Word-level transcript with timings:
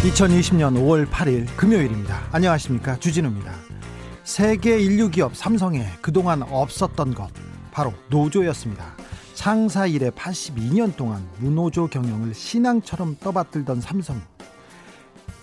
(2020년 0.00 0.76
5월 0.78 1.06
8일) 1.06 1.46
금요일입니다. 1.58 2.26
안녕하십니까? 2.32 2.98
주진우입니다. 2.98 3.52
세계 4.24 4.80
인류 4.80 5.10
기업 5.10 5.36
삼성에 5.36 5.86
그동안 6.00 6.42
없었던 6.42 7.14
것 7.14 7.28
바로 7.70 7.92
노조였습니다. 8.08 8.96
창사 9.34 9.86
이래 9.86 10.08
82년 10.08 10.96
동안 10.96 11.28
무노조 11.36 11.88
경영을 11.88 12.32
신앙처럼 12.32 13.18
떠받들던 13.20 13.82
삼성. 13.82 14.22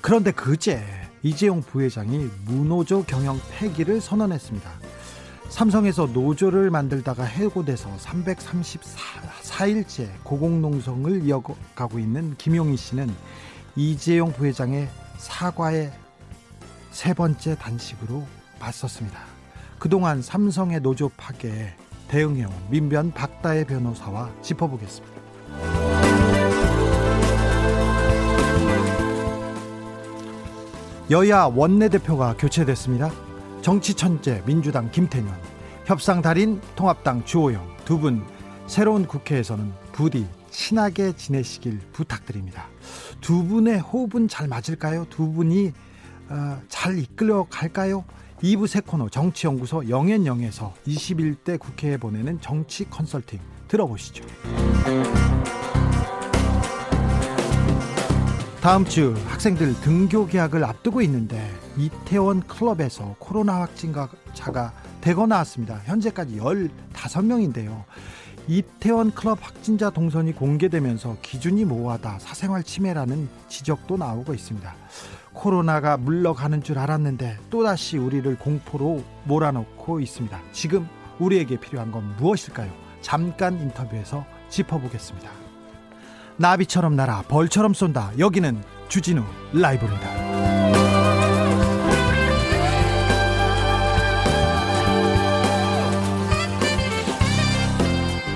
그런데 0.01 0.31
그제 0.31 0.83
이재용 1.21 1.61
부회장이 1.61 2.27
무노조 2.45 3.03
경영 3.03 3.39
폐기를 3.51 4.01
선언했습니다. 4.01 4.71
삼성에서 5.49 6.07
노조를 6.07 6.71
만들다가 6.71 7.25
해고돼서 7.25 7.95
334일째 7.97 10.07
고공농성을 10.23 11.23
이어가고 11.23 11.99
있는 11.99 12.33
김용희 12.39 12.75
씨는 12.75 13.13
이재용 13.77 14.33
부회장의 14.33 14.89
사과의 15.17 15.91
세 16.89 17.13
번째 17.13 17.55
단식으로 17.55 18.25
맞섰습니다. 18.59 19.19
그동안 19.77 20.19
삼성의 20.19 20.79
노조 20.79 21.09
파괴에 21.09 21.75
대응해온 22.07 22.51
민변 22.71 23.11
박다혜 23.11 23.63
변호사와 23.65 24.31
짚어보겠습니다. 24.41 25.15
여야 31.11 31.43
원내대표가 31.45 32.35
교체됐습니다. 32.35 33.11
정치 33.61 33.93
천재 33.93 34.41
민주당 34.47 34.89
김태년, 34.91 35.31
협상 35.85 36.23
달인 36.23 36.59
통합당 36.75 37.25
주호영 37.25 37.77
두 37.85 37.99
분 37.99 38.25
새로운 38.65 39.05
국회에서는 39.05 39.71
부디 39.93 40.27
친하게 40.57 41.15
지내시길 41.15 41.79
부탁드립니다. 41.93 42.67
두 43.21 43.43
분의 43.45 43.79
호흡은 43.79 44.27
잘 44.27 44.47
맞을까요? 44.47 45.05
두 45.07 45.31
분이 45.31 45.71
어, 46.29 46.61
잘 46.67 46.97
이끌어 46.97 47.45
갈까요? 47.47 48.03
2부 48.41 48.65
세 48.65 48.79
코너 48.79 49.07
정치연구소 49.07 49.87
영앤영에서 49.87 50.73
21대 50.87 51.59
국회에 51.59 51.97
보내는 51.97 52.41
정치 52.41 52.89
컨설팅 52.89 53.39
들어보시죠. 53.67 54.25
다음 58.59 58.83
주 58.83 59.13
학생들 59.27 59.79
등교 59.81 60.25
계약을 60.25 60.63
앞두고 60.63 61.01
있는데 61.03 61.49
이태원 61.77 62.41
클럽에서 62.41 63.15
코로나 63.19 63.61
확진자가 63.61 64.73
대거 65.01 65.27
나왔습니다. 65.27 65.81
현재까지 65.85 66.39
15명인데요. 66.39 67.85
이태원 68.47 69.11
클럽 69.11 69.39
확진자 69.41 69.89
동선이 69.89 70.33
공개되면서 70.33 71.17
기준이 71.21 71.65
모호하다, 71.65 72.19
사생활 72.19 72.63
침해라는 72.63 73.27
지적도 73.49 73.97
나오고 73.97 74.33
있습니다. 74.33 74.73
코로나가 75.33 75.97
물러가는 75.97 76.63
줄 76.63 76.79
알았는데 76.79 77.37
또다시 77.49 77.97
우리를 77.97 78.37
공포로 78.39 79.03
몰아넣고 79.25 79.99
있습니다. 79.99 80.39
지금 80.53 80.87
우리에게 81.19 81.59
필요한 81.59 81.91
건 81.91 82.15
무엇일까요? 82.17 82.71
잠깐 83.01 83.59
인터뷰에서 83.59 84.25
짚어보겠습니다. 84.49 85.29
나비처럼 86.37 86.95
날아 86.95 87.23
벌처럼 87.23 87.73
쏜다. 87.73 88.13
여기는 88.17 88.63
주진우 88.87 89.23
라이브입니다. 89.53 90.86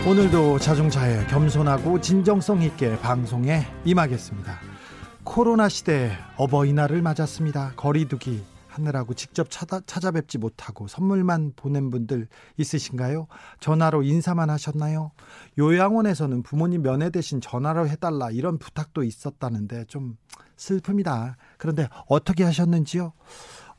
오늘도 0.03 0.57
자중자애 0.57 1.28
겸손하고 1.28 2.01
진정성 2.01 2.63
있게 2.63 2.97
방송에 3.01 3.67
임하겠습니다. 3.85 4.57
코로나 5.23 5.69
시대 5.69 6.17
어버이날을 6.38 7.03
맞았습니다. 7.03 7.73
거리두기 7.75 8.44
하느라고 8.67 9.13
직접 9.13 9.47
찾아, 9.51 9.79
찾아 9.85 10.09
뵙지 10.09 10.40
못하고 10.40 10.88
선물만 10.88 11.53
보낸 11.56 11.91
분들 11.91 12.28
있으신가요? 12.57 13.28
전화로 13.59 14.01
인사만 14.01 14.50
하셨나요? 14.50 15.11
요양원에서는 15.59 16.41
부모님 16.41 16.81
면회 16.81 17.11
대신 17.11 17.40
전화로 17.40 17.88
해달라 17.88 18.31
이런 18.31 18.57
부탁도 18.57 19.03
있었다는데 19.03 19.85
좀 19.85 20.17
슬픕니다. 20.57 21.35
그런데 21.57 21.88
어떻게 22.07 22.44
하셨는지요? 22.44 23.13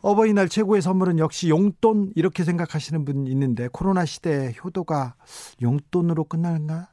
어버이날 0.02 0.48
최고의 0.48 0.82
선물은 0.82 1.20
역시 1.20 1.48
용돈 1.48 2.12
이렇게 2.16 2.42
생각하시는 2.42 3.04
분 3.04 3.28
있는데 3.28 3.68
코로나 3.72 4.04
시대에 4.04 4.52
효도가 4.62 5.14
용돈으로 5.62 6.24
끝나는가? 6.24 6.88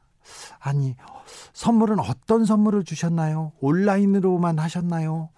아니 0.60 0.94
선물은 1.52 1.98
어떤 1.98 2.44
선물을 2.44 2.84
주셨나요? 2.84 3.52
온라인으로만 3.60 4.60
하셨나요? 4.60 5.30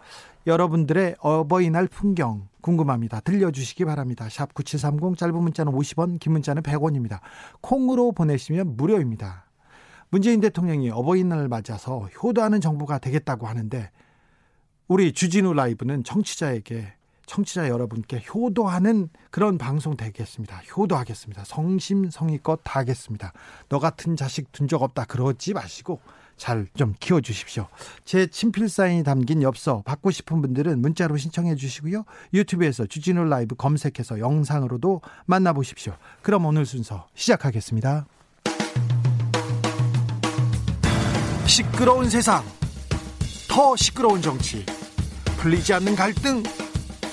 여러분들의 0.46 1.16
어버이날 1.20 1.86
풍경 1.88 2.48
궁금합니다. 2.60 3.20
들려주시기 3.20 3.86
바랍니다. 3.86 4.28
샵 4.28 4.52
9730 4.52 5.16
짧은 5.16 5.34
문자는 5.34 5.72
50원 5.72 6.20
긴 6.20 6.32
문자는 6.32 6.62
100원입니다. 6.62 7.20
콩으로 7.62 8.12
보내시면 8.12 8.76
무료입니다. 8.76 9.46
문재인 10.10 10.40
대통령이 10.40 10.90
어버이날을 10.90 11.48
맞아서 11.48 12.00
효도하는 12.22 12.60
정부가 12.60 12.98
되겠다고 12.98 13.46
하는데 13.46 13.90
우리 14.88 15.12
주진우 15.12 15.54
라이브는 15.54 16.04
청취자에게 16.04 16.92
청취자 17.26 17.68
여러분께 17.68 18.24
효도하는 18.32 19.08
그런 19.30 19.58
방송 19.58 19.96
되겠습니다. 19.96 20.62
효도하겠습니다. 20.76 21.44
성심성의껏 21.44 22.60
다 22.64 22.80
하겠습니다. 22.80 23.32
너 23.68 23.78
같은 23.78 24.16
자식 24.16 24.50
둔 24.52 24.68
적 24.68 24.82
없다 24.82 25.04
그러지 25.04 25.54
마시고 25.54 26.00
잘 26.36 26.66
좀 26.74 26.94
키워주십시오. 26.98 27.68
제 28.04 28.26
친필 28.26 28.68
사인이 28.68 29.04
담긴 29.04 29.42
엽서 29.42 29.82
받고 29.82 30.10
싶은 30.10 30.40
분들은 30.42 30.80
문자로 30.80 31.16
신청해 31.16 31.54
주시고요. 31.54 32.04
유튜브에서 32.34 32.86
주진우 32.86 33.24
라이브 33.24 33.54
검색해서 33.54 34.18
영상으로도 34.18 35.02
만나보십시오. 35.26 35.94
그럼 36.22 36.46
오늘 36.46 36.66
순서 36.66 37.06
시작하겠습니다. 37.14 38.06
시끄러운 41.46 42.08
세상, 42.08 42.42
더 43.48 43.76
시끄러운 43.76 44.22
정치, 44.22 44.64
풀리지 45.38 45.74
않는 45.74 45.94
갈등, 45.94 46.42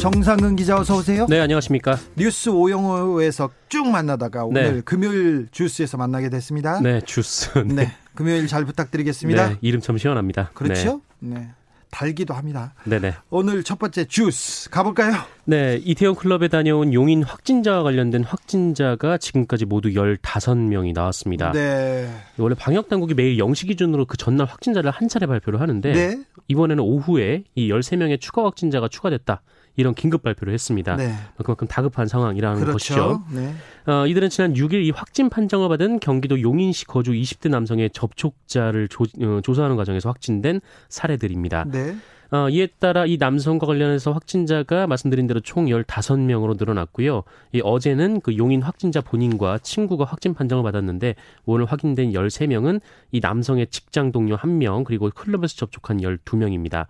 정상근 0.00 0.56
기자 0.56 0.76
어서 0.78 0.96
오세요. 0.98 1.26
네, 1.28 1.40
안녕하십니까. 1.40 1.98
뉴스 2.16 2.48
오영호에서 2.50 3.50
쭉 3.68 3.88
만나다가 3.88 4.44
오늘 4.44 4.74
네. 4.76 4.80
금요일 4.82 5.48
주스에서 5.50 5.96
만나게 5.96 6.28
됐습니다. 6.28 6.80
네, 6.80 7.00
주스. 7.00 7.50
네. 7.66 7.74
네. 7.74 7.92
금요일 8.14 8.46
잘 8.46 8.64
부탁드리겠습니다. 8.64 9.48
네, 9.48 9.56
이름 9.62 9.80
참 9.80 9.98
시원합니다. 9.98 10.50
그렇죠? 10.54 11.00
네. 11.18 11.48
네. 11.96 12.06
달기도 12.06 12.34
합니다. 12.34 12.74
네네. 12.84 13.14
오늘 13.30 13.62
첫 13.62 13.78
번째 13.78 14.04
주스 14.04 14.68
가볼까요? 14.70 15.14
네, 15.44 15.80
이태원 15.82 16.14
클럽에 16.14 16.48
다녀온 16.48 16.92
용인 16.92 17.22
확진자와 17.22 17.82
관련된 17.82 18.22
확진자가 18.22 19.16
지금까지 19.16 19.64
모두 19.64 19.90
15명이 19.90 20.92
나왔습니다. 20.92 21.52
네. 21.52 22.08
원래 22.36 22.54
방역 22.54 22.88
당국이 22.88 23.14
매일 23.14 23.38
0시 23.38 23.68
기준으로 23.68 24.04
그 24.04 24.16
전날 24.16 24.46
확진자를 24.46 24.90
한 24.90 25.08
차례 25.08 25.26
발표를 25.26 25.60
하는데 25.60 25.92
네. 25.92 26.22
이번에는 26.48 26.82
오후에 26.82 27.44
이 27.54 27.70
13명의 27.70 28.20
추가 28.20 28.44
확진자가 28.44 28.88
추가됐다. 28.88 29.42
이런 29.76 29.94
긴급 29.94 30.22
발표를 30.22 30.52
했습니다. 30.52 30.96
네. 30.96 31.14
그만큼 31.36 31.68
다급한 31.68 32.08
상황이라는 32.08 32.60
그렇죠. 32.60 32.72
것이죠. 32.72 33.22
네. 33.32 33.54
어, 33.86 34.06
이들은 34.06 34.30
지난 34.30 34.54
6일 34.54 34.84
이 34.84 34.90
확진 34.90 35.28
판정을 35.28 35.68
받은 35.68 36.00
경기도 36.00 36.40
용인시 36.40 36.86
거주 36.86 37.12
20대 37.12 37.50
남성의 37.50 37.90
접촉자를 37.90 38.88
조, 38.88 39.04
어, 39.22 39.40
조사하는 39.42 39.76
과정에서 39.76 40.08
확진된 40.08 40.60
사례들입니다. 40.88 41.64
네. 41.70 41.96
어, 42.30 42.48
이에 42.48 42.66
따라 42.80 43.06
이 43.06 43.18
남성과 43.18 43.66
관련해서 43.66 44.12
확진자가 44.12 44.86
말씀드린 44.86 45.26
대로 45.26 45.40
총 45.40 45.66
15명으로 45.66 46.58
늘어났고요. 46.58 47.22
이 47.52 47.60
어제는 47.62 48.20
그 48.20 48.36
용인 48.36 48.62
확진자 48.62 49.00
본인과 49.00 49.58
친구가 49.58 50.04
확진 50.04 50.34
판정을 50.34 50.64
받았는데 50.64 51.14
오늘 51.44 51.66
확인된 51.66 52.12
13명은 52.12 52.80
이 53.12 53.20
남성의 53.20 53.68
직장 53.68 54.10
동료 54.10 54.36
1명 54.36 54.84
그리고 54.84 55.08
클럽에서 55.10 55.54
접촉한 55.54 55.98
12명입니다. 56.00 56.86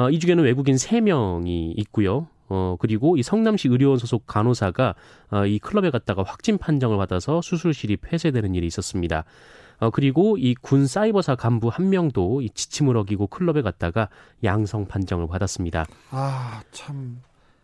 어, 0.00 0.10
이 0.10 0.18
중에는 0.18 0.42
외국인 0.44 0.76
3명이 0.76 1.74
있고요. 1.78 2.28
어, 2.48 2.76
그리고 2.80 3.16
이 3.16 3.22
성남시 3.22 3.68
의료원 3.68 3.98
소속 3.98 4.26
간호사가 4.26 4.94
어, 5.30 5.46
이 5.46 5.58
클럽에 5.58 5.90
갔다가 5.90 6.22
확진 6.22 6.56
판정을 6.58 6.96
받아서 6.96 7.42
수술실이 7.42 7.98
폐쇄되는 7.98 8.54
일이 8.54 8.66
있었습니다. 8.66 9.24
어, 9.78 9.90
그리고 9.90 10.36
이 10.38 10.54
군 10.60 10.86
사이버사 10.86 11.36
간부 11.36 11.68
한 11.68 11.90
명도 11.90 12.40
이 12.42 12.48
지침을 12.50 12.96
어기고 12.96 13.26
클럽에 13.28 13.62
갔다가 13.62 14.08
양성 14.42 14.86
판정을 14.86 15.26
받았습니다. 15.28 15.86
아, 16.10 16.62
참. 16.72 17.20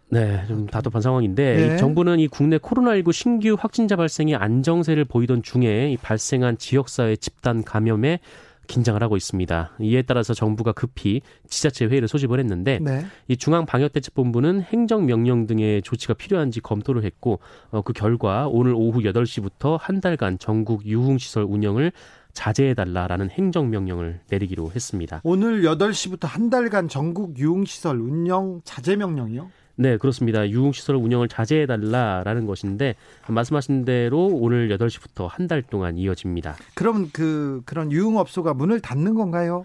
네, 0.08 0.44
좀 0.46 0.66
답답한 0.66 1.02
상황인데 1.02 1.68
네. 1.68 1.76
정부는 1.78 2.20
이 2.20 2.28
국내 2.28 2.58
코로나19 2.58 3.12
신규 3.12 3.56
확진자 3.58 3.96
발생이 3.96 4.36
안정세를 4.36 5.04
보이던 5.04 5.42
중에 5.42 5.90
이 5.90 5.96
발생한 5.96 6.58
지역사회 6.58 7.16
집단 7.16 7.64
감염에 7.64 8.20
긴장을 8.66 9.02
하고 9.02 9.16
있습니다. 9.16 9.72
이에 9.80 10.02
따라서 10.02 10.34
정부가 10.34 10.72
급히 10.72 11.20
지자체 11.48 11.86
회의를 11.86 12.08
소집을 12.08 12.38
했는데 12.40 12.78
네. 12.80 13.06
이 13.28 13.36
중앙방역대책본부는 13.36 14.62
행정명령 14.62 15.46
등의 15.46 15.82
조치가 15.82 16.14
필요한지 16.14 16.60
검토를 16.60 17.04
했고 17.04 17.40
어, 17.70 17.82
그 17.82 17.92
결과 17.92 18.48
오늘 18.48 18.74
오후 18.74 19.00
8시부터 19.00 19.78
한 19.80 20.00
달간 20.00 20.38
전국 20.38 20.84
유흥시설 20.86 21.44
운영을 21.44 21.92
자제해달라라는 22.32 23.30
행정명령을 23.30 24.20
내리기로 24.28 24.70
했습니다. 24.74 25.22
오늘 25.24 25.62
8시부터 25.62 26.26
한 26.26 26.50
달간 26.50 26.88
전국 26.88 27.38
유흥시설 27.38 27.98
운영 27.98 28.60
자제명령이요? 28.64 29.50
네, 29.78 29.98
그렇습니다. 29.98 30.48
유흥시설 30.48 30.96
운영을 30.96 31.28
자제해달라라는 31.28 32.46
것인데, 32.46 32.94
말씀하신 33.28 33.84
대로 33.84 34.26
오늘 34.26 34.68
8시부터 34.76 35.28
한 35.28 35.46
달 35.46 35.62
동안 35.62 35.96
이어집니다. 35.98 36.56
그럼 36.74 37.10
그, 37.12 37.60
그런 37.66 37.92
유흥업소가 37.92 38.54
문을 38.54 38.80
닫는 38.80 39.14
건가요? 39.14 39.64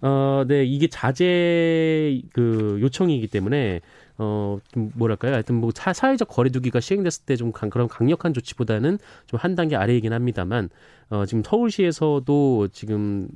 어, 0.00 0.44
네, 0.48 0.64
이게 0.64 0.86
자제 0.88 2.22
그 2.32 2.78
요청이기 2.80 3.26
때문에, 3.28 3.80
어, 4.16 4.58
좀 4.72 4.90
뭐랄까요. 4.94 5.34
하여튼 5.34 5.56
뭐 5.56 5.70
사, 5.74 5.92
사회적 5.92 6.28
거리두기가 6.28 6.80
시행됐을 6.80 7.24
때 7.26 7.36
좀 7.36 7.52
그런 7.52 7.86
강력한 7.86 8.32
조치보다는 8.34 8.98
좀 9.26 9.38
한 9.40 9.54
단계 9.54 9.76
아래이긴 9.76 10.12
합니다만, 10.14 10.70
어, 11.10 11.26
지금 11.26 11.42
서울시에서도 11.44 12.68
지금 12.72 13.28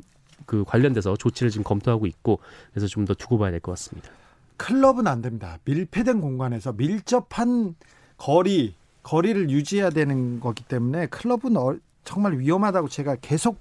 그 0.46 0.64
관련돼서 0.66 1.16
조치를 1.16 1.50
지금 1.50 1.64
검토하고 1.64 2.06
있고, 2.06 2.40
그래서 2.72 2.86
좀 2.86 3.04
더 3.04 3.12
두고 3.14 3.36
봐야 3.38 3.50
될 3.50 3.60
것 3.60 3.72
같습니다. 3.72 4.10
클럽은 4.56 5.06
안 5.06 5.22
됩니다. 5.22 5.58
밀폐된 5.64 6.20
공간에서 6.20 6.72
밀접한 6.72 7.74
거리, 8.16 8.74
거리를 9.02 9.50
유지해야 9.50 9.90
되는 9.90 10.40
거기 10.40 10.64
때문에 10.64 11.06
클럽은 11.06 11.56
어, 11.56 11.76
정말 12.04 12.38
위험하다고 12.38 12.88
제가 12.88 13.16
계속 13.16 13.58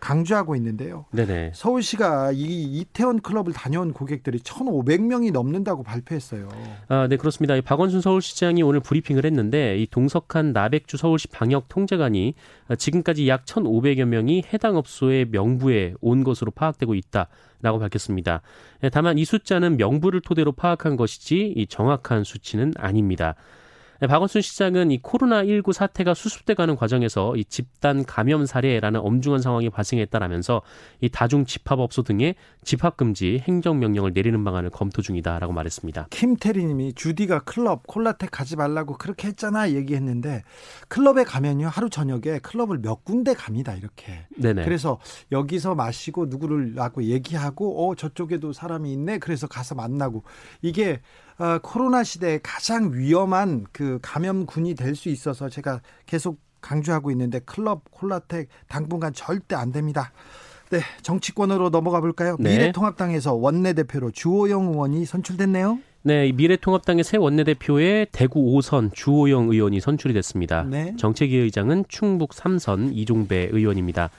강조하고 0.00 0.56
있는데요. 0.56 1.04
네네. 1.12 1.52
서울시가 1.54 2.32
이 2.32 2.78
이태원 2.80 3.20
클럽을 3.20 3.52
다녀온 3.52 3.92
고객들이 3.92 4.38
1,500명이 4.38 5.30
넘는다고 5.30 5.82
발표했어요. 5.82 6.48
아, 6.88 7.06
네, 7.06 7.16
그렇습니다. 7.16 7.60
박원순 7.60 8.00
서울시장이 8.00 8.62
오늘 8.62 8.80
브리핑을 8.80 9.24
했는데 9.26 9.76
이 9.76 9.86
동석한 9.86 10.52
나백주 10.52 10.96
서울시 10.96 11.28
방역 11.28 11.68
통제관이 11.68 12.34
지금까지 12.78 13.28
약 13.28 13.44
1,500여 13.44 14.06
명이 14.06 14.44
해당 14.52 14.76
업소의 14.76 15.26
명부에 15.26 15.94
온 16.00 16.24
것으로 16.24 16.50
파악되고 16.50 16.94
있다 16.94 17.28
라고 17.62 17.78
밝혔습니다. 17.78 18.42
예, 18.82 18.88
다만 18.88 19.18
이 19.18 19.24
숫자는 19.24 19.76
명부를 19.76 20.20
토대로 20.20 20.52
파악한 20.52 20.96
것이지 20.96 21.54
이 21.56 21.66
정확한 21.66 22.24
수치는 22.24 22.72
아닙니다. 22.76 23.34
네, 24.00 24.06
박원순 24.06 24.40
시장은 24.40 24.90
이 24.92 25.02
코로나19 25.02 25.74
사태가 25.74 26.14
수습돼가는 26.14 26.74
과정에서 26.76 27.36
이 27.36 27.44
집단 27.44 28.02
감염 28.02 28.46
사례라는 28.46 28.98
엄중한 28.98 29.42
상황이 29.42 29.68
발생했다라면서 29.68 30.62
이 31.02 31.10
다중 31.10 31.44
집합업소 31.44 32.04
등의 32.04 32.34
집합 32.64 32.96
금지 32.96 33.42
행정 33.46 33.78
명령을 33.78 34.12
내리는 34.14 34.42
방안을 34.42 34.70
검토 34.70 35.02
중이다라고 35.02 35.52
말했습니다. 35.52 36.06
김태리님이 36.08 36.94
주디가 36.94 37.40
클럽 37.40 37.86
콜라텍 37.86 38.30
가지 38.30 38.56
말라고 38.56 38.96
그렇게 38.96 39.28
했잖아 39.28 39.70
얘기했는데 39.72 40.44
클럽에 40.88 41.24
가면요 41.24 41.68
하루 41.68 41.90
저녁에 41.90 42.38
클럽을 42.38 42.78
몇 42.78 43.04
군데 43.04 43.34
갑니다 43.34 43.74
이렇게. 43.74 44.24
네네. 44.38 44.64
그래서 44.64 44.98
여기서 45.30 45.74
마시고 45.74 46.24
누구를 46.24 46.72
하고 46.78 47.02
얘기하고 47.02 47.90
어 47.90 47.94
저쪽에도 47.94 48.54
사람이 48.54 48.90
있네 48.94 49.18
그래서 49.18 49.46
가서 49.46 49.74
만나고 49.74 50.24
이게 50.62 51.02
어, 51.40 51.58
코로나 51.62 52.04
시대에 52.04 52.38
가장 52.42 52.92
위험한 52.92 53.64
그 53.72 53.98
감염군이 54.02 54.74
될 54.74 54.94
수 54.94 55.08
있어서 55.08 55.48
제가 55.48 55.80
계속 56.04 56.38
강조하고 56.60 57.10
있는데 57.12 57.38
클럽 57.40 57.90
콜라텍 57.90 58.48
당분간 58.68 59.14
절대 59.14 59.56
안 59.56 59.72
됩니다. 59.72 60.12
네, 60.68 60.80
정치권으로 61.02 61.70
넘어가 61.70 62.00
볼까요? 62.00 62.36
네. 62.38 62.50
미래통합당에서 62.50 63.32
원내대표로 63.34 64.10
주호영 64.10 64.66
의원이 64.68 65.06
선출됐네요. 65.06 65.78
네, 66.02 66.30
미래통합당의 66.32 67.04
새 67.04 67.16
원내대표에 67.16 68.06
대구 68.12 68.40
5선 68.42 68.92
주호영 68.92 69.48
의원이 69.50 69.80
선출이 69.80 70.12
됐습니다. 70.14 70.64
네. 70.64 70.94
정책위 70.98 71.36
의장은 71.36 71.86
충북 71.88 72.30
3선 72.32 72.90
이종배 72.92 73.48
의원입니다. 73.52 74.10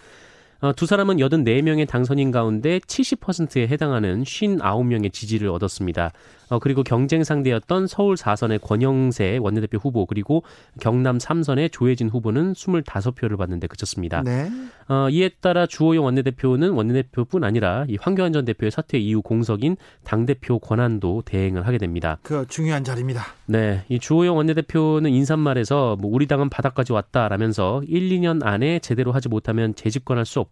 어, 0.62 0.74
두 0.74 0.86
사람은 0.86 1.18
84명의 1.18 1.88
당선인 1.88 2.30
가운데 2.30 2.78
70%에 2.80 3.68
해당하는 3.68 4.24
59명의 4.24 5.12
지지를 5.12 5.50
얻었습니다. 5.50 6.12
어, 6.50 6.60
그리고 6.60 6.84
경쟁 6.84 7.24
상대였던 7.24 7.88
서울 7.88 8.16
4선의 8.16 8.62
권영세 8.62 9.40
원내대표 9.42 9.80
후보 9.80 10.06
그리고 10.06 10.44
경남 10.80 11.18
3선의 11.18 11.72
조혜진 11.72 12.10
후보는 12.10 12.54
25표를 12.54 13.38
받는데 13.38 13.66
그쳤습니다. 13.68 14.22
네. 14.22 14.52
어, 14.88 15.10
이에 15.10 15.30
따라 15.40 15.66
주호영 15.66 16.04
원내대표는 16.04 16.72
원내대표뿐 16.72 17.44
아니라 17.44 17.86
이 17.88 17.98
황교안 18.00 18.34
전 18.34 18.46
대표의 18.46 18.70
사퇴 18.70 19.00
이후 19.00 19.22
공석인 19.22 19.78
당대표 20.04 20.60
권한도 20.60 21.24
대행을 21.26 21.66
하게 21.66 21.78
됩니다. 21.78 22.20
그 22.22 22.46
중요한 22.48 22.84
자리입니다. 22.84 23.24
네. 23.46 23.84
이 23.88 23.98
주호영 23.98 24.36
원내대표는 24.36 25.10
인사말에서 25.10 25.96
뭐 26.00 26.12
우리 26.14 26.28
당은 26.28 26.50
바닥까지 26.50 26.92
왔다라면서 26.92 27.84
1, 27.88 28.10
2년 28.10 28.46
안에 28.46 28.80
제대로 28.80 29.12
하지 29.14 29.30
못하면 29.30 29.74
재집권할 29.74 30.26
수 30.26 30.42
없고 30.42 30.51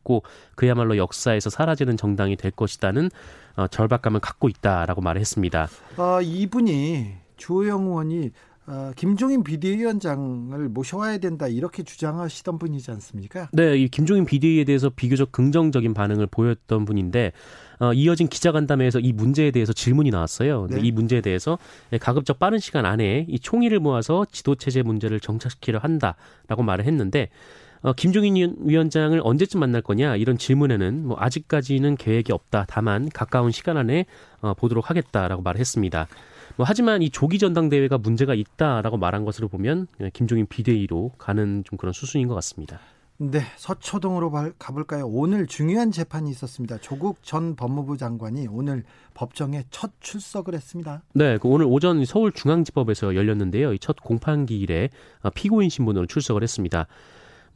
그야말로 0.56 0.98
역사에서 0.98 1.50
사라지는 1.50 1.98
정당이 1.98 2.36
될 2.36 2.52
것이다는 2.52 3.10
어, 3.56 3.68
절박감을 3.68 4.20
갖고 4.20 4.50
있다라고 4.50 5.02
말했습니다. 5.02 5.68
어, 5.98 6.22
이분이 6.22 7.14
주호영 7.38 7.84
의원이 7.84 8.32
어, 8.68 8.92
김종인 8.96 9.44
비대위원장을 9.44 10.70
모셔와야 10.70 11.18
된다 11.18 11.48
이렇게 11.48 11.82
주장하시던 11.82 12.60
분이지 12.60 12.92
않습니까? 12.92 13.50
네, 13.52 13.76
이 13.78 13.88
김종인 13.88 14.26
비대위에 14.26 14.64
대해서 14.64 14.90
비교적 14.90 15.32
긍정적인 15.32 15.96
반응을 15.96 16.28
보였던 16.28 16.86
분인데 16.86 17.32
어, 17.80 17.94
이어진 17.94 18.28
기자간담회에서 18.28 19.00
이 19.00 19.12
문제에 19.12 19.50
대해서 19.50 19.74
질문이 19.74 20.12
나왔어요. 20.12 20.68
네. 20.70 20.82
이 20.84 20.92
문제에 20.92 21.22
대해서 21.22 21.58
가급적 22.00 22.38
빠른 22.38 22.60
시간 22.60 22.86
안에 22.86 23.26
이 23.28 23.40
총의를 23.40 23.80
모아서 23.80 24.26
지도 24.32 24.54
체제 24.54 24.84
문제를 24.84 25.20
정착시키려 25.20 25.80
한다라고 25.80 26.62
말을 26.64 26.86
했는데 26.86 27.30
어, 27.82 27.94
김종인 27.94 28.56
위원장을 28.60 29.20
언제쯤 29.24 29.60
만날 29.60 29.82
거냐 29.82 30.16
이런 30.18 30.38
질문에는 30.38 31.08
뭐 31.08 31.18
아직까지는 31.20 31.96
계획이 31.96 32.32
없다. 32.34 32.66
다만 32.68 33.10
가까운 33.10 33.52
시간 33.52 33.78
안에 33.78 34.06
어, 34.42 34.54
보도록 34.54 34.90
하겠다라고 34.90 35.42
말했습니다. 35.42 36.08
뭐 36.58 36.66
하지만 36.68 37.02
이 37.02 37.10
조기 37.10 37.40
전당대회가 37.40 37.98
문제가 37.98 38.34
있다라고 38.34 38.98
말한 38.98 39.24
것으로 39.24 39.48
보면 39.48 39.88
김종인 40.14 40.46
비대위로 40.46 41.12
가는 41.18 41.64
좀 41.64 41.78
그런 41.78 41.94
수순인 41.94 42.28
것 42.28 42.34
같습니다. 42.36 42.80
네, 43.22 43.42
서초동으로 43.58 44.32
가볼까요? 44.58 45.06
오늘 45.06 45.46
중요한 45.46 45.92
재판이 45.92 46.30
있었습니다. 46.32 46.78
조국 46.78 47.22
전 47.22 47.58
법무부 47.58 47.98
장관이 47.98 48.48
오늘 48.50 48.84
법정에 49.14 49.64
첫 49.72 49.92
출석을 50.00 50.54
했습니다. 50.54 51.02
네, 51.14 51.38
그 51.38 51.50
오늘 51.50 51.66
오전 51.68 52.04
서울중앙지법에서 52.06 53.16
열렸는데요. 53.16 53.74
이 53.74 53.78
첫 53.80 53.98
공판기일에 54.02 54.90
어, 55.22 55.30
피고인 55.32 55.70
신분으로 55.70 56.06
출석을 56.08 56.44
했습니다. 56.44 56.88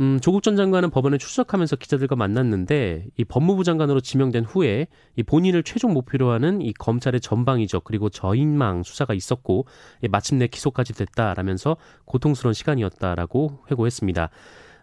음, 0.02 0.20
조국 0.20 0.44
전 0.44 0.56
장관은 0.56 0.90
법원에 0.90 1.18
출석하면서 1.18 1.76
기자들과 1.76 2.16
만났는데 2.16 3.08
이 3.18 3.24
법무부 3.24 3.64
장관으로 3.64 4.02
지명된 4.02 4.46
후에 4.46 4.88
이 5.16 5.24
본인을 5.24 5.64
최종 5.64 5.94
목표로 5.94 6.32
하는 6.32 6.62
이 6.62 6.74
검찰의 6.74 7.22
전방위적 7.22 7.84
그리고 7.84 8.10
저인망 8.10 8.84
수사가 8.84 9.14
있었고 9.14 9.66
예, 10.04 10.08
마침내 10.08 10.48
기소까지 10.48 10.94
됐다라면서 10.94 11.78
고통스러운 12.06 12.54
시간이었다라고 12.54 13.66
회고했습니다. 13.70 14.30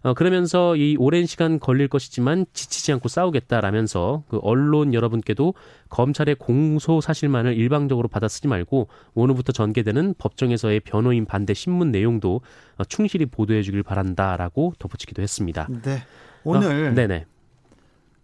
어, 0.03 0.15
그러면서 0.15 0.77
이 0.77 0.97
오랜 0.99 1.27
시간 1.27 1.59
걸릴 1.59 1.89
것이지만 1.89 2.47
지치지 2.53 2.93
않고 2.93 3.09
싸우겠다라면서 3.09 4.25
그 4.29 4.39
언론 4.43 4.95
여러분께도 4.95 5.55
검찰의 5.91 6.37
공소 6.37 7.01
사실만을 7.01 7.57
일방적으로 7.57 8.09
받아 8.09 8.29
쓰지 8.29 8.49
말고 8.49 8.89
오늘부터 9.15 9.53
전개되는 9.53 10.15
법정에서의 10.19 10.81
변호인 10.81 11.27
반대 11.27 11.53
신문 11.53 11.91
내용도 11.91 12.41
어, 12.79 12.85
충실히 12.85 13.27
보도해 13.27 13.63
주길 13.63 13.83
바란다라고 13.83 14.75
덧붙이기도 14.79 15.23
했습니다. 15.23 15.69
네. 15.83 16.03
오늘 16.45 16.89
어, 16.89 16.93
네네. 16.93 17.27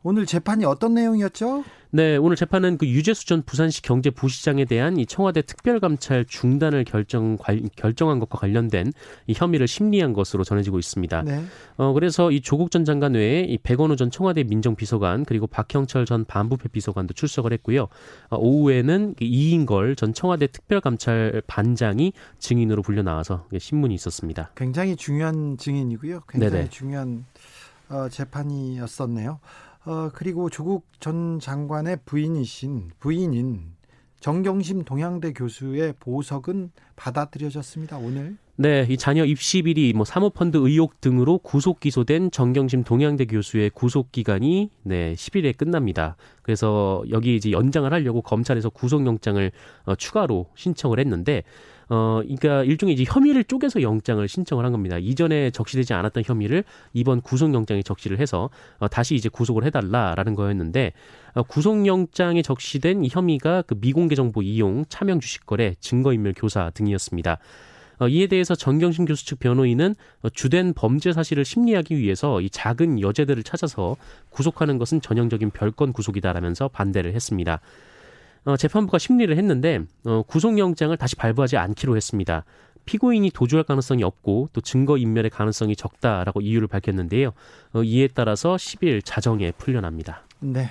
오늘 0.07 0.25
재판이 0.25 0.65
어떤 0.65 0.95
내용이었죠? 0.95 1.65
네, 1.91 2.17
오늘 2.17 2.37
재판은 2.37 2.79
그 2.79 2.87
유재수 2.87 3.27
전 3.27 3.43
부산시 3.43 3.83
경제부시장에 3.83 4.65
대한 4.65 4.99
이 4.99 5.05
청와대 5.05 5.43
특별감찰 5.43 6.27
중단을 6.27 6.85
결정 6.85 7.37
결정한 7.75 8.21
것과 8.21 8.39
관련된 8.39 8.93
이 9.27 9.35
혐의를 9.37 9.67
심리한 9.67 10.13
것으로 10.13 10.45
전해지고 10.45 10.79
있습니다. 10.79 11.23
네. 11.23 11.43
어 11.77 11.93
그래서 11.93 12.31
이 12.31 12.41
조국 12.41 12.71
전 12.71 12.85
장관 12.85 13.15
외에 13.15 13.41
이 13.41 13.59
백원우 13.59 13.97
전 13.97 14.13
청와대 14.13 14.45
민정비서관 14.45 15.25
그리고 15.25 15.49
박형철 15.49 16.07
전 16.07 16.25
반부패 16.25 16.69
비서관도 16.69 17.13
출석을 17.15 17.53
했고요. 17.55 17.89
어, 18.31 18.37
오후에는 18.37 19.17
이인걸 19.21 19.97
전 19.97 20.15
청와대 20.15 20.47
특별감찰 20.47 21.43
반장이 21.49 22.13
증인으로 22.39 22.83
불려 22.83 23.03
나와서 23.03 23.49
신문이 23.59 23.93
있었습니다. 23.97 24.53
굉장히 24.55 24.95
중요한 24.95 25.57
증인이고요. 25.57 26.21
굉장히 26.29 26.53
네네. 26.53 26.69
중요한 26.69 27.25
어, 27.89 28.09
재판이었었네요. 28.09 29.41
어, 29.87 30.11
그리고 30.12 30.50
조국 30.50 30.85
전 30.99 31.38
장관의 31.38 31.99
부인이신 32.05 32.90
부인인 32.99 33.76
정경심 34.19 34.85
동양대 34.85 35.33
교수의 35.33 35.95
보석은 36.00 36.73
받아들여졌습니다. 36.97 37.97
오늘. 37.99 38.37
네, 38.57 38.85
이 38.88 38.97
자녀 38.97 39.25
입시 39.25 39.62
비리, 39.62 39.93
뭐 39.93 40.05
사모펀드 40.05 40.57
의혹 40.57 41.00
등으로 41.00 41.38
구속 41.38 41.78
기소된 41.78 42.33
정경심 42.33 42.83
동양대 42.83 43.26
교수의 43.26 43.71
구속 43.71 44.11
기간이 44.11 44.71
네 44.83 45.12
10일에 45.12 45.57
끝납니다. 45.57 46.16
그래서 46.43 47.05
여기 47.11 47.37
이제 47.37 47.52
연장을 47.52 47.93
하려고 47.93 48.23
검찰에서 48.23 48.71
구속영장을 48.71 49.52
어, 49.85 49.95
추가로 49.95 50.47
신청을 50.57 50.99
했는데 50.99 51.45
어, 51.88 52.21
그러니까 52.23 52.64
일종의 52.64 52.95
이제 52.95 53.05
혐의를 53.07 53.45
쪼개서 53.45 53.83
영장을 53.83 54.26
신청을 54.26 54.64
한 54.64 54.73
겁니다. 54.73 54.99
이전에 54.99 55.50
적시되지 55.50 55.95
않았던 55.95 56.25
혐의를 56.26 56.64
이번 56.93 57.21
구속영장에 57.21 57.83
적시를 57.83 58.19
해서 58.19 58.50
어, 58.78 58.88
다시 58.88 59.14
이제 59.14 59.28
구속을 59.28 59.64
해달라라는 59.64 60.35
거였는데 60.35 60.93
어, 61.35 61.43
구속영장에 61.45 62.43
적시된 62.43 63.05
이 63.05 63.09
혐의가 63.11 63.62
그 63.62 63.76
미공개 63.81 64.14
정보 64.14 64.43
이용, 64.43 64.85
차명 64.88 65.21
주식거래, 65.21 65.75
증거인멸 65.81 66.35
교사 66.37 66.71
등이었습니다. 66.71 67.38
어, 67.99 68.09
이에 68.09 68.26
대해서 68.26 68.55
정경심 68.55 69.07
교수 69.07 69.25
측 69.25 69.38
변호인은 69.38 69.95
어, 70.23 70.28
주된 70.31 70.75
범죄 70.75 71.12
사실을 71.12 71.45
심리하기 71.45 71.97
위해서 71.97 72.40
이 72.40 72.50
작은 72.50 73.00
여죄들을 73.00 73.43
찾아서 73.43 73.97
구속하는 74.31 74.78
것은 74.78 75.00
전형적인 75.00 75.50
별건 75.50 75.93
구속이다라면서 75.93 76.69
반대를 76.69 77.14
했습니다. 77.14 77.61
어, 78.47 78.57
재판부가 78.57 78.99
심리를 78.99 79.37
했는데 79.37 79.81
어, 80.05 80.23
구속영장을 80.23 80.97
다시 80.97 81.17
발부하지 81.17 81.57
않기로 81.57 81.97
했습니다. 81.97 82.45
피고인이 82.87 83.31
도주할 83.31 83.65
가능성이 83.65 84.05
없고 84.05 84.50
또 84.53 84.61
증거 84.61 84.97
인멸의 84.97 85.31
가능성이 85.31 85.75
적다라고 85.75 86.41
이유를 86.41 86.69
밝혔는데요. 86.69 87.33
어, 87.75 87.83
이에 87.83 88.09
따라서 88.15 88.55
10일 88.55 89.03
자정에 89.05 89.50
풀려납니다. 89.59 90.23
네. 90.38 90.71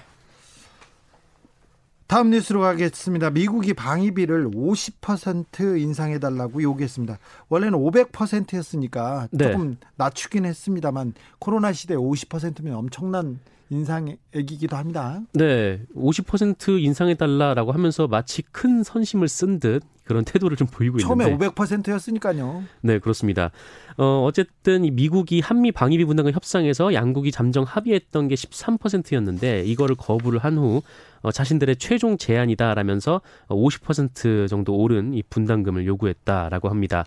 다음 2.08 2.30
뉴스로 2.30 2.62
가겠습니다. 2.62 3.32
미국이 3.32 3.74
방위비를 3.74 4.52
50% 4.52 5.80
인상해달라고 5.82 6.62
요구했습니다. 6.62 7.18
원래는 7.50 7.80
500%였으니까 7.80 9.28
조금 9.32 9.72
네. 9.72 9.78
낮추긴 9.96 10.46
했습니다만 10.46 11.14
코로나 11.40 11.74
시대 11.74 11.96
50%면 11.96 12.76
엄청난 12.76 13.40
인상액이기도 13.70 14.78
합니다. 14.78 15.22
네, 15.34 15.82
50% 15.96 16.80
인상해달라라고 16.80 17.72
하면서 17.72 18.08
마치 18.08 18.44
큰 18.44 18.84
선심을 18.84 19.28
쓴 19.28 19.60
듯 19.60 19.82
그런 20.06 20.24
태도를 20.24 20.56
좀 20.56 20.68
보이고 20.68 20.98
처음에 21.00 21.26
있는데. 21.26 21.46
처음에 21.46 21.54
500%였으니까요. 21.54 22.64
네, 22.82 23.00
그렇습니다. 23.00 23.52
어, 23.98 24.24
어쨌든 24.26 24.84
미국이 24.96 25.42
한미 25.42 25.72
방위비 25.72 26.06
분담금 26.06 26.32
협상에서 26.34 26.94
양국이 26.94 27.32
잠정 27.32 27.64
합의했던 27.64 28.28
게 28.28 28.36
13%였는데 28.36 29.64
이거를 29.66 29.96
거부를 29.96 30.40
한 30.40 30.58
후 30.58 30.82
어, 31.22 31.32
자신들의 31.32 31.78
최종 31.78 32.18
제안이다라면서 32.18 33.20
50% 33.50 34.48
정도 34.48 34.76
오른 34.78 35.14
이 35.14 35.24
분담금을 35.30 35.86
요구했다라고 35.86 36.70
합니다. 36.70 37.04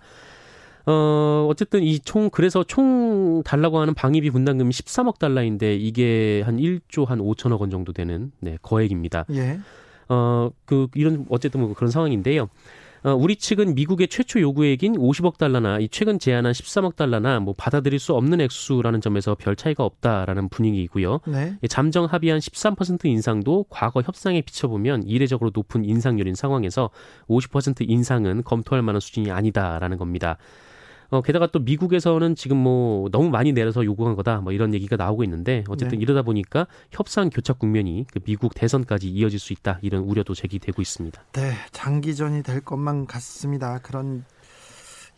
어, 0.86 1.46
어쨌든 1.50 1.82
이 1.82 1.98
총, 2.00 2.30
그래서 2.30 2.64
총 2.64 3.42
달라고 3.44 3.78
하는 3.78 3.94
방위비 3.94 4.30
분담금이 4.30 4.70
13억 4.70 5.18
달러인데 5.18 5.76
이게 5.76 6.42
한 6.46 6.56
1조 6.56 7.06
한 7.06 7.18
5천억 7.18 7.60
원 7.60 7.70
정도 7.70 7.92
되는, 7.92 8.32
네, 8.40 8.56
거액입니다. 8.62 9.26
예. 9.32 9.60
어, 10.08 10.50
그, 10.64 10.88
이런, 10.94 11.26
어쨌든 11.28 11.60
뭐 11.60 11.74
그런 11.74 11.90
상황인데요. 11.90 12.48
어, 13.04 13.12
우리 13.14 13.36
측은 13.36 13.74
미국의 13.74 14.08
최초 14.08 14.40
요구액인 14.40 14.96
50억 14.96 15.38
달러나 15.38 15.78
이 15.78 15.88
최근 15.88 16.18
제안한 16.18 16.52
13억 16.52 16.96
달러나 16.96 17.40
뭐 17.40 17.54
받아들일 17.56 17.98
수 17.98 18.14
없는 18.14 18.40
액수라는 18.40 19.00
점에서 19.00 19.34
별 19.34 19.56
차이가 19.56 19.84
없다라는 19.84 20.48
분위기이고요. 20.48 21.20
네. 21.26 21.56
잠정 21.68 22.04
합의한 22.06 22.40
13% 22.40 23.06
인상도 23.06 23.66
과거 23.68 24.02
협상에 24.02 24.40
비춰보면 24.42 25.04
이례적으로 25.04 25.50
높은 25.54 25.84
인상률인 25.84 26.34
상황에서 26.34 26.90
50% 27.28 27.88
인상은 27.88 28.42
검토할 28.44 28.82
만한 28.82 29.00
수준이 29.00 29.30
아니다라는 29.30 29.98
겁니다. 29.98 30.38
어, 31.10 31.22
게다가 31.22 31.46
또 31.46 31.58
미국에서는 31.58 32.34
지금 32.34 32.58
뭐 32.58 33.08
너무 33.10 33.30
많이 33.30 33.52
내려서 33.52 33.84
요구한 33.84 34.14
거다 34.14 34.40
뭐 34.40 34.52
이런 34.52 34.74
얘기가 34.74 34.96
나오고 34.96 35.24
있는데 35.24 35.64
어쨌든 35.68 35.98
네. 35.98 36.02
이러다 36.02 36.22
보니까 36.22 36.66
협상 36.90 37.30
교착 37.30 37.58
국면이 37.58 38.06
그 38.12 38.20
미국 38.20 38.54
대선까지 38.54 39.08
이어질 39.08 39.38
수 39.38 39.52
있다 39.52 39.78
이런 39.82 40.02
우려도 40.02 40.34
제기되고 40.34 40.82
있습니다. 40.82 41.22
네, 41.32 41.52
장기전이 41.72 42.42
될 42.42 42.60
것만 42.60 43.06
같습니다. 43.06 43.78
그런 43.78 44.24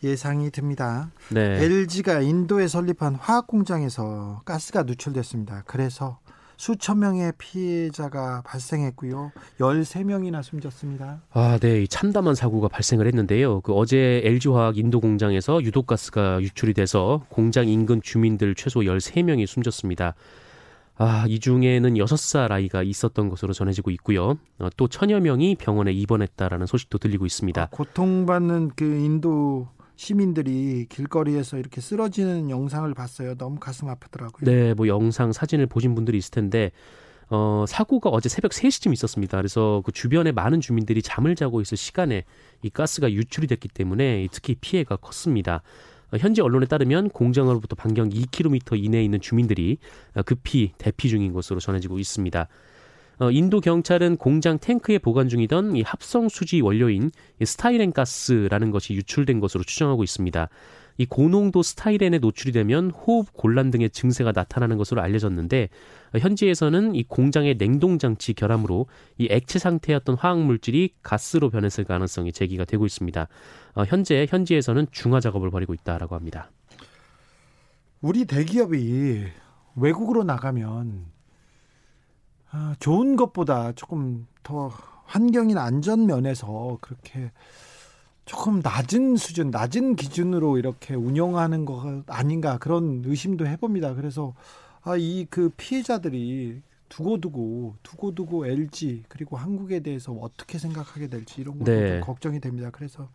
예상이 0.03 0.49
듭니다. 0.49 1.11
네. 1.29 1.63
LG가 1.63 2.21
인도에 2.21 2.67
설립한 2.67 3.15
화학 3.15 3.47
공장에서 3.47 4.41
가스가 4.45 4.83
누출됐습니다. 4.83 5.63
그래서 5.67 6.19
수천 6.61 6.99
명의 6.99 7.33
피해자가 7.39 8.43
발생했고요. 8.45 9.31
13명이나 9.59 10.43
숨졌습니다. 10.43 11.23
아, 11.31 11.57
네. 11.59 11.87
참담한 11.87 12.35
사고가 12.35 12.67
발생을 12.67 13.07
했는데요. 13.07 13.61
그 13.61 13.73
어제 13.73 14.21
LG화학 14.23 14.77
인도 14.77 14.99
공장에서 14.99 15.63
유독가스가 15.63 16.39
유출이 16.39 16.75
돼서 16.75 17.25
공장 17.29 17.67
인근 17.67 17.99
주민들 17.99 18.53
최소 18.53 18.81
13명이 18.81 19.47
숨졌습니다. 19.47 20.13
아, 20.97 21.25
이 21.27 21.39
중에는 21.39 21.95
6살 21.95 22.51
아이가 22.51 22.83
있었던 22.83 23.29
것으로 23.29 23.53
전해지고 23.53 23.89
있고요. 23.89 24.37
어, 24.59 24.69
또 24.77 24.87
천여 24.87 25.19
명이 25.19 25.55
병원에 25.55 25.91
입원했다라는 25.91 26.67
소식도 26.67 26.99
들리고 26.99 27.25
있습니다. 27.25 27.59
아, 27.59 27.67
고통받는 27.71 28.73
그 28.75 28.85
인도 28.85 29.67
시민들이 30.01 30.87
길거리에서 30.89 31.59
이렇게 31.59 31.79
쓰러지는 31.79 32.49
영상을 32.49 32.91
봤어요. 32.95 33.35
너무 33.35 33.59
가슴 33.59 33.87
아프더라고요. 33.87 34.51
네, 34.51 34.73
뭐 34.73 34.87
영상, 34.87 35.31
사진을 35.31 35.67
보신 35.67 35.93
분들이 35.93 36.17
있을 36.17 36.31
텐데 36.31 36.71
어, 37.29 37.65
사고가 37.67 38.09
어제 38.09 38.27
새벽 38.27 38.49
3시쯤 38.49 38.93
있었습니다. 38.93 39.37
그래서 39.37 39.83
그 39.85 39.91
주변에 39.91 40.31
많은 40.31 40.59
주민들이 40.59 41.03
잠을 41.03 41.35
자고 41.35 41.61
있을 41.61 41.77
시간에 41.77 42.23
이 42.63 42.71
가스가 42.71 43.11
유출이 43.11 43.45
됐기 43.45 43.67
때문에 43.67 44.27
특히 44.31 44.55
피해가 44.55 44.95
컸습니다. 44.95 45.61
어, 46.11 46.17
현지 46.17 46.41
언론에 46.41 46.65
따르면 46.65 47.09
공장으로부터 47.09 47.75
반경 47.75 48.09
2km 48.09 48.83
이내에 48.83 49.03
있는 49.03 49.21
주민들이 49.21 49.77
급히 50.25 50.73
대피 50.79 51.09
중인 51.09 51.31
것으로 51.31 51.59
전해지고 51.59 51.99
있습니다. 51.99 52.47
어, 53.19 53.29
인도 53.31 53.59
경찰은 53.61 54.17
공장 54.17 54.57
탱크에 54.57 54.97
보관 54.97 55.29
중이던 55.29 55.75
이 55.75 55.81
합성 55.83 56.29
수지 56.29 56.61
원료인 56.61 57.11
스타이렌 57.43 57.91
가스라는 57.91 58.71
것이 58.71 58.93
유출된 58.93 59.39
것으로 59.39 59.63
추정하고 59.63 60.03
있습니다. 60.03 60.49
이 60.97 61.05
고농도 61.05 61.63
스타이렌에 61.63 62.19
노출이 62.19 62.51
되면 62.51 62.91
호흡 62.91 63.33
곤란 63.33 63.71
등의 63.71 63.89
증세가 63.89 64.31
나타나는 64.33 64.77
것으로 64.77 65.01
알려졌는데 65.01 65.69
어, 66.13 66.17
현지에서는 66.17 66.95
이 66.95 67.03
공장의 67.03 67.57
냉동 67.57 67.97
장치 67.97 68.33
결함으로 68.33 68.87
이 69.17 69.27
액체 69.31 69.59
상태였던 69.59 70.17
화학 70.17 70.41
물질이 70.41 70.95
가스로 71.01 71.49
변했을 71.49 71.83
가능성이 71.83 72.31
제기가 72.31 72.65
되고 72.65 72.85
있습니다. 72.85 73.27
어, 73.75 73.83
현재 73.83 74.25
현지에서는 74.29 74.87
중화 74.91 75.19
작업을 75.19 75.49
벌이고 75.49 75.73
있다라고 75.73 76.15
합니다. 76.15 76.51
우리 78.01 78.25
대기업이 78.25 79.25
외국으로 79.75 80.23
나가면 80.23 81.05
아, 81.05 81.10
좋은 82.79 83.15
것보다 83.15 83.71
조금 83.73 84.27
더 84.43 84.71
환경이나 85.05 85.63
안전 85.63 86.05
면에서 86.05 86.77
그렇게 86.81 87.31
조금 88.25 88.61
낮은 88.63 89.17
수준, 89.17 89.51
낮은 89.51 89.95
기준으로 89.95 90.57
이렇게 90.57 90.93
운영하는 90.95 91.65
것 91.65 92.03
아닌가 92.07 92.57
그런 92.57 93.01
의심도 93.05 93.47
해봅니다. 93.47 93.93
그래서 93.95 94.33
아, 94.83 94.95
이 94.97 95.27
그 95.29 95.49
피해자들이 95.57 96.61
두고두고 96.89 97.75
두고두고 97.83 98.47
LG 98.47 99.03
그리고 99.07 99.37
한국에 99.37 99.79
대해서 99.79 100.11
어떻게 100.11 100.57
생각하게 100.57 101.07
될지 101.07 101.39
이런 101.41 101.59
것도 101.59 101.71
네. 101.71 101.99
걱정이 102.01 102.39
됩니다. 102.41 102.69
그래서 102.71 103.09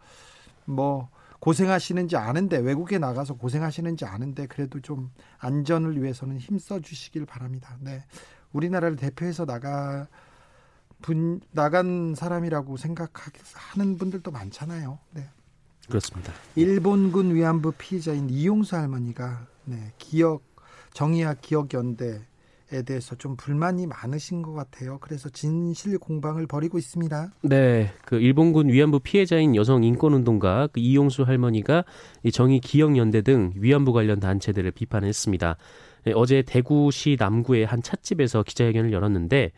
뭐 0.64 1.10
고생하시는지 1.40 2.16
아는데 2.16 2.56
외국에 2.56 2.98
나가서 2.98 3.34
고생하시는지 3.34 4.06
아는데 4.06 4.46
그래도 4.46 4.80
좀 4.80 5.10
안전을 5.38 6.02
위해서는 6.02 6.38
힘써 6.38 6.80
주시길 6.80 7.26
바랍니다. 7.26 7.76
네. 7.80 8.02
우리나라를 8.52 8.96
대표해서 8.96 9.44
나가 9.44 10.08
분 11.02 11.40
나간 11.52 12.14
사람이라고 12.14 12.76
생각하는 12.76 13.96
분들도 13.98 14.30
많잖아요. 14.30 14.98
네. 15.12 15.28
그렇습니다. 15.88 16.32
일본군 16.56 17.34
위안부 17.34 17.72
피해자인 17.78 18.28
이용수 18.28 18.76
할머니가 18.76 19.46
네, 19.64 19.92
기억 19.98 20.42
정의학 20.92 21.40
기억 21.40 21.72
연대 21.74 22.22
에 22.72 22.82
대해서 22.82 23.14
좀 23.14 23.36
불만이 23.36 23.86
많으신 23.86 24.42
것 24.42 24.52
같아요. 24.52 24.98
그래서 24.98 25.28
진실 25.28 25.98
공방을 25.98 26.48
벌이고 26.48 26.78
있습니다. 26.78 27.32
네, 27.42 27.92
그 28.04 28.16
일본군 28.16 28.70
위안부 28.70 28.98
피해자인 29.04 29.54
여성 29.54 29.84
인권 29.84 30.14
운동가 30.14 30.66
그 30.72 30.80
이용수 30.80 31.22
할머니가 31.22 31.84
이 32.24 32.32
정의 32.32 32.58
기억 32.58 32.96
연대 32.96 33.22
등 33.22 33.52
위안부 33.54 33.92
관련 33.92 34.18
단체들을 34.18 34.72
비판했습니다. 34.72 35.56
네, 36.06 36.12
어제 36.14 36.42
대구시 36.42 37.16
남구의 37.18 37.66
한 37.66 37.82
찻집에서 37.82 38.44
기자회견을 38.44 38.92
열었는데 38.92 39.50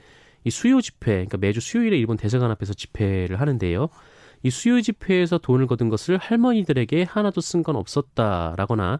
이 0.44 0.50
수요 0.50 0.80
집회, 0.80 1.12
그러니까 1.12 1.36
매주 1.36 1.60
수요일에 1.60 1.98
일본 1.98 2.16
대사관 2.16 2.50
앞에서 2.50 2.72
집회를 2.72 3.38
하는데요. 3.38 3.90
이 4.44 4.48
수요 4.50 4.80
집회에서 4.80 5.36
돈을 5.36 5.66
거둔 5.66 5.90
것을 5.90 6.16
할머니들에게 6.16 7.02
하나도 7.02 7.42
쓴 7.42 7.62
건 7.62 7.76
없었다라거나 7.76 8.98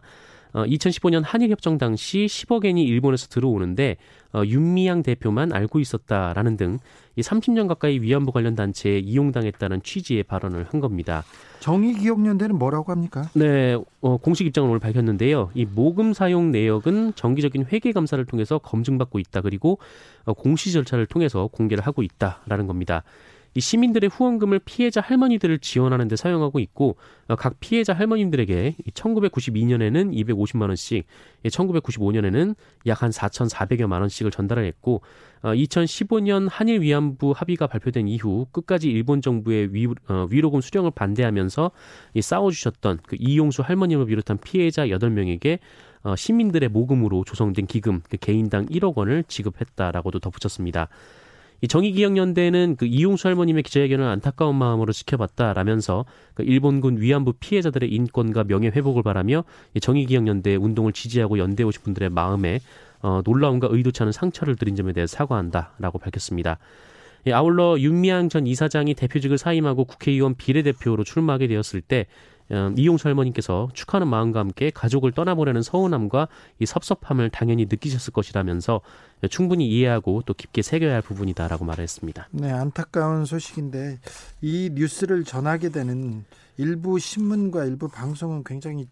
어, 0.53 0.63
2015년 0.63 1.23
한일협정 1.25 1.79
당시 1.79 2.27
10억 2.27 2.65
엔이 2.65 2.83
일본에서 2.83 3.27
들어오는데 3.27 3.97
어, 4.33 4.43
윤미향 4.45 5.03
대표만 5.03 5.53
알고 5.53 5.79
있었다라는 5.79 6.57
등 6.57 6.79
이 7.19 7.21
30년 7.21 7.67
가까이 7.67 7.99
위안부 7.99 8.31
관련 8.31 8.55
단체에 8.55 8.99
이용당했다는 8.99 9.83
취지의 9.83 10.23
발언을 10.23 10.65
한 10.69 10.79
겁니다. 10.79 11.25
정의기억연대는 11.59 12.57
뭐라고 12.57 12.93
합니까? 12.93 13.23
네, 13.33 13.77
어, 13.99 14.17
공식 14.17 14.47
입장을 14.47 14.69
오늘 14.69 14.79
밝혔는데요. 14.79 15.51
이 15.53 15.65
모금 15.65 16.13
사용 16.13 16.51
내역은 16.51 17.15
정기적인 17.15 17.65
회계 17.73 17.91
감사를 17.91 18.23
통해서 18.25 18.57
검증받고 18.57 19.19
있다. 19.19 19.41
그리고 19.41 19.79
어, 20.23 20.31
공시 20.33 20.71
절차를 20.71 21.07
통해서 21.07 21.47
공개를 21.47 21.85
하고 21.85 22.03
있다라는 22.03 22.67
겁니다. 22.67 23.03
이 23.55 23.59
시민들의 23.59 24.09
후원금을 24.09 24.59
피해자 24.59 25.01
할머니들을 25.01 25.59
지원하는 25.59 26.07
데 26.07 26.15
사용하고 26.15 26.59
있고 26.59 26.97
어, 27.27 27.35
각 27.35 27.59
피해자 27.59 27.93
할머님들에게 27.93 28.75
1992년에는 28.93 30.13
250만 30.13 30.67
원씩, 30.67 31.05
1995년에는 31.45 32.55
약 32.87 32.99
한 33.01 33.11
4,400여만 33.11 34.01
원씩을 34.01 34.31
전달을 34.31 34.65
했고 34.65 35.01
2015년 35.43 36.45
어, 36.45 36.49
한일 36.51 36.81
위안부 36.81 37.33
합의가 37.35 37.67
발표된 37.67 38.07
이후 38.07 38.47
끝까지 38.51 38.89
일본 38.89 39.21
정부의 39.21 39.73
위, 39.73 39.87
어, 40.07 40.27
위로금 40.29 40.61
수령을 40.61 40.91
반대하면서 40.91 41.71
싸워주셨던 42.19 42.99
그 43.07 43.15
이용수 43.19 43.61
할머님을 43.61 44.05
비롯한 44.07 44.37
피해자 44.43 44.85
8명에게 44.87 45.59
시민들의 46.15 46.69
모금으로 46.69 47.23
조성된 47.25 47.67
기금 47.67 48.01
그 48.09 48.17
개인당 48.17 48.65
1억 48.67 48.95
원을 48.95 49.23
지급했다라고도 49.27 50.19
덧붙였습니다. 50.19 50.87
이 51.61 51.67
정의기억연대는 51.67 52.75
그 52.77 52.85
이용수 52.85 53.27
할머님의 53.27 53.63
기자회견을 53.63 54.05
안타까운 54.05 54.55
마음으로 54.55 54.93
지켜봤다라면서 54.93 56.05
그 56.33 56.43
일본군 56.43 57.01
위안부 57.01 57.33
피해자들의 57.39 57.89
인권과 57.91 58.45
명예 58.45 58.69
회복을 58.69 59.03
바라며 59.03 59.43
이 59.73 59.79
정의기억연대 59.79 60.55
운동을 60.55 60.93
지지하고 60.93 61.37
연대 61.37 61.63
오신 61.63 61.83
분들의 61.83 62.09
마음에 62.09 62.59
어, 63.01 63.21
놀라움과 63.23 63.67
의도치 63.71 64.03
않은 64.03 64.11
상처를 64.11 64.55
드린 64.55 64.75
점에 64.75 64.93
대해 64.93 65.07
사과한다라고 65.07 65.99
밝혔습니다. 65.99 66.59
예, 67.27 67.33
아울러 67.33 67.77
윤미향 67.77 68.29
전 68.29 68.47
이사장이 68.47 68.93
대표직을 68.93 69.37
사임하고 69.37 69.85
국회의원 69.85 70.35
비례대표로 70.35 71.03
출마하게 71.03 71.47
되었을 71.47 71.81
때 71.81 72.05
어, 72.07 72.38
이용수 72.77 73.07
할머니께서 73.07 73.69
축하하는 73.73 74.07
마음과 74.07 74.39
함께 74.39 74.71
가족을 74.71 75.11
떠나보려는 75.11 75.61
서운함과 75.61 76.27
이 76.59 76.65
섭섭함을 76.65 77.29
당연히 77.29 77.65
느끼셨을 77.69 78.13
것이라면서 78.13 78.81
충분히 79.29 79.67
이해하고 79.67 80.23
또 80.25 80.33
깊게 80.33 80.61
새겨야 80.61 80.93
할 80.95 81.01
부분이다라고 81.01 81.65
말했습니다. 81.65 82.29
네, 82.31 82.51
안타까운 82.51 83.25
소식인데 83.25 83.99
이 84.41 84.71
뉴스를 84.73 85.23
전하게 85.23 85.69
되는 85.69 86.25
일부 86.57 86.99
신문과 86.99 87.65
일부 87.65 87.87
방송은 87.87 88.43
굉장히 88.43 88.87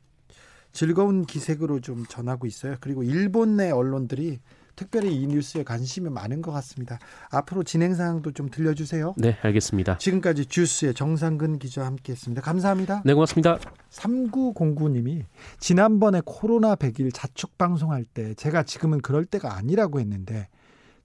즐거운 0.71 1.25
기색으로 1.25 1.79
좀 1.79 2.05
전하고 2.05 2.45
있어요. 2.45 2.75
그리고 2.79 3.01
일본 3.03 3.57
내 3.57 3.71
언론들이 3.71 4.39
특별히 4.77 5.13
이 5.13 5.27
뉴스에 5.27 5.63
관심이 5.63 6.09
많은 6.09 6.41
것 6.41 6.51
같습니다. 6.53 6.99
앞으로 7.31 7.63
진행 7.63 7.95
사항도 7.95 8.31
좀 8.31 8.49
들려주세요. 8.49 9.15
네, 9.17 9.35
알겠습니다. 9.41 9.97
지금까지 9.97 10.45
주스의 10.45 10.93
정상근 10.93 11.59
기자와 11.59 11.87
함께했습니다. 11.87 12.41
감사합니다. 12.43 13.01
네, 13.03 13.13
고맙습니다. 13.13 13.57
3909님이 13.89 15.25
지난번에 15.59 16.21
코로나 16.23 16.75
100일 16.75 17.09
자축 17.11 17.57
방송할 17.57 18.05
때 18.05 18.35
제가 18.35 18.63
지금은 18.63 19.01
그럴 19.01 19.25
때가 19.25 19.55
아니라고 19.55 19.99
했는데 19.99 20.47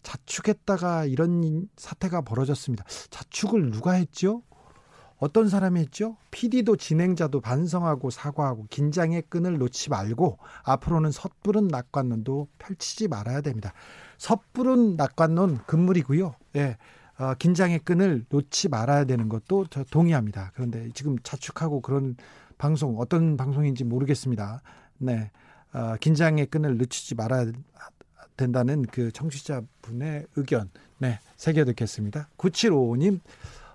자축했다가 0.03 1.07
이런 1.07 1.69
사태가 1.77 2.21
벌어졌습니다. 2.23 2.85
자축을 3.09 3.71
누가 3.71 3.93
했죠? 3.93 4.43
어떤 5.23 5.49
사람이 5.49 5.79
했죠? 5.79 6.17
PD도 6.33 6.75
진행자도 6.75 7.41
반성하고 7.41 8.11
사과하고 8.11 8.67
긴장의 8.71 9.23
끈을 9.29 9.57
놓지 9.57 9.89
말고 9.89 10.39
앞으로는 10.65 11.13
섣부른 11.13 11.69
낙관론도 11.69 12.49
펼치지 12.59 13.07
말아야 13.07 13.41
됩니다. 13.41 13.73
섣부른 14.19 14.97
낙관론 14.97 15.61
금물이고요. 15.65 16.35
예. 16.57 16.77
어, 17.21 17.35
긴장의 17.35 17.79
끈을 17.85 18.25
놓지 18.31 18.69
말아야 18.69 19.05
되는 19.05 19.29
것도 19.29 19.67
저 19.71 19.85
동의합니다. 19.85 20.51
그런데 20.55 20.89
지금 20.93 21.17
자축하고 21.23 21.83
그런 21.83 22.17
방송 22.59 22.99
어떤 22.99 23.37
방송인지 23.37 23.85
모르겠습니다. 23.85 24.61
네. 24.99 25.31
어, 25.73 25.95
긴장의 26.01 26.47
끈을 26.47 26.79
늦추지 26.79 27.15
말아야 27.15 27.47
된다는 28.37 28.83
그 28.83 29.13
청취자분의 29.13 30.27
의견 30.35 30.69
네, 30.99 31.21
새겨 31.37 31.65
듣겠습니다. 31.65 32.29
9755님 32.39 33.21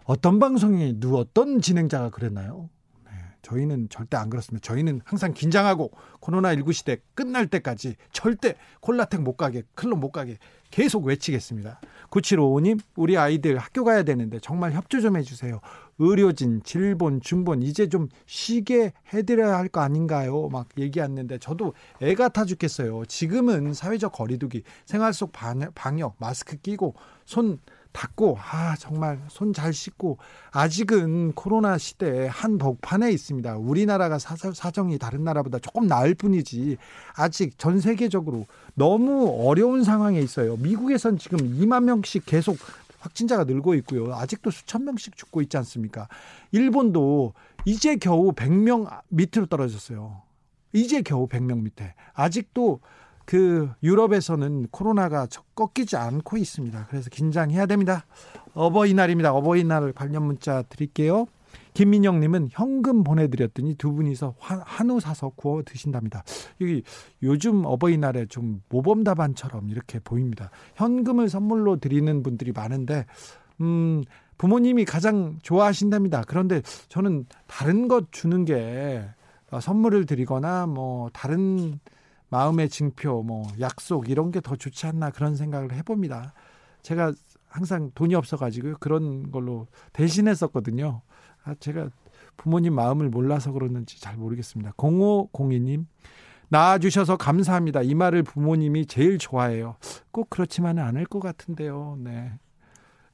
어떤 0.08 0.40
방송이 0.40 1.00
누 1.02 1.18
어떤 1.18 1.60
진행자가 1.60 2.12
그랬나요? 2.12 2.70
네, 3.04 3.12
저희는 3.42 3.90
절대 3.90 4.16
안 4.16 4.30
그렇습니다. 4.30 4.66
저희는 4.66 5.02
항상 5.04 5.34
긴장하고 5.34 5.92
코로나19 6.22 6.72
시대 6.72 6.98
끝날 7.14 7.48
때까지 7.48 7.96
절대 8.14 8.56
콜라텍 8.80 9.22
못 9.22 9.36
가게, 9.36 9.64
클럽 9.76 10.00
못 10.00 10.12
가게 10.12 10.38
계속 10.72 11.04
외치겠습니다. 11.04 11.82
9755님, 12.10 12.80
우리 12.96 13.18
아이들 13.18 13.58
학교 13.58 13.84
가야 13.84 14.04
되는데 14.04 14.40
정말 14.40 14.72
협조 14.72 15.02
좀 15.02 15.18
해주세요. 15.18 15.60
의료진, 16.00 16.62
질본, 16.64 17.20
중본, 17.20 17.62
이제 17.62 17.90
좀 17.90 18.08
쉬게 18.28 18.94
해드려야 19.14 19.58
할 19.58 19.68
거 19.68 19.82
아닌가요? 19.82 20.48
막 20.48 20.70
얘기했는데 20.78 21.38
저도 21.38 21.74
애 22.02 22.16
같아 22.16 22.46
죽겠어요. 22.46 23.04
지금은 23.08 23.74
사회적 23.74 24.14
거리두기, 24.14 24.64
생활 24.86 25.12
속 25.14 25.34
방역, 25.34 26.16
마스크 26.18 26.56
끼고 26.56 26.96
손 27.26 27.60
닦고 27.98 28.38
아 28.40 28.76
정말 28.78 29.20
손 29.28 29.54
잘 29.54 29.74
씻고 29.74 30.20
아직은 30.52 31.32
코로나 31.34 31.80
시대에 31.80 32.28
한복판에 32.28 33.12
있습니다. 33.12 33.58
우리나라가 33.58 34.20
사정이 34.20 35.00
다른 35.00 35.24
나라보다 35.24 35.58
조금 35.58 35.88
나을 35.88 36.14
뿐이지 36.14 36.78
아직 37.16 37.58
전 37.58 37.80
세계적으로 37.80 38.46
너무 38.76 39.48
어려운 39.48 39.84
상황에 39.84 40.20
있어요. 40.20 40.58
미국에선 40.58 41.18
지금 41.18 41.40
2만 41.40 41.86
명씩 41.86 42.26
계속 42.28 42.58
확진자가 43.00 43.46
늘고 43.46 43.74
있고요. 43.76 44.14
아직도 44.14 44.52
수천 44.52 44.84
명씩 44.86 45.16
죽고 45.18 45.42
있지 45.42 45.58
않습니까? 45.58 46.08
일본도 46.52 47.34
이제 47.66 47.96
겨우 47.96 48.32
100명 48.34 49.02
밑으로 49.10 49.48
떨어졌어요. 49.48 50.22
이제 50.74 51.02
겨우 51.02 51.28
100명 51.28 51.62
밑에. 51.62 51.96
아직도 52.14 52.80
그 53.28 53.70
유럽에서는 53.84 54.68
코로나가 54.72 55.28
꺾이지 55.54 55.98
않고 55.98 56.38
있습니다. 56.38 56.88
그래서 56.90 57.10
긴장해야 57.10 57.66
됩니다. 57.66 58.06
어버이날입니다. 58.54 59.34
어버이날 59.34 59.92
관련 59.92 60.24
문자 60.24 60.62
드릴게요. 60.62 61.26
김민영님은 61.74 62.48
현금 62.52 63.04
보내드렸더니 63.04 63.76
두 63.76 63.92
분이서 63.92 64.36
한우 64.40 65.02
사서 65.02 65.34
구워 65.36 65.62
드신답니다. 65.62 66.24
여기 66.62 66.84
요즘 67.22 67.66
어버이날에 67.66 68.28
좀 68.28 68.64
모범 68.70 69.04
답안처럼 69.04 69.70
이렇게 69.72 70.00
보입니다. 70.00 70.50
현금을 70.76 71.28
선물로 71.28 71.82
드리는 71.82 72.24
분들이 72.24 72.54
많은데, 72.54 73.06
음, 73.60 74.06
부모님이 74.38 74.86
가장 74.86 75.38
좋아하신답니다. 75.42 76.24
그런데 76.28 76.62
저는 76.88 77.26
다른 77.46 77.90
것 77.90 78.10
주는 78.14 78.46
게 78.46 79.04
어, 79.52 79.60
선물을 79.60 80.06
드리거나 80.06 80.66
뭐 80.68 81.10
다른 81.12 81.80
마음의 82.30 82.70
징표, 82.70 83.24
뭐 83.24 83.48
약속 83.60 84.10
이런 84.10 84.32
게 84.32 84.42
더 84.42 84.56
좋지 84.56 84.88
않나 84.88 85.12
그런 85.12 85.36
생각을 85.36 85.74
해봅니다. 85.74 86.34
제가 86.82 87.14
항상 87.48 87.92
돈이 87.96 88.16
없어가지고 88.16 88.76
그런 88.80 89.32
걸로 89.32 89.68
대신했었거든요. 89.94 91.02
아, 91.44 91.56
제가 91.60 91.90
부모님 92.36 92.74
마음을 92.76 93.10
몰라서 93.10 93.52
그러는지 93.52 94.00
잘 94.00 94.16
모르겠습니다. 94.18 94.74
0502님, 94.74 95.86
낳아주셔서 96.50 97.18
감사합니다. 97.18 97.82
이 97.82 97.94
말을 97.96 98.24
부모님이 98.24 98.86
제일 98.86 99.18
좋아해요. 99.18 99.76
꼭 100.12 100.30
그렇지만은 100.30 100.84
않을 100.84 101.06
것 101.06 101.20
같은데요. 101.20 101.98
네. 102.00 102.32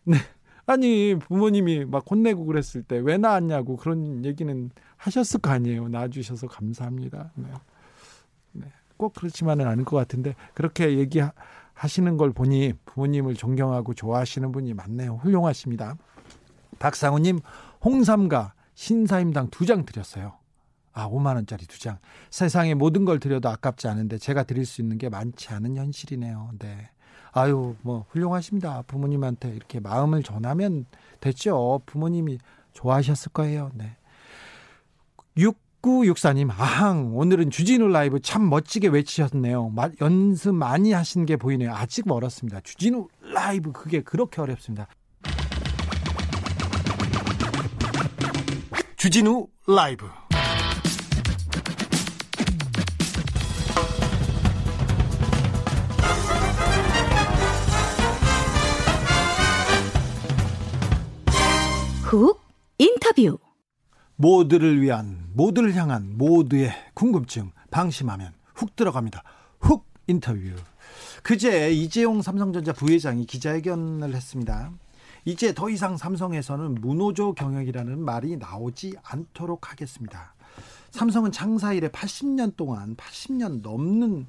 네. 0.04 0.18
아니 0.66 1.16
부모님이 1.16 1.86
막 1.86 2.06
혼내고 2.10 2.46
그랬을 2.46 2.84
때 2.84 2.98
왜 3.00 3.18
낳았냐고 3.18 3.76
그런 3.78 4.24
얘기는 4.26 4.70
하셨을 4.98 5.40
거 5.42 5.52
아니에요. 5.52 5.88
낳아주셔서 5.90 6.48
감사합니다. 6.48 7.32
네. 7.36 7.48
네. 8.94 8.98
꼭 8.98 9.14
그렇지만은 9.14 9.68
않을 9.68 9.86
것 9.86 9.98
같은데 9.98 10.36
그렇게 10.54 10.98
얘기하시는 10.98 12.18
걸 12.18 12.32
보니 12.32 12.74
부모님을 12.86 13.36
존경하고 13.36 13.94
좋아하시는 13.94 14.52
분이 14.52 14.74
많네요. 14.74 15.16
훌륭하십니다. 15.18 15.96
박상우님 16.80 17.40
홍삼과 17.84 18.54
신사임당 18.76 19.50
두 19.50 19.66
장 19.66 19.86
드렸어요. 19.86 20.34
아, 20.94 21.08
5만 21.10 21.36
원짜리 21.36 21.66
두 21.66 21.80
장. 21.80 21.98
세상에 22.30 22.76
모든 22.76 23.04
걸 23.04 23.20
드려도 23.20 23.50
아깝지 23.50 23.88
않은데 23.88 24.18
제가 24.20 24.44
드릴 24.44 24.66
수 24.66 24.82
있는 24.82 24.98
게 25.00 25.10
많지 25.10 25.50
않은 25.54 25.76
현실이네요. 25.76 26.52
네. 26.60 26.90
아유, 27.32 27.76
뭐 27.82 28.06
훌륭하십니다. 28.10 28.84
부모님한테 28.86 29.50
이렇게 29.50 29.80
마음을 29.80 30.22
전하면 30.22 30.86
됐죠. 31.20 31.82
부모님이 31.88 32.38
좋아하셨을 32.74 33.32
거예요. 33.32 33.72
네. 33.74 33.98
6964님, 35.84 36.50
아항, 36.58 37.16
오늘은 37.16 37.52
주진우 37.52 37.90
라이브 37.90 38.20
참 38.22 38.50
멋지게 38.50 38.88
외치셨네요. 38.88 39.74
연습 40.02 40.56
많이 40.56 40.94
하신 40.94 41.26
게 41.26 41.36
보이네요. 41.36 41.74
아직 41.74 42.08
멀었습니다. 42.08 42.62
주진우 42.62 43.08
라이브, 43.34 43.72
그게 43.72 44.02
그렇게 44.02 44.42
어렵습니다. 44.42 44.88
주진우 48.96 49.48
라이브. 49.68 50.08
훅 62.04 62.40
인터뷰 62.78 63.43
모두를 64.16 64.82
위한 64.82 65.30
모두를 65.34 65.76
향한 65.76 66.18
모두의 66.18 66.72
궁금증 66.94 67.52
방심하면 67.72 68.34
훅 68.54 68.76
들어갑니다. 68.76 69.24
훅 69.60 69.86
인터뷰. 70.08 70.40
그제 71.24 71.72
이재용 71.72 72.22
삼성전자 72.22 72.74
부회장이 72.74 73.26
기자회견을 73.26 74.14
했습니다. 74.14 74.72
이제 75.26 75.54
더 75.54 75.70
이상 75.70 75.96
삼성에서는 75.96 76.76
문호조 76.76 77.34
경영이라는 77.34 78.00
말이 78.00 78.38
나오지 78.38 78.96
않도록 79.02 79.72
하겠습니다. 79.72 80.36
삼성은 80.92 81.32
창사 81.32 81.74
이래 81.74 81.88
80년 81.88 82.56
동안 82.56 82.96
80년 82.96 83.62
넘는 83.62 84.28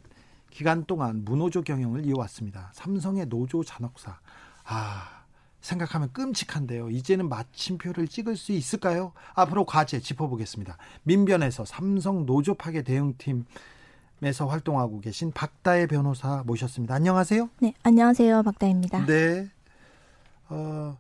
기간 0.51 0.85
동안 0.85 1.25
문호조 1.25 1.63
경영을 1.63 2.07
이어왔습니다. 2.07 2.71
삼성의 2.75 3.27
노조 3.27 3.65
잔혹사. 3.65 4.19
아, 4.65 5.14
생각하면 5.69 6.13
끔찍한데요. 6.13 6.91
이제는 6.91 7.29
마침표를 7.31 8.07
찍을 8.07 8.37
수 8.37 8.53
있을까요? 8.53 9.13
앞으로 9.35 9.65
과제 9.65 9.99
짚어보겠습니다. 9.99 10.77
민변에서 11.05 11.65
삼성 11.65 12.27
노조 12.27 12.55
파괴 12.55 12.83
대응팀 12.83 13.45
에서 14.23 14.47
활동하고 14.47 15.01
계신 15.01 15.33
박다혜 15.33 15.87
변호사 15.87 16.43
모셨습니다. 16.47 16.95
안녕하세요. 16.95 17.51
네, 17.61 17.75
안녕하세요. 17.83 18.43
박다혜입니다. 18.43 19.05
네. 19.07 19.51
어, 20.49 20.97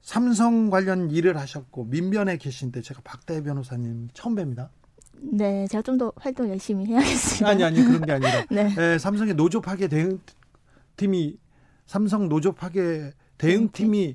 삼성 0.00 0.70
관련 0.70 1.10
일을 1.10 1.36
하셨고 1.38 1.84
민변에 1.84 2.38
계신데 2.38 2.80
제가 2.82 3.00
박다혜 3.04 3.42
변호사님 3.42 4.08
처음 4.14 4.34
뵙니다. 4.36 4.70
네, 5.20 5.66
제가 5.66 5.82
좀 5.82 5.98
더 5.98 6.12
활동 6.16 6.48
열심히 6.48 6.86
해야겠습니다. 6.86 7.48
아니 7.48 7.64
아니 7.64 7.82
그런 7.82 8.00
게 8.02 8.12
아니라 8.12 8.44
네. 8.50 8.74
네 8.74 8.98
삼성의 8.98 9.34
노조 9.34 9.60
파괴 9.60 9.88
대응 9.88 10.20
팀이 10.96 11.36
삼성 11.86 12.28
노조 12.28 12.52
파괴 12.52 13.12
대응팀이 13.44 14.14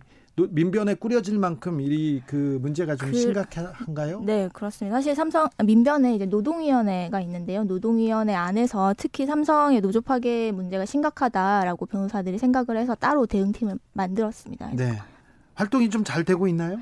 민변에 0.52 0.94
꾸려질 0.94 1.38
만큼 1.38 1.82
이 1.82 2.22
그 2.26 2.58
문제가 2.62 2.96
좀 2.96 3.12
그, 3.12 3.18
심각한가요? 3.18 4.22
네, 4.22 4.50
그렇습니다. 4.54 4.98
사실 4.98 5.14
삼성 5.16 5.50
민변에 5.64 6.16
이제 6.16 6.26
노동위원회가 6.26 7.20
있는데요. 7.22 7.64
노동위원회 7.66 8.34
안에서 8.34 8.94
특히 8.98 9.26
삼성의 9.26 9.82
노조 9.82 10.00
파괴 10.02 10.52
문제가 10.52 10.86
심각하다라고 10.86 11.86
변호사들이 11.88 12.38
생각을 12.38 12.78
해서 12.78 12.96
따로 12.96 13.26
대응팀을 13.26 13.80
만들었습니다. 13.94 14.72
네. 14.76 14.94
활동이 15.60 15.90
좀 15.90 16.04
잘 16.06 16.24
되고 16.24 16.48
있나요? 16.48 16.78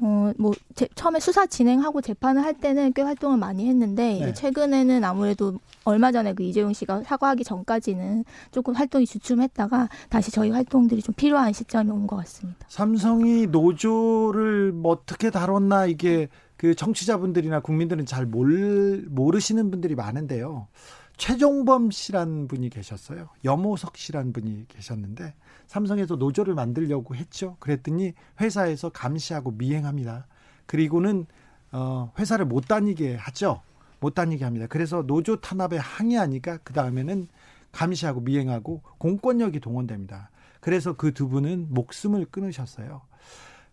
어, 0.00 0.30
뭐, 0.38 0.52
제, 0.76 0.86
처음에 0.94 1.18
수사 1.18 1.46
진행하고 1.46 2.02
재판을 2.02 2.44
할 2.44 2.54
때는 2.54 2.92
꽤 2.92 3.02
활동을 3.02 3.36
많이 3.38 3.66
했는데, 3.68 4.20
네. 4.20 4.32
최근에는 4.34 5.02
아무래도 5.02 5.58
얼마 5.84 6.12
전에 6.12 6.34
그 6.34 6.42
이재용 6.44 6.72
씨가 6.74 7.02
사과하기 7.02 7.42
전까지는 7.42 8.24
조금 8.52 8.74
활동이 8.74 9.06
주춤했다가 9.06 9.88
다시 10.10 10.30
저희 10.30 10.50
활동들이 10.50 11.02
좀 11.02 11.14
필요한 11.16 11.52
시점이 11.52 11.90
온 11.90 12.06
것 12.06 12.16
같습니다. 12.16 12.58
삼성이 12.68 13.46
노조를 13.48 14.72
뭐 14.72 14.92
어떻게 14.92 15.30
다뤘나 15.30 15.86
이게 15.86 16.28
그 16.58 16.74
정치자분들이나 16.74 17.60
국민들은 17.60 18.04
잘 18.06 18.26
몰, 18.26 19.04
모르시는 19.08 19.70
분들이 19.70 19.94
많은데요. 19.96 20.68
최종범 21.16 21.90
씨란 21.90 22.46
분이 22.46 22.70
계셨어요. 22.70 23.30
염호석 23.44 23.96
씨란 23.96 24.32
분이 24.32 24.66
계셨는데 24.68 25.34
삼성에서 25.68 26.16
노조를 26.16 26.54
만들려고 26.54 27.14
했죠. 27.14 27.56
그랬더니 27.60 28.14
회사에서 28.40 28.88
감시하고 28.88 29.52
미행합니다. 29.52 30.26
그리고는 30.66 31.26
어 31.72 32.12
회사를 32.18 32.46
못 32.46 32.66
다니게 32.66 33.14
하죠. 33.16 33.62
못 34.00 34.14
다니게 34.14 34.44
합니다. 34.44 34.66
그래서 34.68 35.02
노조 35.06 35.40
탄압에 35.40 35.76
항의하니까 35.76 36.58
그 36.58 36.72
다음에는 36.72 37.28
감시하고 37.72 38.20
미행하고 38.20 38.82
공권력이 38.98 39.60
동원됩니다. 39.60 40.30
그래서 40.60 40.94
그 40.94 41.12
두 41.12 41.28
분은 41.28 41.68
목숨을 41.70 42.26
끊으셨어요. 42.26 43.02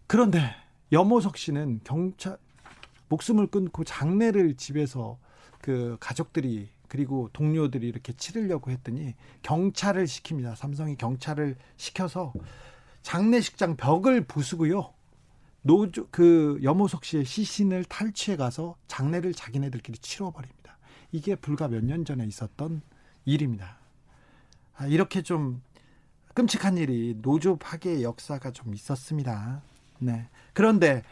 그런데 0.07 0.39
염호석 0.91 1.37
씨는 1.37 1.81
경찰 1.83 2.37
목숨을 3.09 3.47
끊고 3.47 3.83
장례를 3.83 4.55
집에서 4.55 5.17
그 5.61 5.97
가족들이 5.99 6.69
그리고 6.95 7.29
동료들이 7.33 7.85
이렇게 7.85 8.13
치르려고 8.13 8.71
했더니 8.71 9.15
경찰을 9.41 10.05
시킵니다. 10.05 10.55
삼성이 10.55 10.95
경찰을 10.95 11.57
시켜서 11.75 12.31
장례식장 13.01 13.75
벽을 13.75 14.21
부수고요. 14.23 14.93
노조 15.61 16.07
그 16.09 16.57
염호석 16.63 17.03
씨의 17.03 17.25
시신을 17.25 17.83
탈취해 17.83 18.37
가서 18.37 18.77
장례를 18.87 19.33
자기네들끼리 19.33 19.97
치러버립니다. 19.97 20.77
이게 21.11 21.35
불과 21.35 21.67
몇 21.67 21.83
년 21.83 22.05
전에 22.05 22.25
있었던 22.25 22.81
일입니다. 23.25 23.77
아, 24.77 24.87
이렇게 24.87 25.21
좀 25.21 25.61
끔찍한 26.33 26.77
일이 26.77 27.17
노조 27.21 27.57
파괴 27.57 28.03
역사가 28.03 28.51
좀 28.51 28.73
있었습니다. 28.73 29.61
네. 29.99 30.29
그런데 30.53 31.03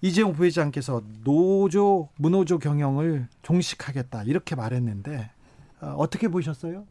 이재용 0.00 0.32
부회장께서 0.32 1.02
노조 1.24 2.08
무노조 2.16 2.58
경영을 2.58 3.28
종식하겠다 3.42 4.24
이렇게 4.24 4.54
말했는데 4.54 5.30
어, 5.80 5.94
어떻게 5.98 6.28
보셨어요? 6.28 6.86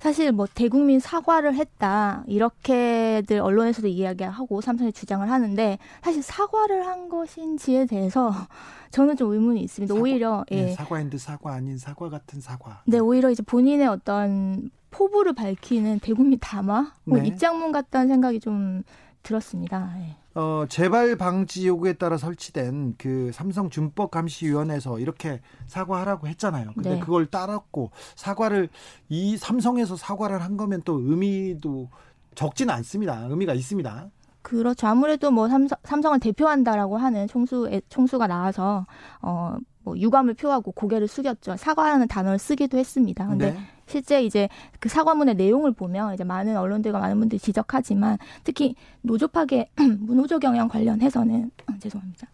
사실 0.00 0.32
뭐 0.32 0.46
대국민 0.54 1.00
사과를 1.00 1.54
했다 1.54 2.24
이렇게들 2.26 3.40
언론에서도 3.40 3.88
이야기하고 3.88 4.60
삼성이 4.60 4.92
주장을 4.92 5.28
하는데 5.28 5.78
사실 6.02 6.22
사과를 6.22 6.86
한 6.86 7.08
것인지에 7.08 7.86
대해서 7.86 8.32
저는 8.90 9.16
좀 9.16 9.32
의문이 9.32 9.60
있습니다. 9.62 9.92
사과, 9.92 10.02
오히려 10.02 10.44
예. 10.50 10.64
네, 10.66 10.72
사과인데 10.74 11.18
사과 11.18 11.54
아닌 11.54 11.78
사과 11.78 12.08
같은 12.08 12.40
사과. 12.40 12.82
네, 12.86 12.98
오히려 12.98 13.30
이제 13.30 13.42
본인의 13.42 13.86
어떤 13.86 14.70
포부를 14.90 15.34
밝히는 15.34 16.00
대국민 16.00 16.38
담화, 16.38 16.92
뭐 17.04 17.18
네. 17.18 17.28
입장문 17.28 17.72
같다는 17.72 18.08
생각이 18.08 18.40
좀 18.40 18.82
들었습니다. 19.28 19.92
네. 19.96 20.16
어, 20.34 20.64
재발 20.68 21.16
방지 21.16 21.66
요구에 21.66 21.92
따라 21.94 22.16
설치된 22.16 22.94
그 22.98 23.30
삼성 23.32 23.70
준법 23.70 24.10
감시위원회에서 24.10 24.98
이렇게 24.98 25.40
사과하라고 25.66 26.26
했잖아요. 26.28 26.72
근데 26.74 26.94
네. 26.94 27.00
그걸 27.00 27.26
따랐고 27.26 27.90
사과를 28.16 28.68
이 29.08 29.36
삼성에서 29.36 29.96
사과를 29.96 30.42
한 30.42 30.56
거면 30.56 30.82
또 30.84 30.98
의미도 31.00 31.88
적지는 32.34 32.72
않습니다. 32.74 33.26
의미가 33.28 33.54
있습니다. 33.54 34.10
그렇죠. 34.42 34.86
아무래도 34.86 35.30
뭐 35.30 35.48
삼성, 35.48 35.76
삼성을 35.84 36.18
대표한다라고 36.20 36.96
하는 36.96 37.26
총수 37.26 37.68
총수가 37.88 38.26
나와서 38.26 38.86
어 39.20 39.58
뭐 39.88 39.98
유감을 39.98 40.34
표하고 40.34 40.72
고개를 40.72 41.08
숙였죠. 41.08 41.56
사과라는 41.56 42.08
단어를 42.08 42.38
쓰기도 42.38 42.76
했습니다. 42.76 43.26
근데 43.26 43.52
네. 43.52 43.58
실제 43.88 44.22
이제 44.22 44.48
그 44.78 44.88
사과문의 44.88 45.34
내용을 45.34 45.72
보면 45.72 46.14
이제 46.14 46.22
많은 46.22 46.56
언론들과 46.56 46.98
많은 47.00 47.18
분들이 47.18 47.38
지적하지만 47.38 48.18
특히 48.44 48.74
노조 49.02 49.26
파괴 49.28 49.70
무노조 50.00 50.38
경영 50.38 50.68
관련해서는 50.68 51.50
어, 51.66 51.72
죄송합니다. 51.80 52.28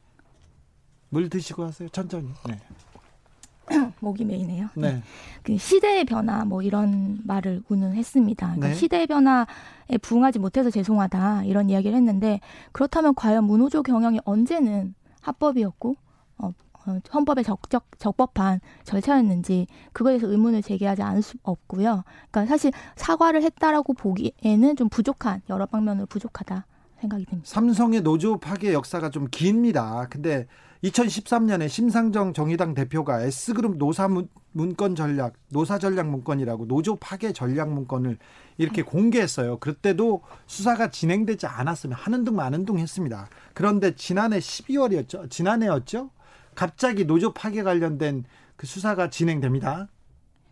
물 1.11 1.31
드시고 1.31 1.65
하세요. 1.65 1.89
천천히. 1.91 2.29
네. 2.49 2.59
목이 4.01 4.25
메이네요. 4.25 4.69
네. 4.75 5.03
그 5.43 5.57
시대의 5.57 6.05
변화 6.05 6.45
뭐 6.45 6.61
이런 6.61 7.21
말을 7.25 7.63
운운했습니다. 7.69 8.47
그러니까 8.47 8.69
네. 8.69 8.75
시대의 8.75 9.07
변화에 9.07 9.99
부응하지 10.03 10.39
못해서 10.41 10.71
죄송하다 10.71 11.45
이런 11.45 11.71
이야기를 11.71 11.97
했는데 11.97 12.41
그렇다면 12.73 13.15
과연 13.15 13.45
무노조 13.45 13.83
경영이 13.83 14.21
언제는 14.25 14.95
합법이었고 15.21 15.97
어, 16.39 16.49
어, 16.49 16.53
헌법에 17.13 17.43
적적 17.43 17.87
적법한 17.99 18.61
절차였는지 18.85 19.67
그거에 19.93 20.13
대해서 20.15 20.29
의문을 20.29 20.63
제기하지 20.63 21.03
않을 21.03 21.23
수 21.23 21.37
없고요. 21.43 22.05
그러니까 22.31 22.47
사실 22.47 22.73
사과를 22.97 23.43
했다라고 23.43 23.95
보기에는 23.95 24.77
좀 24.77 24.89
부족한 24.89 25.43
여러 25.49 25.67
방면으로 25.67 26.07
부족하다 26.07 26.67
생각이 27.01 27.27
듭니다. 27.27 27.49
삼성의 27.49 28.03
노조 28.03 28.39
파괴 28.39 28.73
역사가 28.73 29.11
좀 29.11 29.29
깁니다. 29.31 30.07
근데 30.11 30.47
2013년에 30.85 31.69
심상정 31.69 32.35
정의당 32.35 32.75
대표가 32.75 33.23
S그룹 33.23 33.79
노사 33.79 34.09
문건 34.53 34.95
전략, 34.95 35.35
노사 35.49 35.79
전략 35.79 36.09
문건이라고 36.09 36.67
노조 36.67 36.97
파괴 36.97 37.33
전략 37.33 37.73
문건을 37.73 38.19
이렇게 38.59 38.83
공개했어요. 38.83 39.59
그때도 39.59 40.23
수사가 40.47 40.91
진행되지 40.91 41.47
않았으면 41.47 41.97
하는 41.97 42.25
둥 42.25 42.37
마는 42.37 42.65
둥 42.65 42.79
했습니다. 42.79 43.29
그런데 43.55 43.95
지난해 43.97 44.39
12월이었죠. 44.39 45.31
지난해였죠. 45.31 46.11
갑자기 46.55 47.05
노조 47.05 47.33
파괴 47.33 47.63
관련된 47.63 48.25
그 48.57 48.67
수사가 48.67 49.11
진행됩니다. 49.11 49.89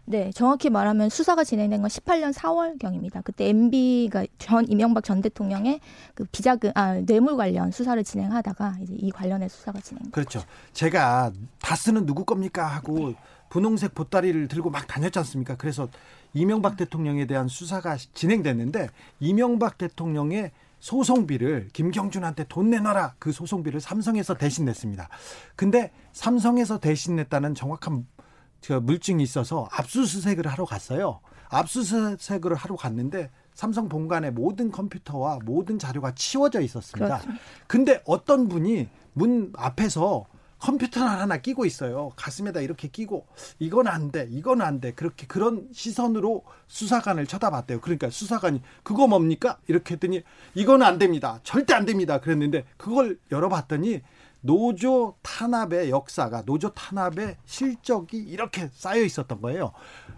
네, 0.04 0.32
정확히 0.32 0.68
말하면 0.68 1.08
수사가 1.08 1.44
진행된 1.44 1.80
건 1.80 1.88
18년 1.88 2.32
4월 2.32 2.78
경입니다. 2.78 3.20
그때 3.20 3.48
MB가 3.48 4.26
전 4.38 4.68
이명박 4.68 5.04
전 5.04 5.22
대통령의 5.22 5.80
그 6.14 6.24
비자금 6.32 6.72
아 6.74 6.94
뇌물 6.94 7.36
관련 7.36 7.70
수사를 7.70 8.02
진행하다가 8.02 8.78
이제 8.82 8.94
이 8.98 9.10
관련의 9.12 9.48
수사가 9.48 9.80
진행. 9.80 10.10
그렇죠. 10.10 10.42
제가 10.72 11.30
다스는 11.60 12.04
누구 12.04 12.24
겁니까 12.24 12.66
하고 12.66 13.10
네. 13.10 13.16
분홍색 13.50 13.94
보따리를 13.94 14.48
들고 14.48 14.70
막 14.70 14.86
다녔지 14.86 15.18
않습니까? 15.20 15.56
그래서 15.56 15.88
이명박 16.34 16.76
대통령에 16.76 17.26
대한 17.26 17.46
수사가 17.46 17.96
진행됐는데 18.14 18.88
이명박 19.20 19.78
대통령의 19.78 20.50
소송비를 20.82 21.68
김경준한테 21.72 22.46
돈 22.48 22.70
내놔라 22.70 23.14
그 23.20 23.30
소송비를 23.30 23.80
삼성에서 23.80 24.34
대신 24.34 24.64
냈습니다. 24.64 25.08
근데 25.54 25.92
삼성에서 26.12 26.80
대신 26.80 27.14
냈다는 27.14 27.54
정확한 27.54 28.04
그 28.66 28.72
물증이 28.72 29.22
있어서 29.22 29.68
압수수색을 29.70 30.48
하러 30.48 30.64
갔어요. 30.64 31.20
압수수색을 31.50 32.56
하러 32.56 32.74
갔는데 32.74 33.30
삼성 33.54 33.88
본관의 33.88 34.32
모든 34.32 34.72
컴퓨터와 34.72 35.38
모든 35.44 35.78
자료가 35.78 36.16
치워져 36.16 36.60
있었습니다. 36.60 37.18
그렇죠. 37.20 37.38
근데 37.68 38.02
어떤 38.04 38.48
분이 38.48 38.88
문 39.12 39.52
앞에서 39.56 40.26
컴퓨터를 40.62 41.10
하나 41.10 41.38
끼고 41.38 41.64
있어요. 41.64 42.12
가슴에다 42.14 42.60
이렇게 42.60 42.86
끼고 42.86 43.26
이건 43.58 43.88
안 43.88 44.12
돼, 44.12 44.28
이건 44.30 44.62
안 44.62 44.80
돼. 44.80 44.92
그렇게 44.92 45.26
그런 45.26 45.68
시선으로 45.72 46.44
수사관을 46.68 47.26
쳐다봤대요. 47.26 47.80
그러니까 47.80 48.10
수사관이 48.10 48.62
그거 48.84 49.08
뭡니까? 49.08 49.58
이렇게 49.66 49.94
했더니 49.94 50.22
이건 50.54 50.82
안 50.82 50.98
됩니다. 50.98 51.40
절대 51.42 51.74
안 51.74 51.84
됩니다. 51.84 52.20
그랬는데 52.20 52.64
그걸 52.76 53.18
열어봤더니 53.32 54.02
노조 54.40 55.16
탄압의 55.22 55.90
역사가 55.90 56.42
노조 56.42 56.70
탄압의 56.70 57.38
실적이 57.44 58.18
이렇게 58.18 58.70
쌓여 58.72 59.02
있었던 59.02 59.40
거예요. 59.40 59.72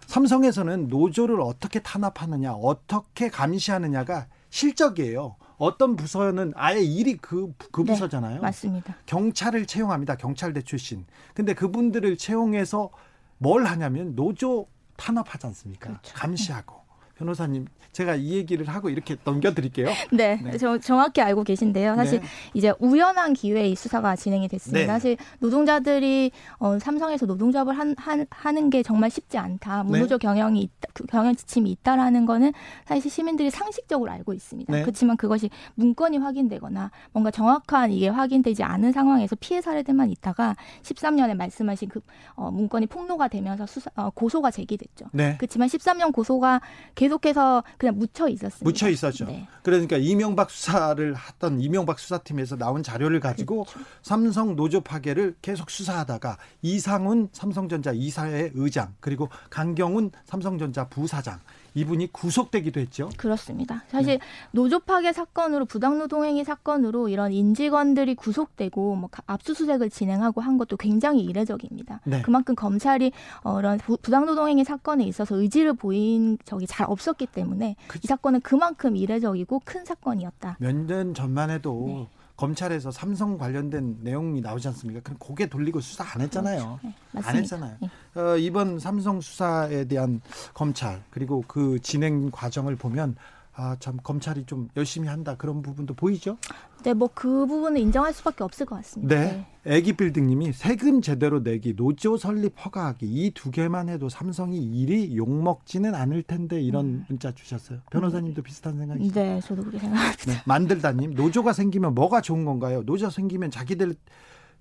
삼성에서는 0.06 0.88
노조를 0.88 1.40
어떻게 1.40 1.80
탄압하느냐, 1.80 2.52
어떻게 2.52 3.30
감시하느냐가 3.30 4.26
실적이에요. 4.50 5.36
어떤 5.56 5.96
부서는 5.96 6.52
아예 6.56 6.80
일이 6.80 7.16
그, 7.16 7.52
그 7.72 7.82
네, 7.84 7.92
부서잖아요. 7.92 8.40
맞습니다. 8.40 8.96
경찰을 9.06 9.66
채용합니다. 9.66 10.16
경찰대 10.16 10.62
출신. 10.62 11.04
근데 11.34 11.54
그분들을 11.54 12.16
채용해서 12.16 12.90
뭘 13.38 13.64
하냐면 13.66 14.14
노조 14.14 14.66
탄압하지 14.96 15.46
않습니까? 15.48 15.88
그렇죠. 15.88 16.14
감시하고. 16.14 16.83
변호사님 17.16 17.66
제가 17.94 18.16
이 18.16 18.32
얘기를 18.32 18.66
하고 18.66 18.90
이렇게 18.90 19.16
넘겨드릴게요. 19.24 19.86
네, 20.12 20.40
네. 20.42 20.58
저, 20.58 20.78
정확히 20.78 21.20
알고 21.22 21.44
계신데요. 21.44 21.94
사실 21.94 22.20
네. 22.20 22.26
이제 22.52 22.72
우연한 22.80 23.34
기회에 23.34 23.68
이 23.68 23.76
수사가 23.76 24.16
진행이 24.16 24.48
됐습니다. 24.48 24.80
네. 24.80 24.86
사실 24.86 25.16
노동자들이 25.38 26.32
어, 26.58 26.78
삼성에서 26.78 27.26
노동조합을 27.26 27.78
한, 27.78 27.94
한, 27.96 28.26
하는 28.30 28.68
게 28.68 28.82
정말 28.82 29.10
쉽지 29.10 29.38
않다. 29.38 29.84
무노조 29.84 30.18
네. 30.18 30.26
경영이 30.26 30.60
있다, 30.60 30.88
그 30.92 31.06
경영 31.06 31.36
지침이 31.36 31.70
있다라는 31.70 32.26
거는 32.26 32.52
사실 32.84 33.10
시민들이 33.10 33.48
상식적으로 33.50 34.10
알고 34.10 34.32
있습니다. 34.32 34.72
네. 34.72 34.82
그렇지만 34.82 35.16
그것이 35.16 35.50
문건이 35.76 36.18
확인되거나 36.18 36.90
뭔가 37.12 37.30
정확한 37.30 37.92
이게 37.92 38.08
확인되지 38.08 38.64
않은 38.64 38.90
상황에서 38.90 39.36
피해 39.38 39.60
사례들만 39.60 40.10
있다가 40.10 40.56
13년에 40.82 41.36
말씀하신 41.36 41.90
그 41.90 42.00
어, 42.34 42.50
문건이 42.50 42.86
폭로가 42.88 43.28
되면서 43.28 43.66
수사, 43.66 43.88
어, 43.94 44.10
고소가 44.10 44.50
제기됐죠. 44.50 45.06
네. 45.12 45.36
그렇지만 45.38 45.68
13년 45.68 46.12
고소가 46.12 46.60
계속 46.96 47.13
해서 47.24 47.62
그냥 47.78 47.96
묻혀 47.98 48.28
있었습니다. 48.28 48.64
묻혀 48.64 48.88
있었죠. 48.88 49.26
네. 49.26 49.46
그러니까 49.62 49.96
이명박 49.96 50.50
수사를 50.50 51.16
했던 51.16 51.60
이명박 51.60 51.98
수사팀에서 51.98 52.56
나온 52.56 52.82
자료를 52.82 53.20
가지고 53.20 53.64
그렇죠. 53.64 53.80
삼성 54.02 54.56
노조 54.56 54.80
파괴를 54.80 55.36
계속 55.42 55.70
수사하다가 55.70 56.38
이상훈 56.62 57.28
삼성전자 57.32 57.92
이사회 57.92 58.50
의장 58.54 58.94
그리고 59.00 59.28
강경훈 59.50 60.10
삼성전자 60.24 60.88
부사장 60.88 61.40
이분이 61.74 62.12
구속되기도 62.12 62.80
했죠. 62.80 63.10
그렇습니다. 63.16 63.82
사실 63.88 64.18
네. 64.18 64.24
노조 64.52 64.78
파괴 64.78 65.12
사건으로 65.12 65.64
부당노동행위 65.64 66.44
사건으로 66.44 67.08
이런 67.08 67.32
인직원들이 67.32 68.14
구속되고 68.14 68.96
뭐 68.96 69.10
압수수색을 69.26 69.90
진행하고 69.90 70.40
한 70.40 70.56
것도 70.58 70.76
굉장히 70.76 71.22
이례적입니다. 71.24 72.00
네. 72.04 72.22
그만큼 72.22 72.54
검찰이 72.54 73.12
어, 73.42 73.58
이런 73.58 73.78
부당노동행위 73.78 74.64
사건에 74.64 75.04
있어서 75.04 75.36
의지를 75.36 75.74
보인 75.74 76.38
적이 76.44 76.66
잘 76.66 76.86
없었기 76.88 77.26
때문에 77.26 77.76
그... 77.88 77.98
이 78.02 78.06
사건은 78.06 78.40
그만큼 78.42 78.96
이례적이고 78.96 79.62
큰 79.64 79.84
사건이었다. 79.84 80.56
몇 80.60 80.74
년 80.86 81.14
전만 81.14 81.50
해도 81.50 81.84
네. 81.86 82.08
검찰에서 82.36 82.90
삼성 82.90 83.38
관련된 83.38 83.98
내용이 84.00 84.40
나오지 84.40 84.68
않습니까? 84.68 85.00
그럼 85.02 85.18
고개 85.18 85.46
돌리고 85.46 85.80
수사 85.80 86.04
안 86.14 86.20
했잖아요. 86.20 86.78
그렇죠. 86.80 86.96
네, 87.12 87.20
안 87.22 87.36
했잖아요. 87.36 87.76
네. 87.80 88.20
어, 88.20 88.36
이번 88.36 88.78
삼성 88.78 89.20
수사에 89.20 89.84
대한 89.84 90.20
검찰 90.52 91.02
그리고 91.10 91.44
그 91.46 91.78
진행 91.80 92.30
과정을 92.30 92.76
보면 92.76 93.16
아, 93.56 93.76
참 93.78 93.96
검찰이 94.02 94.46
좀 94.46 94.68
열심히 94.76 95.06
한다 95.08 95.36
그런 95.36 95.62
부분도 95.62 95.94
보이죠? 95.94 96.36
네, 96.82 96.92
뭐 96.92 97.08
그 97.14 97.46
부분은 97.46 97.80
인정할 97.80 98.12
수밖에 98.12 98.42
없을 98.42 98.66
것 98.66 98.74
같습니다. 98.76 99.14
네. 99.14 99.46
네. 99.64 99.76
애기 99.76 99.92
빌딩님이 99.92 100.52
세금 100.52 101.00
제대로 101.00 101.40
내기, 101.40 101.74
노조 101.76 102.16
설립 102.16 102.54
허가하기 102.64 103.06
이 103.06 103.30
두 103.32 103.50
개만 103.52 103.88
해도 103.88 104.08
삼성이 104.08 104.58
일이 104.64 105.16
욕 105.16 105.30
먹지는 105.30 105.94
않을 105.94 106.24
텐데 106.24 106.60
이런 106.60 106.84
음. 106.86 107.04
문자 107.08 107.32
주셨어요. 107.32 107.78
변호사님도 107.90 108.42
비슷한 108.42 108.76
생각이시죠? 108.76 109.14
네, 109.20 109.40
저도 109.40 109.62
그렇게 109.62 109.78
생각합니다. 109.78 110.24
네, 110.32 110.38
만들다님 110.46 111.14
노조가 111.14 111.52
생기면 111.52 111.94
뭐가 111.94 112.20
좋은 112.20 112.44
건가요? 112.44 112.82
노조 112.84 113.08
생기면 113.08 113.50
자기들 113.52 113.94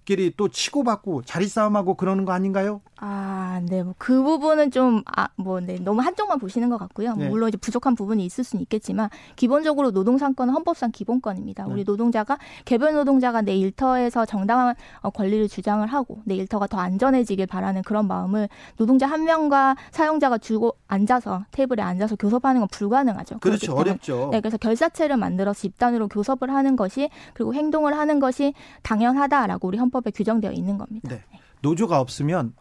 끼리 0.06 0.34
또 0.36 0.48
치고받고 0.50 1.24
자리 1.24 1.48
싸움하고 1.48 1.96
그러는 1.96 2.26
거 2.26 2.32
아닌가요? 2.34 2.82
아, 2.98 3.62
네. 3.64 3.84
뭐 3.84 3.94
그 3.98 4.22
부분은 4.24 4.72
좀, 4.72 5.02
아, 5.16 5.28
뭐, 5.36 5.60
네. 5.60 5.78
너무 5.80 6.02
한쪽만 6.02 6.40
보시는 6.40 6.70
것 6.70 6.78
같고요. 6.78 7.16
네. 7.16 7.28
물론 7.30 7.50
이제 7.50 7.58
부족한 7.58 7.96
부분이 7.96 8.26
있을 8.26 8.44
수는 8.44 8.62
있겠지만, 8.64 9.10
기본적으로 9.36 9.92
노동상권은 9.92 10.54
헌법상 10.54 10.92
기본권입니다. 10.92 11.66
네. 11.66 11.72
우리 11.72 11.84
노동자가, 11.84 12.38
개별 12.66 12.94
노동자가 12.94 13.42
내 13.42 13.56
일터에서 13.56 14.26
정당한 14.26 14.76
어, 15.02 15.10
권리를 15.10 15.48
주장을 15.48 15.86
하고, 15.86 16.22
내 16.26 16.36
일터가 16.36 16.68
더 16.68 16.78
안전해지길 16.78 17.46
바라는 17.48 17.84
그런 17.84 18.08
마음을 18.08 18.50
노동자 18.78 19.06
한 19.08 19.26
명과 19.26 19.76
사용자가 19.92 20.38
주고 20.38 20.76
앉아서, 20.88 21.46
테이블에 21.52 21.82
앉아서 21.84 22.16
교섭하는 22.16 22.62
건 22.62 22.68
불가능하죠. 22.72 23.40
그렇죠. 23.40 23.74
어렵죠. 23.74 24.30
네. 24.32 24.40
그래서 24.42 24.58
결사체를 24.58 25.18
만들어서 25.18 25.60
집단으로 25.60 26.08
교섭을 26.08 26.50
하는 26.50 26.76
것이, 26.76 27.10
그리고 27.34 27.54
행동을 27.54 27.98
하는 27.98 28.20
것이 28.20 28.54
당연하다라고 28.82 29.68
우리 29.68 29.78
헌법 29.78 29.93
에 30.06 30.12
규정되어 30.12 30.52
있는 30.52 30.78
겁니다. 30.78 31.10
네. 31.10 31.24
노조가 31.62 32.00
없으면 32.00 32.54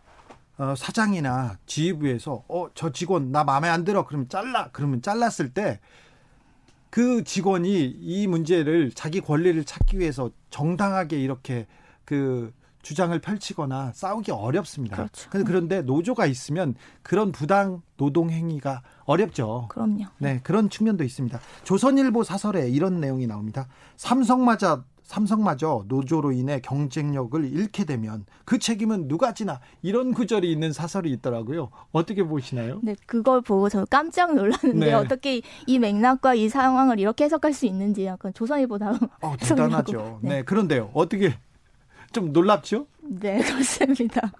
어, 0.58 0.74
사장이나 0.76 1.56
지휘부에서 1.66 2.44
어 2.48 2.68
저 2.74 2.92
직원 2.92 3.32
나 3.32 3.42
마음에 3.44 3.68
안 3.68 3.84
들어 3.84 4.04
그러면 4.06 4.28
잘라 4.28 4.68
그러면 4.72 5.00
잘랐을 5.02 5.52
때 5.52 5.80
그 6.92 7.24
직원이 7.24 7.84
이 7.86 8.26
문제를 8.26 8.92
자기 8.94 9.22
권리를 9.22 9.64
찾기 9.64 9.98
위해서 9.98 10.30
정당하게 10.50 11.18
이렇게 11.18 11.66
그 12.04 12.52
주장을 12.82 13.18
펼치거나 13.18 13.92
싸우기 13.94 14.30
어렵습니다. 14.30 14.96
그렇죠. 14.96 15.30
그런데 15.30 15.80
노조가 15.80 16.26
있으면 16.26 16.74
그런 17.02 17.32
부당 17.32 17.80
노동 17.96 18.28
행위가 18.28 18.82
어렵죠. 19.04 19.68
그럼요. 19.70 20.04
네, 20.18 20.40
그런 20.42 20.68
측면도 20.68 21.02
있습니다. 21.02 21.40
조선일보 21.64 22.24
사설에 22.24 22.68
이런 22.68 23.00
내용이 23.00 23.26
나옵니다. 23.26 23.68
삼성마저 23.96 24.84
삼성마저 25.12 25.84
노조로 25.88 26.32
인해 26.32 26.58
경쟁력을 26.60 27.44
잃게 27.44 27.84
되면 27.84 28.24
그 28.46 28.58
책임은 28.58 29.08
누가 29.08 29.34
지나 29.34 29.60
이런 29.82 30.14
구절이 30.14 30.50
있는 30.50 30.72
사설이 30.72 31.10
있더라고요. 31.12 31.68
어떻게 31.92 32.22
보시나요? 32.24 32.80
네, 32.82 32.96
그걸 33.04 33.42
보고 33.42 33.68
저 33.68 33.84
깜짝 33.84 34.34
놀랐는데 34.34 34.86
네. 34.86 34.94
어떻게 34.94 35.42
이 35.66 35.78
맥락과 35.78 36.32
이 36.34 36.48
상황을 36.48 36.98
이렇게 36.98 37.24
해석할 37.24 37.52
수 37.52 37.66
있는지 37.66 38.06
약간 38.06 38.32
조선일보다 38.32 38.98
어, 39.20 39.36
대단하죠. 39.38 40.20
네. 40.22 40.36
네, 40.36 40.42
그런데요. 40.44 40.90
어떻게 40.94 41.34
좀 42.12 42.32
놀랍죠? 42.32 42.86
네, 43.02 43.38
그렇습니다. 43.44 44.32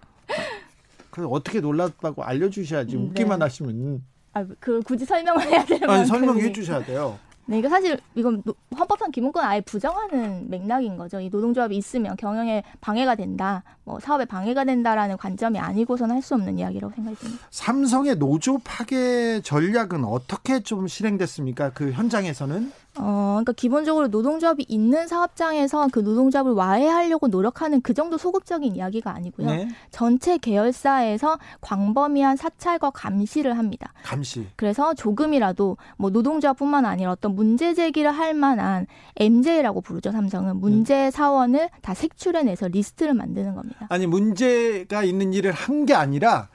그 1.10 1.26
어떻게 1.26 1.60
놀랍다고 1.60 2.24
알려주셔야지 2.24 2.96
웃기만 2.96 3.40
네. 3.40 3.44
하시면. 3.44 4.02
아, 4.32 4.46
그 4.58 4.80
굳이 4.80 5.04
설명을 5.04 5.42
해야 5.42 5.62
되는 5.66 5.90
아니, 5.90 6.06
설명해 6.06 6.50
주셔야 6.52 6.82
돼요. 6.82 7.18
네, 7.46 7.58
이거 7.58 7.68
사실 7.68 7.98
이건 8.14 8.42
헌법상 8.78 9.10
기본권 9.10 9.44
아예 9.44 9.60
부정하는 9.60 10.48
맥락인 10.48 10.96
거죠. 10.96 11.20
이 11.20 11.28
노동조합이 11.28 11.76
있으면 11.76 12.16
경영에 12.16 12.62
방해가 12.80 13.14
된다, 13.16 13.62
뭐 13.84 13.98
사업에 14.00 14.24
방해가 14.24 14.64
된다라는 14.64 15.16
관점이 15.16 15.58
아니고서는 15.58 16.14
할 16.16 16.22
수 16.22 16.34
없는 16.34 16.56
이야기라고 16.58 16.94
생각이 16.94 17.16
듭니다. 17.16 17.44
삼성의 17.50 18.16
노조 18.16 18.58
파괴 18.58 19.40
전략은 19.42 20.04
어떻게 20.04 20.60
좀 20.60 20.86
실행됐습니까? 20.86 21.72
그 21.72 21.90
현장에서는? 21.90 22.72
어, 22.98 23.32
그러니까 23.36 23.52
기본적으로 23.52 24.08
노동조합이 24.08 24.66
있는 24.68 25.08
사업장에서 25.08 25.88
그 25.90 26.00
노동조합을 26.00 26.52
와해하려고 26.52 27.28
노력하는 27.28 27.80
그 27.80 27.94
정도 27.94 28.18
소극적인 28.18 28.76
이야기가 28.76 29.10
아니고요. 29.14 29.46
네. 29.46 29.68
전체 29.90 30.36
계열사에서 30.38 31.38
광범위한 31.62 32.36
사찰과 32.36 32.90
감시를 32.90 33.56
합니다. 33.56 33.92
감시. 34.04 34.46
그래서 34.56 34.92
조금이라도 34.94 35.78
뭐 35.96 36.10
노동조합뿐만 36.10 36.84
아니라 36.84 37.12
어떤 37.12 37.34
문제 37.34 37.72
제기를 37.74 38.10
할 38.12 38.34
만한 38.34 38.86
MJ라고 39.16 39.80
부르죠. 39.80 40.10
삼성은 40.12 40.56
문제 40.58 40.94
네. 40.94 41.10
사원을 41.10 41.70
다 41.80 41.94
색출해내서 41.94 42.68
리스트를 42.68 43.14
만드는 43.14 43.54
겁니다. 43.54 43.86
아니 43.88 44.06
문제가 44.06 45.02
있는 45.02 45.32
일을 45.32 45.52
한 45.52 45.82
게 45.82 45.94
아니라 45.94 46.48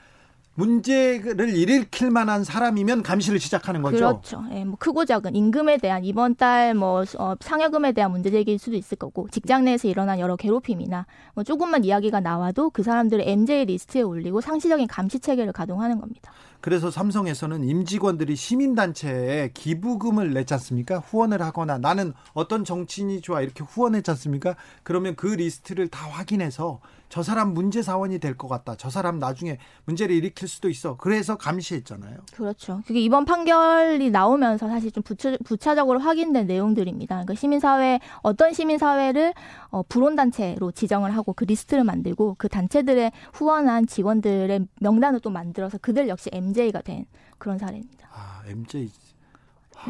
문제를 0.58 1.56
일으킬 1.56 2.10
만한 2.10 2.44
사람이면 2.44 3.04
감시를 3.04 3.40
시작하는 3.40 3.84
거죠. 3.84 3.98
그렇죠. 3.98 4.44
예, 4.52 4.66
뭐 4.66 4.76
크고 4.80 5.06
작은 5.06 5.36
임금에 5.36 5.78
대한 5.78 6.04
이번 6.04 6.36
달뭐 6.36 7.06
어, 7.20 7.36
상여금에 7.40 7.92
대한 7.92 8.10
문제 8.10 8.32
제기일 8.32 8.58
수도 8.58 8.76
있을 8.76 8.98
거고 8.98 9.28
직장 9.30 9.66
내에서 9.66 9.88
일어난 9.88 10.20
여러 10.20 10.36
괴롭힘이나 10.36 11.06
뭐 11.36 11.44
조금만 11.44 11.84
이야기가 11.84 12.22
나와도 12.22 12.72
그 12.72 12.82
사람들을 12.82 13.24
MJ 13.28 13.66
리스트에 13.66 14.02
올리고 14.02 14.42
상시적인 14.42 14.88
감시 14.88 15.20
체계를 15.20 15.54
가동하는 15.54 16.00
겁니다. 16.00 16.32
그래서 16.60 16.90
삼성에서는 16.90 17.64
임직원들이 17.64 18.36
시민단체에 18.36 19.52
기부금을 19.54 20.34
냈지 20.34 20.56
않습니까? 20.56 20.98
후원을 20.98 21.40
하거나 21.44 21.78
나는 21.78 22.14
어떤 22.34 22.66
정치인이 22.66 23.22
좋아 23.22 23.42
이렇게 23.42 23.64
후원했지 23.64 24.10
않습니까? 24.10 24.56
그러면 24.82 25.16
그 25.16 25.28
리스트를 25.28 25.88
다 25.88 26.08
확인해서 26.10 26.80
저 27.10 27.22
사람 27.24 27.54
문제 27.54 27.84
사원이 27.84 28.20
될 28.20 28.36
것 28.38 28.48
같다. 28.48 28.76
저 28.76 28.90
사람 28.90 29.18
나중에 29.20 29.60
문제를 29.86 30.16
일으킬 30.16 30.47
수도 30.48 30.70
있어. 30.70 30.98
그래서 30.98 31.36
감시했잖아요. 31.38 32.18
그렇죠. 32.34 32.82
그게 32.88 33.00
이번 33.02 33.26
판결이 33.26 34.10
나오면서 34.10 34.68
사실 34.68 34.92
좀 34.92 35.04
부차, 35.04 35.36
부차적으로 35.46 36.00
확인된 36.00 36.48
내용들입니다. 36.48 37.16
그러니까 37.16 37.36
시민사회 37.36 38.00
어떤 38.22 38.54
시민사회를 38.54 39.34
어, 39.70 39.84
불온단체로 39.84 40.72
지정을 40.72 41.16
하고 41.16 41.34
그 41.34 41.44
리스트를 41.46 41.84
만들고 41.84 42.36
그 42.38 42.50
단체들의 42.50 43.12
후원한 43.34 43.88
직원들의 43.88 44.68
명단을 44.82 45.20
또 45.20 45.30
만들어서 45.30 45.78
그들 45.80 46.08
역시 46.08 46.30
MJ가 46.34 46.82
된 46.82 47.06
그런 47.38 47.58
사례입니다. 47.58 48.08
아 48.14 48.42
MJ 48.48 48.90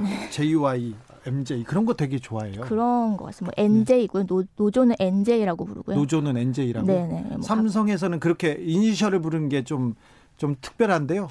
네. 0.02 0.30
JY 0.30 0.94
MJ 1.26 1.64
그런 1.64 1.86
거 1.86 1.94
되게 1.94 2.20
좋아해요. 2.20 2.62
그런 2.62 3.18
거 3.18 3.26
같습니다. 3.26 3.54
뭐 3.58 3.66
NJ고요. 3.66 4.24
네. 4.24 4.28
노, 4.28 4.44
노조는 4.56 4.96
NJ라고 5.00 5.66
부르고요. 5.66 5.96
노조는 5.96 6.38
NJ라고. 6.38 6.88
네네. 6.88 7.22
뭐 7.32 7.42
삼성에서는 7.42 8.20
그렇게 8.20 8.58
이니셜을 8.60 9.22
부르는 9.22 9.50
게 9.50 9.64
좀 9.64 9.96
좀 10.38 10.56
특별한데요. 10.62 11.28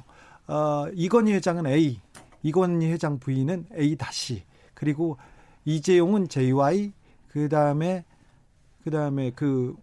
어, 0.48 0.86
이건희 0.94 1.32
회장은 1.34 1.66
A, 1.66 2.00
이건희 2.42 2.86
회장 2.86 3.18
부인은 3.18 3.66
A 3.78 3.96
다시 3.96 4.44
그리고 4.74 5.16
이재용은 5.64 6.28
JY 6.28 6.92
그 7.28 7.48
다음에 7.48 8.04
그 8.84 8.90
다음에 8.90 9.32
그 9.34 9.74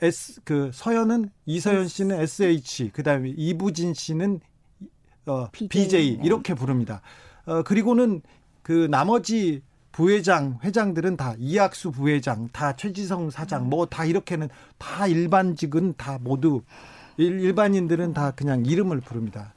S 0.00 0.40
그 0.44 0.70
서현은 0.72 1.30
이서현 1.44 1.88
씨는 1.88 2.20
SH 2.20 2.90
그 2.92 3.02
다음에 3.02 3.34
이부진 3.36 3.92
씨는 3.92 4.40
어, 5.26 5.50
BJ, 5.50 5.68
BJ 5.68 6.08
이렇게 6.22 6.54
부릅니다. 6.54 7.02
어, 7.44 7.62
그리고는 7.62 8.22
그 8.62 8.88
나머지 8.90 9.62
부회장, 9.92 10.58
회장들은 10.62 11.16
다 11.16 11.34
이학수 11.38 11.90
부회장, 11.90 12.48
다 12.52 12.76
최지성 12.76 13.30
사장, 13.30 13.68
뭐 13.70 13.86
다 13.86 14.04
이렇게는 14.04 14.48
다 14.78 15.06
일반직은 15.06 15.94
다 15.96 16.18
모두 16.20 16.62
일, 17.16 17.54
반인들은다 17.54 18.32
그냥 18.32 18.64
이름을 18.64 19.00
부릅니다. 19.00 19.52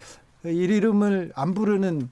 이 0.45 0.50
이름을 0.50 1.34
안 1.36 1.54
부르는 1.54 2.10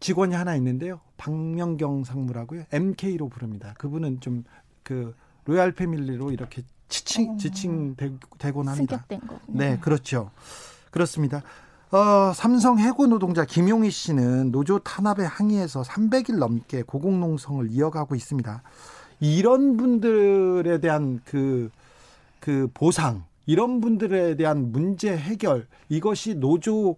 직원이 0.00 0.34
하나 0.34 0.54
있는데요. 0.56 1.00
박명경 1.16 2.04
상무라고요. 2.04 2.64
MK로 2.70 3.28
부릅니다. 3.28 3.74
그분은 3.78 4.20
좀 4.20 4.44
그 4.84 5.14
로얄 5.46 5.72
패밀리로 5.72 6.30
이렇게 6.30 6.62
지칭 6.88 7.32
어. 7.32 7.36
지칭되곤 7.36 8.68
합니다. 8.68 9.04
네, 9.48 9.78
그렇죠. 9.80 10.30
그렇습니다. 10.92 11.42
어, 11.90 12.32
삼성 12.34 12.78
해고 12.78 13.06
노동자 13.06 13.44
김용희 13.44 13.90
씨는 13.90 14.52
노조 14.52 14.78
탄압에 14.78 15.24
항의해서 15.24 15.82
300일 15.82 16.38
넘게 16.38 16.82
고공농성을 16.82 17.70
이어가고 17.70 18.14
있습니다. 18.14 18.62
이런 19.20 19.76
분들에 19.76 20.78
대한 20.80 21.20
그, 21.24 21.70
그 22.40 22.68
보상, 22.74 23.24
이런 23.46 23.80
분들에 23.80 24.36
대한 24.36 24.72
문제 24.72 25.16
해결, 25.16 25.66
이것이 25.88 26.34
노조 26.34 26.96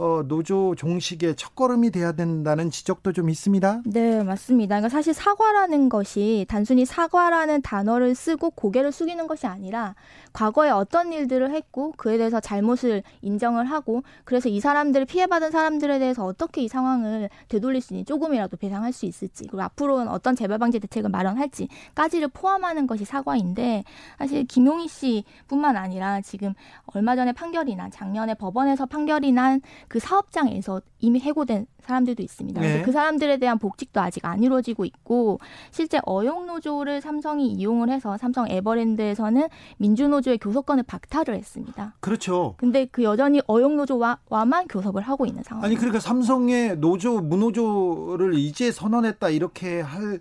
어, 0.00 0.22
노조 0.26 0.74
종식의 0.76 1.36
첫걸음이 1.36 1.90
돼야 1.90 2.12
된다는 2.12 2.70
지적도 2.70 3.12
좀 3.12 3.28
있습니다. 3.28 3.82
네, 3.84 4.22
맞습니다. 4.22 4.76
그러니까 4.76 4.88
사실 4.88 5.12
사과라는 5.12 5.90
것이 5.90 6.46
단순히 6.48 6.86
사과라는 6.86 7.60
단어를 7.60 8.14
쓰고 8.14 8.52
고개를 8.52 8.92
숙이는 8.92 9.26
것이 9.26 9.46
아니라 9.46 9.94
과거에 10.32 10.70
어떤 10.70 11.12
일들을 11.12 11.52
했고 11.52 11.92
그에 11.96 12.18
대해서 12.18 12.40
잘못을 12.40 13.02
인정을 13.22 13.64
하고 13.66 14.02
그래서 14.24 14.48
이 14.48 14.60
사람들을 14.60 15.06
피해받은 15.06 15.50
사람들에 15.50 15.98
대해서 15.98 16.24
어떻게 16.24 16.62
이 16.62 16.68
상황을 16.68 17.30
되돌릴 17.48 17.80
수 17.80 17.94
있니 17.94 18.04
조금이라도 18.04 18.56
배상할 18.56 18.92
수 18.92 19.06
있을지 19.06 19.44
그리고 19.44 19.62
앞으로는 19.62 20.08
어떤 20.08 20.34
재발 20.34 20.58
방지 20.58 20.80
대책을 20.80 21.10
마련할지까지를 21.10 22.28
포함하는 22.28 22.86
것이 22.86 23.04
사과인데 23.04 23.84
사실 24.18 24.44
김용희 24.44 24.88
씨뿐만 24.88 25.76
아니라 25.76 26.20
지금 26.20 26.54
얼마 26.86 27.16
전에 27.16 27.32
판결이 27.32 27.76
난 27.76 27.90
작년에 27.90 28.34
법원에서 28.34 28.86
판결이 28.86 29.32
난 29.32 29.60
그 29.88 29.98
사업장에서 29.98 30.80
이미 30.98 31.20
해고된 31.20 31.66
사람들도 31.84 32.22
있습니다. 32.22 32.60
네. 32.60 32.82
그 32.82 32.92
사람들에 32.92 33.38
대한 33.38 33.58
복직도 33.58 34.00
아직 34.00 34.24
안 34.24 34.42
이루어지고 34.42 34.84
있고 34.84 35.38
실제 35.70 36.00
어용 36.04 36.46
노조를 36.46 37.00
삼성이 37.00 37.52
이용을 37.52 37.90
해서 37.90 38.16
삼성 38.16 38.48
에버랜드에서는 38.48 39.48
민주 39.78 40.08
노조의 40.08 40.38
교섭권을 40.38 40.84
박탈을 40.84 41.34
했습니다. 41.36 41.94
그렇죠. 42.00 42.54
근데 42.56 42.86
그 42.86 43.02
여전히 43.02 43.40
어용 43.46 43.76
노조와만 43.76 44.68
교섭을 44.68 45.02
하고 45.02 45.26
있는 45.26 45.42
상황. 45.42 45.64
아니 45.64 45.76
그러니까 45.76 46.00
삼성의 46.00 46.78
노조 46.78 47.20
무노조를 47.20 48.34
이제 48.34 48.70
선언했다 48.70 49.30
이렇게 49.30 49.80
할 49.80 50.20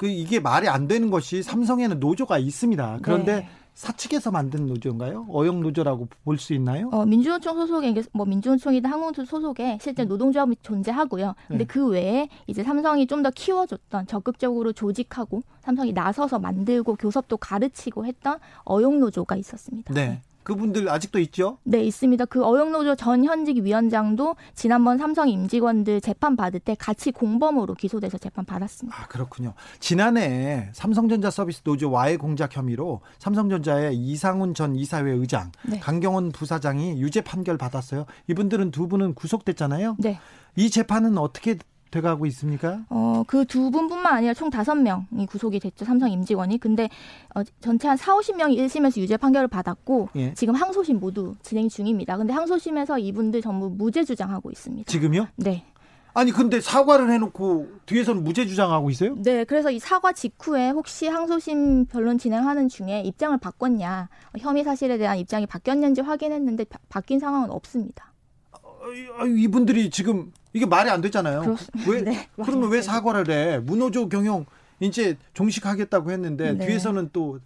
그 0.00 0.06
이게 0.06 0.40
말이 0.40 0.66
안 0.66 0.88
되는 0.88 1.10
것이 1.10 1.42
삼성에는 1.42 2.00
노조가 2.00 2.38
있습니다. 2.38 3.00
그런데 3.02 3.36
네. 3.40 3.48
사측에서 3.74 4.30
만든 4.30 4.66
노조인가요? 4.66 5.26
어용 5.30 5.60
노조라고 5.62 6.08
볼 6.24 6.38
수 6.38 6.52
있나요? 6.54 6.88
어, 6.92 7.06
민주노총 7.06 7.56
소속에 7.56 8.02
뭐 8.12 8.26
민주노총이든 8.26 8.90
항공노조 8.90 9.24
소속에 9.24 9.78
실제 9.80 10.02
음. 10.04 10.08
노동조합이 10.08 10.56
존재하고요. 10.62 11.34
근데 11.48 11.64
네. 11.64 11.66
그 11.66 11.86
외에 11.88 12.28
이제 12.46 12.62
삼성이 12.62 13.06
좀 13.06 13.20
더 13.22 13.30
키워줬던 13.30 14.06
적극적으로 14.06 14.72
조직하고 14.72 15.42
삼성이 15.60 15.92
나서서 15.92 16.38
만들고 16.38 16.96
교섭도 16.96 17.36
가르치고 17.36 18.06
했던 18.06 18.38
어용 18.64 18.98
노조가 19.00 19.36
있었습니다. 19.36 19.92
네. 19.92 20.22
그분들 20.42 20.88
아직도 20.88 21.18
있죠? 21.20 21.58
네, 21.64 21.82
있습니다. 21.84 22.24
그 22.26 22.44
어영노조 22.44 22.96
전 22.96 23.24
현직 23.24 23.58
위원장도 23.58 24.36
지난번 24.54 24.98
삼성 24.98 25.28
임직원들 25.28 26.00
재판 26.00 26.36
받을 26.36 26.60
때 26.60 26.74
같이 26.78 27.12
공범으로 27.12 27.74
기소돼서 27.74 28.18
재판 28.18 28.44
받았습니다. 28.44 28.96
아, 28.96 29.06
그렇군요. 29.06 29.54
지난해 29.78 30.70
삼성전자 30.72 31.30
서비스 31.30 31.62
노조 31.62 31.90
와해 31.90 32.16
공작 32.16 32.56
혐의로 32.56 33.00
삼성전자의 33.18 33.96
이상훈 33.96 34.54
전 34.54 34.74
이사회 34.74 35.10
의장, 35.10 35.52
네. 35.62 35.78
강경원 35.78 36.32
부사장이 36.32 37.00
유죄 37.00 37.20
판결 37.20 37.58
받았어요. 37.58 38.06
이분들은 38.28 38.70
두 38.70 38.88
분은 38.88 39.14
구속됐잖아요. 39.14 39.96
네. 39.98 40.18
이 40.56 40.70
재판은 40.70 41.18
어떻게 41.18 41.56
돼가고 41.90 42.26
있습니까? 42.26 42.84
어, 42.88 43.24
그 43.26 43.44
두 43.44 43.70
분뿐만 43.70 44.14
아니라 44.14 44.32
총 44.34 44.48
다섯 44.50 44.74
명이 44.76 45.26
구속이 45.28 45.58
됐죠. 45.60 45.84
삼성 45.84 46.10
임직원이. 46.10 46.58
근데 46.58 46.88
어, 47.34 47.42
전체 47.60 47.88
한 47.88 47.96
4, 47.96 48.14
50명이 48.16 48.56
1심에서 48.58 48.98
유죄 49.00 49.16
판결을 49.16 49.48
받았고 49.48 50.10
예. 50.16 50.34
지금 50.34 50.54
항소심 50.54 51.00
모두 51.00 51.34
진행 51.42 51.68
중입니다. 51.68 52.16
근데 52.16 52.32
항소심에서 52.32 52.98
이분들 52.98 53.42
전부 53.42 53.68
무죄 53.70 54.04
주장하고 54.04 54.50
있습니다. 54.50 54.90
지금요? 54.90 55.26
네. 55.36 55.64
아니 56.12 56.32
근데 56.32 56.60
사과를 56.60 57.10
해놓고 57.12 57.68
뒤에서는 57.86 58.24
무죄 58.24 58.44
주장하고 58.46 58.90
있어요? 58.90 59.14
네, 59.22 59.44
그래서 59.44 59.70
이 59.70 59.78
사과 59.78 60.12
직후에 60.12 60.70
혹시 60.70 61.06
항소심 61.06 61.86
변론 61.86 62.18
진행하는 62.18 62.68
중에 62.68 63.02
입장을 63.02 63.36
바꿨냐, 63.38 64.08
혐의 64.38 64.64
사실에 64.64 64.98
대한 64.98 65.18
입장이 65.18 65.46
바뀌었는지 65.46 66.00
확인했는데 66.00 66.64
바, 66.64 66.78
바뀐 66.88 67.20
상황은 67.20 67.50
없습니다. 67.50 68.12
어, 68.52 69.24
이분들이 69.24 69.90
지금 69.90 70.32
이게 70.52 70.66
말이 70.66 70.90
안 70.90 71.00
되잖아요. 71.00 71.42
그렇습니다. 71.42 71.90
왜 71.90 72.02
네, 72.04 72.28
그러면 72.42 72.70
왜 72.70 72.82
사과를 72.82 73.30
해? 73.30 73.58
문호조 73.58 74.08
경영 74.08 74.46
이제 74.80 75.16
종식하겠다고 75.34 76.10
했는데 76.10 76.52
네. 76.54 76.66
뒤에서는 76.66 77.10
또 77.12 77.40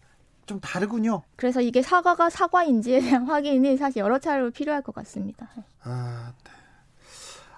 좀 0.46 0.60
다르군요. 0.60 1.22
그래서 1.36 1.60
이게 1.60 1.82
사과가 1.82 2.30
사과인지에 2.30 3.00
대한 3.00 3.24
확인이 3.24 3.76
사실 3.76 4.00
여러 4.00 4.18
차례로 4.18 4.50
필요할 4.50 4.82
것 4.82 4.94
같습니다. 4.94 5.48
아, 5.82 6.32
네. 6.44 6.50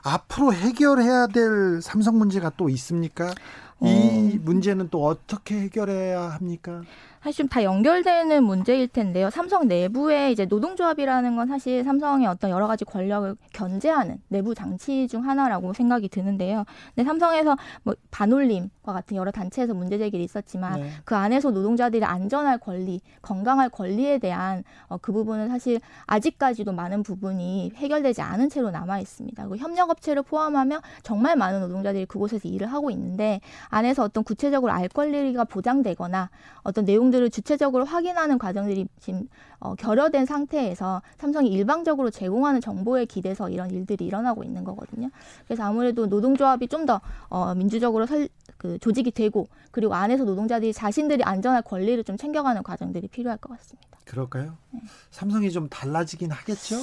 앞으로 0.03 0.53
해결해야 0.53 1.27
될 1.27 1.81
삼성 1.83 2.19
문제가 2.19 2.51
또 2.57 2.69
있습니까? 2.69 3.35
이 3.83 4.33
어... 4.35 4.39
문제는 4.43 4.89
또 4.91 5.05
어떻게 5.05 5.59
해결해야 5.63 6.31
합니까? 6.31 6.83
사실 7.27 7.39
좀다 7.39 7.65
연결되는 7.65 8.45
문제일 8.45 8.87
텐데요. 8.87 9.31
삼성 9.31 9.67
내부에 9.67 10.31
이제 10.31 10.45
노동조합이라는 10.45 11.35
건 11.35 11.49
사실 11.49 11.83
삼성의 11.83 12.29
어떤 12.29 12.51
여러 12.53 12.69
가지 12.69 12.85
권력을 12.85 13.35
견제하는 13.53 14.19
내부 14.29 14.55
장치 14.55 15.09
중 15.09 15.29
하나라고 15.29 15.73
생각이 15.73 16.09
드는데요. 16.09 16.65
근데 16.95 17.05
삼성에서 17.05 17.57
뭐 17.83 17.97
반올림과 18.13 18.93
같은 18.93 19.17
여러 19.17 19.33
단체에서 19.33 19.75
문제 19.75 19.99
제기를 19.99 20.25
있었지만 20.25 20.81
네. 20.81 20.91
그 21.05 21.17
안에서 21.17 21.51
노동자들이 21.51 22.05
안전할 22.05 22.59
권리, 22.59 23.01
건강할 23.23 23.71
권리에 23.71 24.19
대한 24.19 24.63
어, 24.87 24.97
그 24.97 25.11
부분은 25.11 25.49
사실 25.49 25.81
아직까지도 26.07 26.71
많은 26.71 27.03
부분이 27.03 27.73
해결되지 27.75 28.23
않은 28.23 28.51
채로 28.51 28.71
남아 28.71 29.01
있습니다. 29.01 29.49
그 29.49 29.57
협력업체를 29.57 30.23
포함하면 30.23 30.81
정말 31.03 31.35
많은 31.35 31.59
노동자들이 31.59 32.07
그곳에서 32.07 32.47
일을 32.47 32.69
하고 32.69 32.93
있는데 32.93 33.41
안에서 33.69 34.05
어떤 34.05 34.23
구체적으로 34.23 34.71
알 34.71 34.89
권리가 34.89 35.43
보장되거나 35.43 36.31
어떤 36.63 36.85
내용들 36.85 37.16
을 37.23 37.31
주체적으로 37.31 37.85
확인하는 37.85 38.39
과정들이 38.39 38.87
지금 39.01 39.29
어, 39.59 39.75
결여된 39.75 40.27
상태에서 40.27 41.03
삼성이 41.17 41.51
일방적으로 41.51 42.11
제공하는 42.11 42.61
정보에 42.61 43.05
기대서 43.05 43.51
이런 43.51 43.71
일들이 43.71 44.07
일어나고 44.07 44.45
있는 44.45 44.65
거거든요. 44.65 45.11
그래서 45.47 45.65
아무래도 45.65 46.07
노동조합이 46.07 46.69
좀더 46.69 47.01
어, 47.29 47.55
민주적으로 47.55 48.07
설, 48.07 48.29
그 48.57 48.79
조직이 48.79 49.11
되고 49.11 49.49
그리고 49.71 49.95
안에서 49.95 50.25
노동자들이 50.25 50.73
자신들이 50.73 51.23
안전할 51.23 51.63
권리를 51.63 52.03
좀 52.05 52.17
챙겨가는 52.17 52.63
과정들이 52.63 53.09
필요할 53.09 53.39
것 53.39 53.57
같습니다. 53.57 53.99
그럴까요? 54.05 54.57
네. 54.71 54.81
삼성이 55.11 55.51
좀 55.51 55.69
달라지긴 55.69 56.31
하겠죠? 56.31 56.77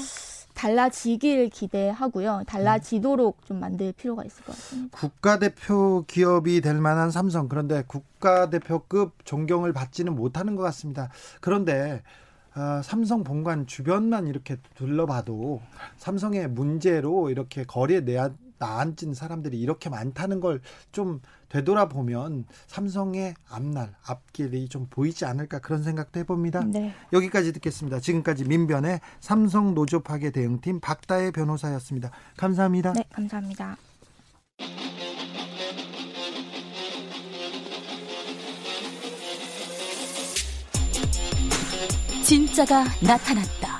달라지길 0.53 1.49
기대하고요. 1.49 2.43
달라지도록 2.47 3.45
좀 3.45 3.59
만들 3.59 3.91
필요가 3.93 4.23
있을 4.23 4.43
것 4.43 4.53
같습니다. 4.53 4.97
국가대표 4.97 6.05
기업이 6.07 6.61
될 6.61 6.79
만한 6.79 7.11
삼성 7.11 7.47
그런데 7.49 7.83
국가대표급 7.87 9.25
존경을 9.25 9.73
받지는 9.73 10.15
못하는 10.15 10.55
것 10.55 10.63
같습니다. 10.63 11.09
그런데 11.41 12.01
어, 12.55 12.81
삼성 12.83 13.23
본관 13.23 13.65
주변만 13.65 14.27
이렇게 14.27 14.57
둘러봐도 14.75 15.61
삼성의 15.97 16.49
문제로 16.49 17.29
이렇게 17.31 17.63
거리에 17.63 18.01
내야 18.01 18.29
나앉은 18.59 19.13
사람들이 19.13 19.59
이렇게 19.59 19.89
많다는 19.89 20.39
걸 20.39 20.61
좀 20.91 21.21
되돌아보면 21.49 22.45
삼성의 22.67 23.35
앞날, 23.49 23.93
앞길이 24.05 24.67
좀 24.69 24.87
보이지 24.89 25.25
않을까 25.25 25.59
그런 25.59 25.83
생각도 25.83 26.19
해봅니다. 26.19 26.63
네. 26.65 26.93
여기까지 27.11 27.51
듣겠습니다. 27.53 27.99
지금까지 27.99 28.45
민변의 28.45 28.99
삼성 29.19 29.73
노조 29.73 30.01
파괴 30.01 30.31
대응팀 30.31 30.79
박다혜 30.79 31.31
변호사였습니다. 31.31 32.11
감사합니다. 32.37 32.93
네, 32.93 33.03
감사합니다. 33.11 33.77
진짜가 42.23 42.85
나타났다. 43.01 43.79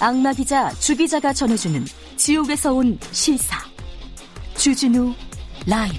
악마 0.00 0.32
기자 0.32 0.70
주 0.74 0.96
기자가 0.96 1.32
전해주는 1.32 1.84
지옥에서 2.16 2.72
온 2.72 2.98
실사. 3.10 3.58
주진우 4.58 5.14
라이브. 5.68 5.96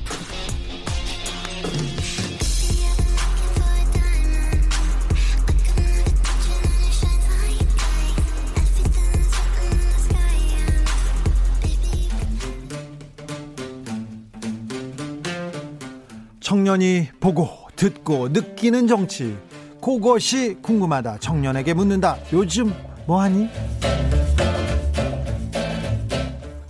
청년이 16.42 17.08
보고 17.22 17.48
듣고 17.78 18.28
느끼는 18.28 18.88
정치. 18.88 19.38
그것이 19.82 20.58
궁금하다. 20.62 21.20
청년에게 21.20 21.74
묻는다. 21.74 22.18
요즘 22.34 22.74
뭐하니? 23.08 23.48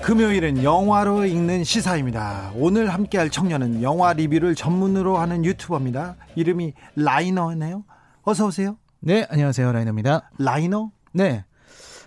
금요일은 0.09 0.63
영화로 0.63 1.25
읽는 1.27 1.63
시사입니다. 1.63 2.51
오늘 2.55 2.91
함께할 2.91 3.29
청년은 3.29 3.83
영화 3.83 4.11
리뷰를 4.11 4.55
전문으로 4.55 5.17
하는 5.17 5.45
유튜버입니다. 5.45 6.15
이름이 6.35 6.73
라이너네요. 6.95 7.83
어서 8.23 8.47
오세요. 8.47 8.77
네, 9.01 9.27
안녕하세요. 9.29 9.71
라이너입니다. 9.71 10.31
라이너? 10.39 10.89
네. 11.11 11.45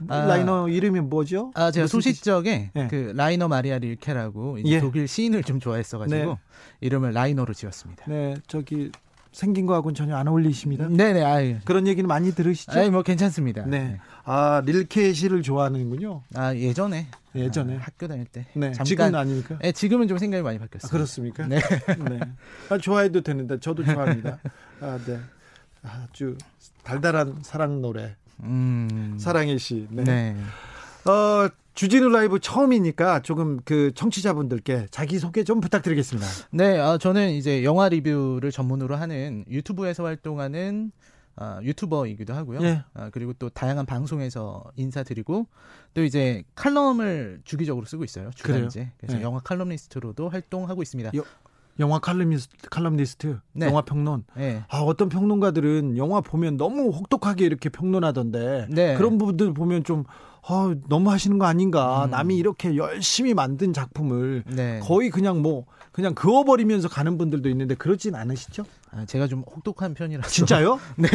아, 0.09 0.24
라이너 0.24 0.68
이름이 0.68 0.98
뭐죠? 0.98 1.53
아, 1.55 1.70
제가 1.70 1.86
소싯적에 1.86 2.72
네. 2.74 2.88
그 2.88 3.12
라이너 3.14 3.46
마리아 3.46 3.78
릴케라고 3.78 4.59
예. 4.64 4.80
독일 4.80 5.07
시인을 5.07 5.44
좀 5.44 5.61
좋아했어가지고 5.61 6.24
네. 6.24 6.36
이름을 6.80 7.12
라이너로 7.12 7.55
지었습니다. 7.55 8.07
네, 8.09 8.34
저기 8.48 8.90
생긴 9.33 9.66
거하고는 9.66 9.95
전혀 9.95 10.14
안 10.16 10.28
어울리십니다. 10.28 10.89
네네. 10.89 11.24
아유. 11.24 11.57
그런 11.64 11.87
얘기는 11.87 12.07
많이 12.07 12.33
들으시죠? 12.33 12.78
아니, 12.78 12.91
뭐 12.91 13.03
괜찮습니다. 13.03 13.64
네. 13.66 13.78
네. 13.85 14.01
아, 14.24 14.62
릴케 14.64 15.12
씨를 15.14 15.43
좋아하는군요. 15.43 16.22
아, 16.35 16.55
예전에. 16.55 17.09
예전에. 17.35 17.78
아, 17.78 17.80
학교 17.80 18.07
다닐 18.07 18.26
때. 18.26 18.47
네. 18.53 18.72
잠깐, 18.72 18.85
지금은 18.85 19.14
아닙니까? 19.14 19.59
네, 19.61 19.72
지금은 19.72 20.07
좀 20.07 20.18
생각이 20.18 20.43
많이 20.43 20.59
바뀌었어요. 20.59 20.89
아, 20.89 20.93
그렇습니까? 20.93 21.47
네. 21.47 21.61
네. 22.09 22.20
아, 22.68 22.76
좋아해도 22.78 23.22
되는데, 23.22 23.59
저도 23.59 23.85
좋아합니다. 23.85 24.39
아, 24.80 24.99
네. 25.07 25.18
아주 25.83 26.37
달달한 26.85 27.39
사랑 27.43 27.80
노래. 27.80 28.14
음. 28.43 29.16
사랑의 29.18 29.59
시. 29.59 29.87
네. 29.91 30.05
네. 30.05 30.37
어, 31.11 31.49
주진우 31.75 32.11
라이브 32.11 32.39
처음이니까 32.39 33.23
조금 33.23 33.59
그 33.64 33.93
청취자분들께 33.95 34.89
자기 34.91 35.18
소개 35.18 35.43
좀 35.45 35.61
부탁드리겠습니다. 35.61 36.29
네, 36.51 36.79
어, 36.79 36.99
저는 36.99 37.31
이제 37.31 37.64
영화 37.64 37.89
리뷰를 37.89 38.51
전문으로 38.51 38.97
하는 38.97 39.45
유튜브에서 39.49 40.05
활동하는 40.05 40.93
어, 41.37 41.59
유튜버이기도 41.62 42.35
하고요. 42.35 42.61
예. 42.62 42.85
어, 42.95 43.09
그리고 43.11 43.33
또 43.33 43.49
다양한 43.49 43.87
방송에서 43.87 44.64
인사드리고 44.77 45.47
또 45.95 46.05
이제 46.05 46.45
칼럼을 46.55 47.41
주기적으로 47.45 47.87
쓰고 47.87 48.05
있어요. 48.05 48.31
주간제. 48.35 48.93
그래서 48.99 49.18
예. 49.18 49.23
영화 49.23 49.41
칼럼니스트로도 49.41 50.29
활동하고 50.29 50.83
있습니다. 50.83 51.12
여, 51.16 51.25
영화 51.79 51.99
칼럼니스트, 51.99 52.68
칼럼니스트 52.68 53.39
네. 53.53 53.66
영화 53.66 53.81
평론. 53.81 54.25
네. 54.37 54.62
아 54.68 54.81
어떤 54.81 55.09
평론가들은 55.09 55.97
영화 55.97 56.20
보면 56.20 56.59
너무 56.59 56.91
혹독하게 56.91 57.47
이렇게 57.47 57.70
평론하던데 57.70 58.68
네. 58.70 58.95
그런 58.97 59.16
부분들 59.16 59.55
보면 59.55 59.85
좀 59.85 60.05
어, 60.49 60.74
너무 60.88 61.11
하시는 61.11 61.38
거 61.38 61.47
아닌가. 61.47 62.07
음. 62.07 62.11
남이 62.11 62.36
이렇게 62.36 62.76
열심히 62.76 63.32
만든 63.32 63.72
작품을 63.72 64.43
네. 64.47 64.80
거의 64.82 65.11
그냥 65.11 65.40
뭐 65.40 65.66
그냥 65.93 66.14
그어버리면서 66.14 66.88
가는 66.88 67.16
분들도 67.16 67.49
있는데 67.51 67.74
그렇진 67.74 68.14
않으시죠? 68.14 68.64
아, 68.90 69.05
제가 69.07 69.28
좀 69.28 69.45
혹독한 69.47 69.95
편이라서. 69.95 70.28
진짜요? 70.28 70.80
네. 70.97 71.09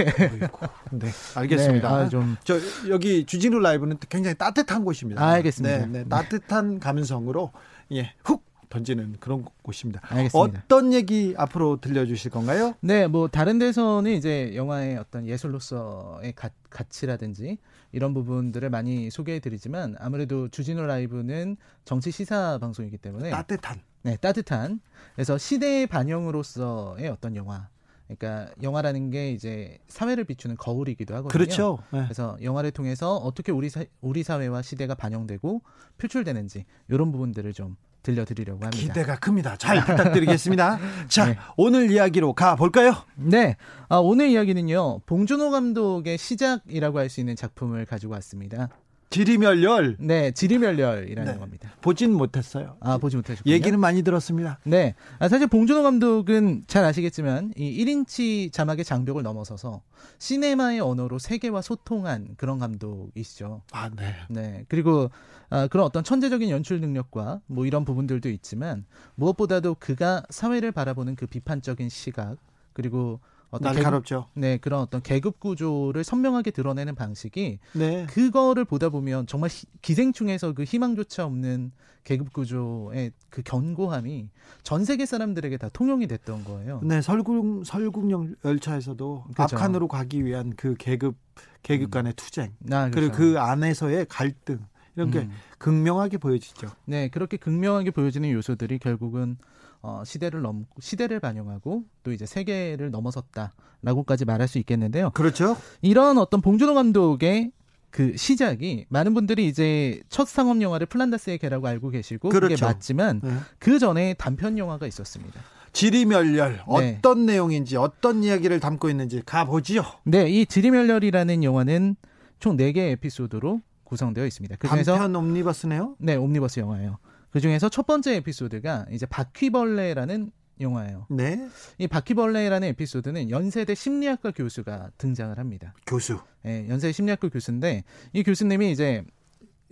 네. 0.91 1.11
알겠습니다. 1.35 1.89
네, 1.89 2.05
아, 2.05 2.09
좀. 2.09 2.37
저 2.43 2.55
여기 2.89 3.25
주진우 3.25 3.59
라이브는 3.59 3.97
굉장히 4.09 4.35
따뜻한 4.35 4.85
곳입니다. 4.85 5.21
아, 5.21 5.31
알겠습니다. 5.33 5.77
네, 5.77 5.85
네. 5.87 6.05
따뜻한 6.07 6.79
감성으로 6.79 7.51
예, 7.91 8.13
훅 8.23 8.45
던지는 8.69 9.15
그런 9.19 9.45
곳입니다. 9.61 10.01
알겠습니다. 10.03 10.63
어떤 10.65 10.93
얘기 10.93 11.33
앞으로 11.37 11.79
들려주실 11.81 12.31
건가요? 12.31 12.73
네, 12.81 13.07
뭐 13.07 13.27
다른 13.27 13.59
데서는 13.59 14.11
이제 14.11 14.53
영화의 14.55 14.97
어떤 14.97 15.25
예술로서의 15.27 16.33
가, 16.33 16.49
가치라든지 16.69 17.57
이런 17.97 18.13
부분들을 18.13 18.69
많이 18.69 19.09
소개해드리지만 19.09 19.95
아무래도 19.97 20.47
주진우 20.49 20.85
라이브는 20.85 21.57
정치 21.83 22.11
시사 22.11 22.59
방송이기 22.59 22.99
때문에 22.99 23.31
따뜻한, 23.31 23.81
네, 24.03 24.17
따뜻한. 24.17 24.81
그래서 25.15 25.39
시대의 25.39 25.87
반영으로서의 25.87 27.07
어떤 27.09 27.35
영화. 27.35 27.69
그러니까 28.07 28.53
영화라는 28.61 29.09
게 29.09 29.31
이제 29.31 29.79
사회를 29.87 30.25
비추는 30.25 30.57
거울이기도 30.57 31.15
하거든요. 31.15 31.31
그렇죠. 31.31 31.79
네. 31.91 32.03
그래서 32.03 32.37
영화를 32.39 32.69
통해서 32.69 33.17
어떻게 33.17 33.51
우리 33.51 33.67
사, 33.67 33.83
우리 33.99 34.21
사회와 34.21 34.61
시대가 34.61 34.93
반영되고 34.93 35.63
표출되는지 35.97 36.65
이런 36.89 37.11
부분들을 37.11 37.51
좀 37.53 37.77
들려드리려고 38.03 38.63
합니다. 38.63 38.77
기대가 38.77 39.17
큽니다. 39.17 39.57
잘 39.57 39.83
부탁드리겠습니다. 39.83 40.79
자, 41.09 41.25
네. 41.27 41.37
오늘 41.57 41.91
이야기로 41.91 42.33
가 42.33 42.55
볼까요? 42.55 42.95
네, 43.15 43.57
아, 43.89 43.97
오늘 43.97 44.29
이야기는요 44.29 44.99
봉준호 45.05 45.51
감독의 45.51 46.17
시작이라고 46.17 46.99
할 46.99 47.09
수 47.09 47.19
있는 47.21 47.35
작품을 47.35 47.85
가지고 47.85 48.13
왔습니다. 48.13 48.69
지리멸렬. 49.09 49.97
네, 49.99 50.31
지리멸렬이라는 50.31 51.33
네. 51.33 51.39
겁니다. 51.39 51.71
보진 51.81 52.13
못했어요. 52.13 52.77
아, 52.81 52.97
보지 52.97 53.15
못하셨군요. 53.15 53.53
얘기는 53.53 53.79
많이 53.79 54.01
들었습니다. 54.03 54.59
네. 54.63 54.95
아, 55.19 55.27
사실 55.29 55.47
봉준호 55.47 55.83
감독은 55.83 56.65
잘 56.67 56.83
아시겠지만 56.83 57.53
이 57.55 57.83
1인치 57.83 58.51
자막의 58.51 58.83
장벽을 58.83 59.23
넘어서서 59.23 59.81
시네마의 60.19 60.81
언어로 60.81 61.19
세계와 61.19 61.61
소통한 61.61 62.35
그런 62.37 62.59
감독이시죠. 62.59 63.61
아, 63.71 63.89
네. 63.89 64.15
네. 64.29 64.65
그리고 64.67 65.09
아, 65.49 65.67
그런 65.67 65.85
어떤 65.85 66.03
천재적인 66.03 66.49
연출 66.49 66.81
능력과 66.81 67.41
뭐 67.47 67.65
이런 67.65 67.85
부분들도 67.85 68.29
있지만 68.29 68.85
무엇보다도 69.15 69.75
그가 69.79 70.23
사회를 70.29 70.71
바라보는 70.73 71.15
그 71.15 71.27
비판적인 71.27 71.89
시각 71.89 72.37
그리고 72.73 73.21
어떤 73.49 73.73
날카롭죠. 73.73 74.27
계급, 74.33 74.39
네, 74.39 74.57
그런 74.57 74.81
어떤 74.81 75.01
계급 75.01 75.39
구조를 75.39 76.03
선명하게 76.03 76.51
드러내는 76.51 76.95
방식이 76.95 77.59
네. 77.73 78.05
그거를 78.07 78.65
보다 78.65 78.89
보면 78.89 79.27
정말 79.27 79.49
히, 79.49 79.65
기생충에서 79.81 80.53
그 80.53 80.63
희망조차 80.63 81.25
없는 81.25 81.71
계급 82.03 82.33
구조의 82.33 83.11
그 83.29 83.41
견고함이 83.43 84.29
전 84.63 84.85
세계 84.85 85.05
사람들에게 85.05 85.57
다 85.57 85.69
통용이 85.69 86.07
됐던 86.07 86.43
거예요. 86.45 86.81
네, 86.83 87.01
설국 87.01 87.65
설국령 87.65 88.35
열차에서도 88.43 89.25
그렇죠. 89.33 89.55
앞칸으로 89.55 89.87
가기 89.87 90.25
위한 90.25 90.53
그 90.55 90.75
계급 90.77 91.17
계급 91.63 91.89
음. 91.89 91.91
간의 91.91 92.13
투쟁 92.15 92.53
아, 92.71 92.89
그렇죠. 92.89 92.91
그리고 92.91 93.13
그 93.13 93.39
안에서의 93.39 94.05
갈등 94.09 94.59
이런 94.95 95.11
게 95.11 95.19
음. 95.19 95.31
극명하게 95.57 96.17
보여지죠. 96.17 96.69
네, 96.85 97.09
그렇게 97.09 97.37
극명하게 97.37 97.91
보여지는 97.91 98.31
요소들이 98.31 98.79
결국은 98.79 99.37
어, 99.81 100.03
시대를 100.05 100.41
넘 100.41 100.65
시대를 100.79 101.19
반영하고 101.19 101.83
또 102.03 102.11
이제 102.11 102.25
세계를 102.25 102.91
넘어섰다라고까지 102.91 104.25
말할 104.25 104.47
수 104.47 104.57
있겠는데요. 104.59 105.11
그렇죠. 105.11 105.57
이런 105.81 106.17
어떤 106.17 106.41
봉준호 106.41 106.73
감독의 106.73 107.51
그 107.89 108.15
시작이 108.15 108.85
많은 108.89 109.13
분들이 109.13 109.47
이제 109.47 110.01
첫 110.09 110.27
상업 110.27 110.61
영화를 110.61 110.87
플란다스의 110.87 111.37
개라고 111.37 111.67
알고 111.67 111.89
계시고 111.89 112.29
그렇죠. 112.29 112.55
그게 112.55 112.65
맞지만 112.65 113.21
네. 113.23 113.33
그 113.59 113.79
전에 113.79 114.13
단편 114.15 114.57
영화가 114.57 114.87
있었습니다. 114.87 115.41
지리멸렬 115.73 116.63
네. 116.79 116.97
어떤 116.97 117.25
내용인지 117.25 117.77
어떤 117.77 118.23
이야기를 118.23 118.59
담고 118.59 118.89
있는지 118.89 119.21
가보지요. 119.25 119.83
네, 120.03 120.29
이 120.29 120.45
지리멸렬이라는 120.45 121.43
영화는 121.43 121.95
총 122.39 122.57
4개의 122.57 122.91
에피소드로 122.93 123.61
구성되어 123.83 124.25
있습니다. 124.25 124.55
그중에서 124.57 124.93
단편 124.93 125.15
옴니버스네요? 125.15 125.95
네, 125.99 126.15
옴니버스 126.15 126.59
영화예요. 126.59 126.97
그 127.37 127.41
중에서 127.41 127.69
첫 127.69 127.85
번째 127.85 128.15
에피소드가 128.15 128.87
이제 128.89 129.05
바퀴벌레라는 129.05 130.31
영화예요. 130.59 131.05
네. 131.11 131.47
이 131.77 131.85
바퀴벌레라는 131.85 132.69
에피소드는 132.69 133.29
연세대 133.29 133.75
심리학과 133.75 134.31
교수가 134.31 134.89
등장을 134.97 135.37
합니다. 135.37 135.75
교수. 135.85 136.19
네, 136.41 136.67
연세대 136.67 136.93
심리학과 136.93 137.29
교수인데 137.29 137.83
이 138.13 138.23
교수님이 138.23 138.71
이제 138.71 139.03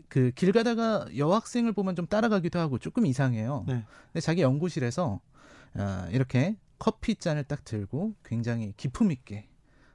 그 0.09 0.31
길 0.35 0.51
가다가 0.51 1.07
여학생을 1.17 1.73
보면 1.73 1.95
좀 1.95 2.05
따라가기도 2.05 2.59
하고 2.59 2.77
조금 2.77 3.07
이상해요. 3.07 3.63
네. 3.67 3.83
근데 4.13 4.19
자기 4.21 4.43
연구실에서 4.43 5.19
아, 5.73 6.07
이렇게 6.11 6.57
커피 6.77 7.15
잔을 7.15 7.45
딱 7.45 7.65
들고 7.65 8.13
굉장히 8.23 8.73
기품 8.77 9.11
있게 9.11 9.47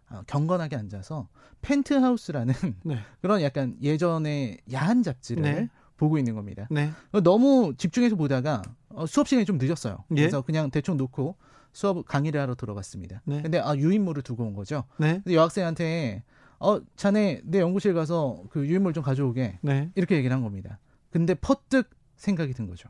어, 0.09 0.23
경건하게 0.27 0.75
앉아서 0.75 1.29
펜트하우스라는 1.63 2.53
네. 2.85 2.99
그런 3.23 3.43
약간 3.43 3.77
예전에 3.81 4.59
야한 4.73 5.05
잡지를 5.05 5.43
네. 5.45 5.69
보고 6.01 6.17
있는 6.17 6.35
겁니다. 6.35 6.67
네. 6.71 6.91
어, 7.13 7.21
너무 7.21 7.75
집중해서 7.77 8.17
보다가 8.17 8.63
어, 8.89 9.05
수업 9.05 9.29
시간이 9.29 9.45
좀 9.45 9.59
늦었어요. 9.59 9.99
예? 10.13 10.15
그래서 10.15 10.41
그냥 10.41 10.71
대충 10.71 10.97
놓고 10.97 11.37
수업 11.75 12.07
강의를 12.07 12.41
하러 12.41 12.55
들어갔습니다. 12.55 13.21
네. 13.27 13.43
근데 13.43 13.59
아 13.59 13.77
유인물을 13.77 14.23
두고 14.23 14.45
온 14.45 14.55
거죠. 14.55 14.85
네. 14.99 15.23
여학생한테 15.31 16.25
어 16.59 16.81
자네 16.97 17.43
내 17.45 17.61
연구실 17.61 17.93
가서 17.93 18.43
그 18.49 18.67
유인물 18.67 18.95
좀 18.95 19.05
가져오게 19.05 19.59
네. 19.61 19.91
이렇게 19.95 20.17
얘기를 20.17 20.35
한 20.35 20.43
겁니다. 20.43 20.79
근데 21.11 21.35
퍼뜩 21.35 21.91
생각이 22.17 22.55
든 22.55 22.67
거죠. 22.67 22.89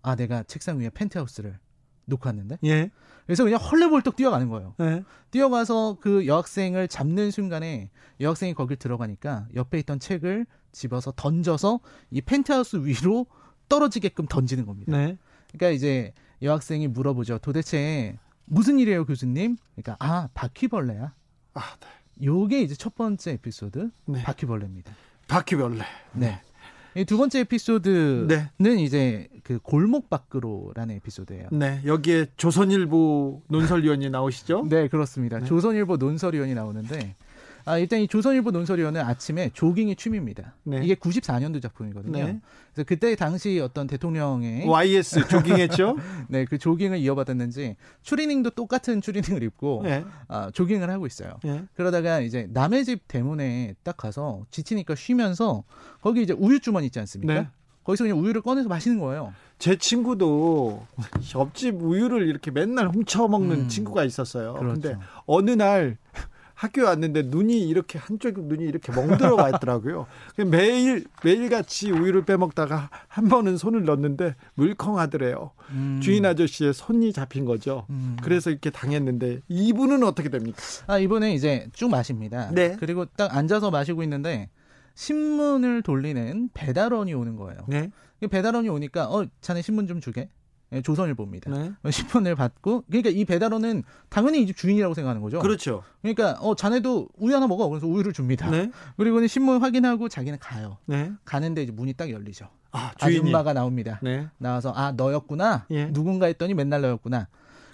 아 0.00 0.16
내가 0.16 0.42
책상 0.44 0.78
위에 0.80 0.88
펜트하우스를 0.88 1.58
놓고 2.06 2.26
왔는데. 2.26 2.56
예. 2.64 2.90
그래서 3.26 3.44
그냥 3.44 3.60
헐레벌떡 3.60 4.16
뛰어가는 4.16 4.48
거예요. 4.48 4.74
예. 4.80 5.04
뛰어가서 5.30 5.98
그 6.00 6.26
여학생을 6.26 6.88
잡는 6.88 7.30
순간에 7.30 7.90
여학생이 8.18 8.54
거길 8.54 8.78
들어가니까 8.78 9.46
옆에 9.54 9.78
있던 9.80 10.00
책을 10.00 10.46
집어서 10.72 11.12
던져서 11.16 11.80
이 12.10 12.20
펜트하우스 12.20 12.76
위로 12.84 13.26
떨어지게끔 13.68 14.26
던지는 14.26 14.66
겁니다. 14.66 14.96
네. 14.96 15.16
그러니까 15.52 15.70
이제 15.70 16.12
여학생이 16.42 16.88
물어보죠. 16.88 17.38
도대체 17.38 18.18
무슨 18.44 18.78
일이에요, 18.78 19.06
교수님? 19.06 19.56
그러니까 19.76 19.96
아 20.00 20.28
바퀴벌레야. 20.34 21.14
아, 21.54 21.60
네. 21.80 22.26
요게 22.26 22.62
이제 22.62 22.74
첫 22.74 22.94
번째 22.94 23.32
에피소드 23.32 23.90
네. 24.06 24.22
바퀴벌레입니다. 24.22 24.92
바퀴벌레. 25.28 25.84
네. 26.14 26.40
이두 26.96 27.16
번째 27.16 27.40
에피소드는 27.40 28.26
네. 28.58 28.82
이제 28.82 29.28
그 29.44 29.60
골목 29.60 30.10
밖으로라는 30.10 30.96
에피소드예요. 30.96 31.48
네, 31.52 31.80
여기에 31.84 32.26
조선일보 32.36 33.42
논설위원이 33.48 34.10
나오시죠? 34.10 34.66
네, 34.68 34.88
그렇습니다. 34.88 35.38
네. 35.38 35.46
조선일보 35.46 35.98
논설위원이 35.98 36.54
나오는데 36.54 37.14
아, 37.64 37.78
일단 37.78 38.00
이 38.00 38.08
조선일보 38.08 38.50
논설위원은 38.50 39.00
아침에 39.00 39.50
조깅이 39.52 39.96
취미입니다. 39.96 40.54
네. 40.64 40.80
이게 40.82 40.94
94년도 40.94 41.62
작품이거든요. 41.62 42.12
네. 42.24 42.40
그래서 42.72 42.86
그때 42.86 43.14
당시 43.16 43.60
어떤 43.60 43.86
대통령의 43.86 44.66
YS 44.66 45.28
조깅했죠? 45.28 45.96
네, 46.28 46.44
그 46.44 46.58
조깅을 46.58 46.98
이어받았는지 46.98 47.76
추리닝도 48.02 48.50
똑같은 48.50 49.00
추리닝을 49.00 49.42
입고 49.42 49.82
네. 49.84 50.04
아, 50.28 50.50
조깅을 50.52 50.88
하고 50.90 51.06
있어요. 51.06 51.38
네. 51.42 51.64
그러다가 51.74 52.20
이제 52.20 52.48
남의 52.52 52.84
집 52.84 53.08
대문에 53.08 53.74
딱 53.82 53.96
가서 53.96 54.44
지치니까 54.50 54.94
쉬면서 54.94 55.64
거기 56.00 56.22
이제 56.22 56.32
우유 56.32 56.60
주머니 56.60 56.86
있지 56.86 56.98
않습니까? 56.98 57.34
네. 57.34 57.48
거기서 57.84 58.04
그냥 58.04 58.20
우유를 58.20 58.42
꺼내서 58.42 58.68
마시는 58.68 58.98
거예요. 59.00 59.32
제 59.58 59.76
친구도 59.76 60.86
옆집 61.34 61.82
우유를 61.82 62.28
이렇게 62.28 62.50
맨날 62.50 62.88
훔쳐 62.88 63.26
먹는 63.26 63.60
음, 63.62 63.68
친구가 63.68 64.04
있었어요. 64.04 64.54
그렇죠. 64.54 64.80
근데 64.80 64.96
어느 65.26 65.50
날 65.50 65.96
학교에 66.60 66.84
왔는데 66.84 67.22
눈이 67.22 67.66
이렇게 67.66 67.98
한쪽 67.98 68.38
눈이 68.38 68.64
이렇게 68.64 68.92
멍들어가 68.92 69.48
있더라고요. 69.48 70.06
매일 70.46 71.06
매일 71.24 71.48
같이 71.48 71.90
우유를 71.90 72.26
빼먹다가 72.26 72.90
한 73.08 73.28
번은 73.30 73.56
손을 73.56 73.84
넣었는데 73.86 74.34
물컹하더래요. 74.54 75.52
음. 75.70 76.00
주인 76.02 76.26
아저씨의 76.26 76.74
손이 76.74 77.14
잡힌 77.14 77.46
거죠. 77.46 77.86
음. 77.88 78.18
그래서 78.22 78.50
이렇게 78.50 78.68
당했는데 78.68 79.40
이분은 79.48 80.02
어떻게 80.02 80.28
됩니까? 80.28 80.58
아 80.86 80.98
이분은 80.98 81.30
이제 81.30 81.66
쭉 81.72 81.88
마십니다. 81.88 82.50
네. 82.52 82.76
그리고 82.78 83.06
딱 83.06 83.34
앉아서 83.34 83.70
마시고 83.70 84.02
있는데 84.02 84.50
신문을 84.96 85.80
돌리는 85.80 86.50
배달원이 86.52 87.14
오는 87.14 87.36
거예요. 87.36 87.60
네. 87.68 87.90
배달원이 88.20 88.68
오니까 88.68 89.06
어 89.06 89.24
자네 89.40 89.62
신문 89.62 89.86
좀 89.86 90.02
주게. 90.02 90.28
예, 90.72 90.82
조선일보입니다. 90.82 91.50
네. 91.50 91.72
신문을 91.90 92.34
받고 92.36 92.84
그러니까 92.88 93.10
이 93.10 93.24
배달원은 93.24 93.82
당연히 94.08 94.42
이 94.42 94.46
집 94.46 94.56
주인이라고 94.56 94.94
생각하는 94.94 95.20
거죠. 95.22 95.40
그렇죠. 95.40 95.82
그러니까 96.02 96.32
어 96.40 96.54
자네도 96.54 97.08
우유 97.18 97.34
하나 97.34 97.46
먹어. 97.46 97.68
그래서 97.68 97.86
우유를 97.86 98.12
줍니다. 98.12 98.48
네. 98.50 98.70
그리고는 98.96 99.26
신문 99.28 99.60
확인하고 99.60 100.08
자기는 100.08 100.38
가요. 100.38 100.78
네. 100.86 101.12
가는데 101.24 101.62
이제 101.64 101.72
문이 101.72 101.94
딱 101.94 102.10
열리죠. 102.10 102.48
아. 102.72 102.92
아줌마가 103.00 103.52
나옵니다. 103.52 103.98
네. 104.02 104.28
나와서 104.38 104.70
아 104.70 104.92
너였구나. 104.92 105.66
예. 105.70 105.86
누군가 105.92 106.26
했더니 106.26 106.54
맨날 106.54 106.80
너였구나. 106.82 107.26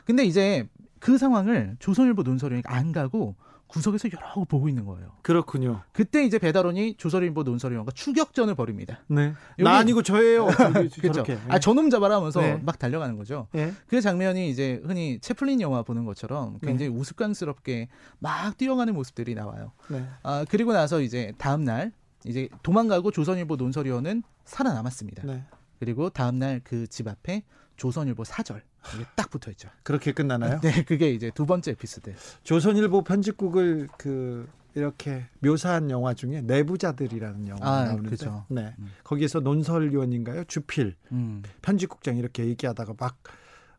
근데 0.07 0.24
이제 0.24 0.66
그 0.99 1.18
상황을 1.18 1.76
조선일보 1.78 2.22
논설위원이 2.22 2.62
안 2.66 2.92
가고 2.92 3.36
구석에서 3.69 4.09
여러 4.11 4.45
보고 4.45 4.69
있는 4.69 4.85
거예요. 4.85 5.12
그렇군요. 5.23 5.83
그때 5.93 6.25
이제 6.25 6.39
배달원이 6.39 6.97
조선일보 6.97 7.43
논설위원과 7.43 7.93
추격전을 7.93 8.55
벌입니다. 8.55 9.01
네. 9.09 9.35
나 9.59 9.77
아니고 9.79 10.03
저예요. 10.03 10.47
그렇죠. 11.01 11.25
아 11.49 11.59
저놈 11.59 11.91
잡아라 11.91 12.17
하면서 12.17 12.41
네. 12.41 12.61
막 12.64 12.79
달려가는 12.79 13.17
거죠. 13.17 13.49
네. 13.53 13.73
그 13.89 14.01
장면이 14.01 14.49
이제 14.51 14.81
흔히 14.85 15.19
채플린 15.21 15.61
영화 15.61 15.83
보는 15.83 16.05
것처럼 16.05 16.59
굉장히 16.61 16.91
네. 16.93 16.97
우스꽝스럽게 16.99 17.89
막 18.21 18.57
뛰어가는 18.57 18.95
모습들이 18.95 19.35
나와요. 19.35 19.73
네. 19.89 20.07
아 20.23 20.45
그리고 20.49 20.73
나서 20.73 21.01
이제 21.01 21.33
다음 21.39 21.64
날 21.64 21.93
이제 22.25 22.49
도망가고 22.62 23.11
조선일보 23.11 23.57
논설위원은 23.57 24.23
살아남았습니다. 24.45 25.23
네. 25.27 25.45
그리고 25.79 26.09
다음 26.09 26.39
날 26.39 26.61
그 26.64 26.87
집 26.89 27.07
앞에 27.09 27.43
조선일보 27.77 28.24
사절 28.24 28.62
이게 28.95 29.05
딱 29.14 29.31
붙어 29.31 29.51
있죠. 29.51 29.68
그렇게 29.83 30.12
끝나나요? 30.12 30.61
네, 30.61 30.85
그게 30.85 31.11
이제 31.11 31.31
두 31.35 31.47
번째 31.47 31.72
에피소드. 31.72 32.14
조선일보 32.43 33.03
편집국을 33.03 33.89
그 33.99 34.49
이렇게 34.74 35.24
묘사한 35.41 35.91
영화 35.91 36.12
중에 36.12 36.43
내부자들이라는 36.43 37.49
영화 37.49 37.66
아, 37.66 37.85
나오는데, 37.87 38.16
그렇죠. 38.16 38.45
네, 38.49 38.74
음. 38.79 38.93
거기에서 39.05 39.41
논설위원인가요? 39.41 40.45
주필 40.45 40.95
음. 41.12 41.43
편집국장 41.62 42.16
이렇게 42.18 42.45
얘기하다가 42.47 42.95
막 42.99 43.16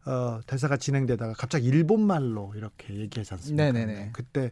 어, 0.06 0.39
대사가 0.48 0.78
진행되다가 0.78 1.34
갑자기 1.34 1.68
일본 1.68 2.02
말로 2.02 2.54
이렇게 2.56 2.95
얘기하지 2.95 3.34
않습니까? 3.36 3.72
네네네. 3.72 4.10
그때 4.14 4.52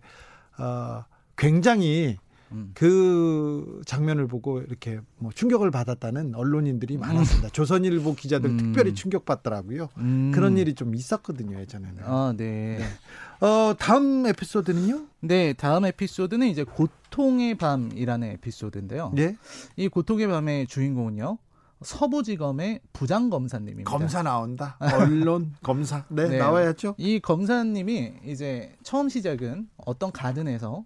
어, 0.60 1.04
굉장히 1.38 2.18
음. 2.52 2.72
그 2.74 3.82
장면을 3.86 4.28
보고 4.28 4.62
이렇게 4.62 5.00
뭐 5.18 5.32
충격을 5.34 5.72
받았다는 5.72 6.36
언론인들이 6.36 6.96
음. 6.96 7.02
많았습니다. 7.02 7.50
조선일보 7.50 8.16
기자들 8.16 8.50
음. 8.50 8.58
특별히 8.58 8.94
충격받더라고요. 8.94 9.90
음. 9.98 10.32
그런 10.34 10.58
일이 10.58 10.74
좀 10.74 10.96
있었거든요, 10.96 11.60
예전에는. 11.60 12.04
아, 12.04 12.34
네. 12.36 12.78
네. 12.80 13.46
어, 13.46 13.76
다음 13.78 14.26
에피소드는요? 14.26 15.06
네, 15.22 15.54
다음 15.54 15.86
에피소드는 15.86 16.48
이제 16.48 16.64
고통의 16.64 17.56
밤이라는 17.56 18.28
에피소드인데요. 18.30 19.12
네. 19.14 19.36
이 19.76 19.88
고통의 19.88 20.28
밤의 20.28 20.68
주인공은요. 20.68 21.38
서부지검의 21.82 22.80
부장검사님입니다. 22.94 23.90
검사 23.90 24.24
나온다. 24.24 24.78
언론 24.98 25.54
검사. 25.62 26.06
네, 26.08 26.30
네, 26.30 26.38
나와야죠. 26.38 26.96
이 26.98 27.20
검사님이 27.20 28.14
이제 28.26 28.74
처음 28.84 29.10
시작은 29.10 29.70
어떤 29.86 30.12
가든에서 30.12 30.86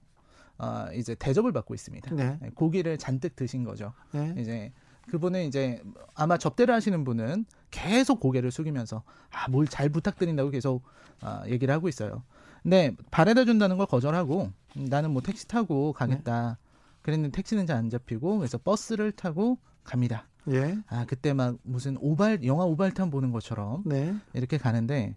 어, 0.59 0.87
이제 0.93 1.15
대접을 1.15 1.51
받고 1.51 1.73
있습니다. 1.73 2.13
네. 2.15 2.37
네. 2.41 2.49
고기를 2.53 2.97
잔뜩 2.97 3.35
드신 3.35 3.63
거죠. 3.63 3.93
네. 4.11 4.33
이제 4.37 4.71
그분은 5.09 5.45
이제 5.47 5.81
아마 6.13 6.37
접대를 6.37 6.73
하시는 6.73 7.03
분은 7.03 7.45
계속 7.71 8.19
고개를 8.19 8.51
숙이면서 8.51 9.03
아 9.31 9.47
뭘 9.49 9.67
잘 9.69 9.89
부탁드린다고 9.89 10.49
계속 10.51 10.83
어, 11.21 11.41
얘기를 11.47 11.73
하고 11.73 11.87
있어요. 11.89 12.23
네, 12.63 12.95
바래다 13.09 13.45
준다는 13.45 13.77
걸 13.77 13.87
거절하고 13.87 14.51
나는 14.75 15.11
뭐 15.11 15.21
택시 15.21 15.47
타고 15.47 15.93
가겠다. 15.93 16.57
네. 16.61 16.69
그랬는데 17.01 17.35
택시는 17.35 17.65
잘 17.65 17.77
안 17.77 17.89
잡히고 17.89 18.37
그래서 18.39 18.57
버스를 18.57 19.11
타고 19.13 19.57
갑니다. 19.83 20.27
예. 20.51 20.77
아 20.87 21.05
그때 21.07 21.33
막 21.33 21.57
무슨 21.63 21.97
오발 22.01 22.43
영화 22.43 22.65
오발탄 22.65 23.09
보는 23.11 23.31
것처럼 23.31 23.83
네. 23.85 24.13
이렇게 24.33 24.57
가는데 24.57 25.15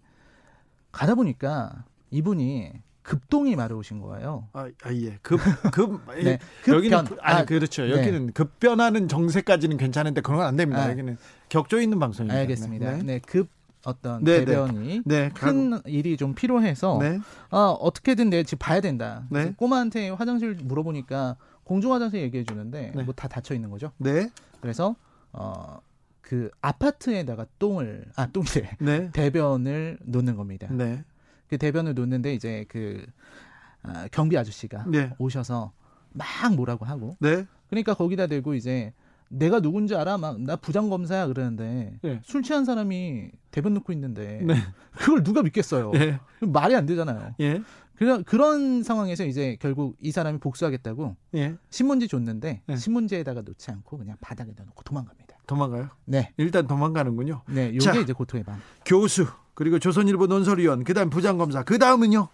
가다 0.93 1.14
보니까 1.16 1.84
이분이 2.11 2.70
급동이 3.03 3.57
마려우신 3.57 4.00
거예요. 4.00 4.48
아, 4.53 4.68
아 4.82 4.92
예. 4.92 5.18
급, 5.22 5.40
급, 5.72 6.00
네. 6.22 6.38
여기는, 6.68 7.05
급, 7.05 7.18
아니, 7.20 7.40
아, 7.40 7.44
그렇죠. 7.44 7.82
네. 7.82 7.90
여기는 7.90 8.26
네. 8.26 8.32
급변하는 8.32 9.09
정세까지는 9.09 9.76
괜찮은데 9.76 10.20
그런 10.20 10.38
건 10.38 10.46
안 10.46 10.57
됩니다. 10.57 10.82
아, 10.84 10.90
여기는 10.90 11.16
격조 11.48 11.80
있는 11.80 11.98
방송입니다. 11.98 12.38
알겠습니다. 12.40 12.90
네. 12.98 13.03
네. 13.03 13.18
급 13.26 13.48
어떤 13.84 14.22
네, 14.22 14.38
네. 14.40 14.44
대변이 14.44 15.03
네. 15.05 15.30
큰 15.34 15.80
일이 15.86 16.16
좀 16.16 16.34
필요해서 16.34 16.98
네. 17.00 17.18
아, 17.50 17.76
어떻게든 17.80 18.30
내 18.30 18.44
집 18.44 18.59
봐야 18.61 18.80
된다. 18.80 19.24
네. 19.30 19.53
꼬마한테 19.57 20.11
화장실 20.11 20.55
물어보니까 20.62 21.36
공중 21.64 21.92
화장실 21.92 22.20
얘기해 22.20 22.44
주는데 22.44 22.92
네. 22.94 23.03
뭐다 23.03 23.26
닫혀 23.28 23.55
있는 23.55 23.70
거죠. 23.70 23.90
네. 23.98 24.30
그래서 24.61 24.94
어. 25.32 25.80
그 26.20 26.50
아파트에다가 26.62 27.46
똥을 27.59 28.05
아 28.16 28.26
똥이래 28.28 28.70
네. 28.78 29.11
대변을 29.12 29.98
놓는 30.05 30.36
겁니다. 30.36 30.68
네. 31.53 31.57
그 31.57 31.59
대변을 31.59 31.94
놓는데 31.94 32.34
이제 32.34 32.64
그 32.68 33.05
아, 33.82 34.09
경비 34.11 34.38
아저씨가 34.38 34.86
네. 34.88 35.11
오셔서 35.18 35.72
막 36.12 36.26
뭐라고 36.57 36.86
하고 36.86 37.16
네. 37.20 37.46
그러니까 37.68 37.94
거기다 37.94 38.26
대고 38.26 38.55
이제 38.55 38.92
내가 39.28 39.61
누군지 39.61 39.94
알아? 39.94 40.18
막 40.18 40.38
나 40.38 40.57
부장 40.57 40.88
검사야 40.88 41.26
그러는데 41.26 41.98
네. 42.03 42.20
술 42.24 42.42
취한 42.42 42.64
사람이 42.64 43.30
대변 43.50 43.74
놓고 43.74 43.92
있는데 43.92 44.40
네. 44.42 44.55
그걸 44.96 45.22
누가 45.22 45.42
믿겠어요? 45.42 45.90
네. 45.92 46.18
말이 46.40 46.74
안 46.74 46.86
되잖아요. 46.86 47.34
예. 47.40 47.62
그런 47.96 48.24
그런 48.24 48.82
상황에서 48.82 49.24
이제 49.24 49.57
결국 49.61 49.96
이 50.00 50.11
사람이 50.11 50.38
복수하겠다고 50.38 51.16
예. 51.36 51.57
신문지 51.70 52.09
줬는데 52.09 52.62
예. 52.68 52.76
신문지에다가 52.76 53.42
놓지 53.42 53.70
않고 53.70 53.98
그냥 53.98 54.16
바닥에다 54.20 54.64
놓고 54.64 54.82
도망갑니다. 54.84 55.36
도망가요? 55.46 55.90
네. 56.07 56.32
일단 56.38 56.66
도망가는군요. 56.66 57.42
네, 57.48 57.68
이게 57.68 57.78
자, 57.80 57.94
이제 57.94 58.12
고통의 58.12 58.44
방. 58.44 58.59
교수 58.86 59.26
그리고 59.55 59.78
조선일보 59.78 60.26
논설위원 60.26 60.84
그다음 60.84 61.11
부장검사 61.11 61.62
그 61.62 61.78
다음은요? 61.78 62.28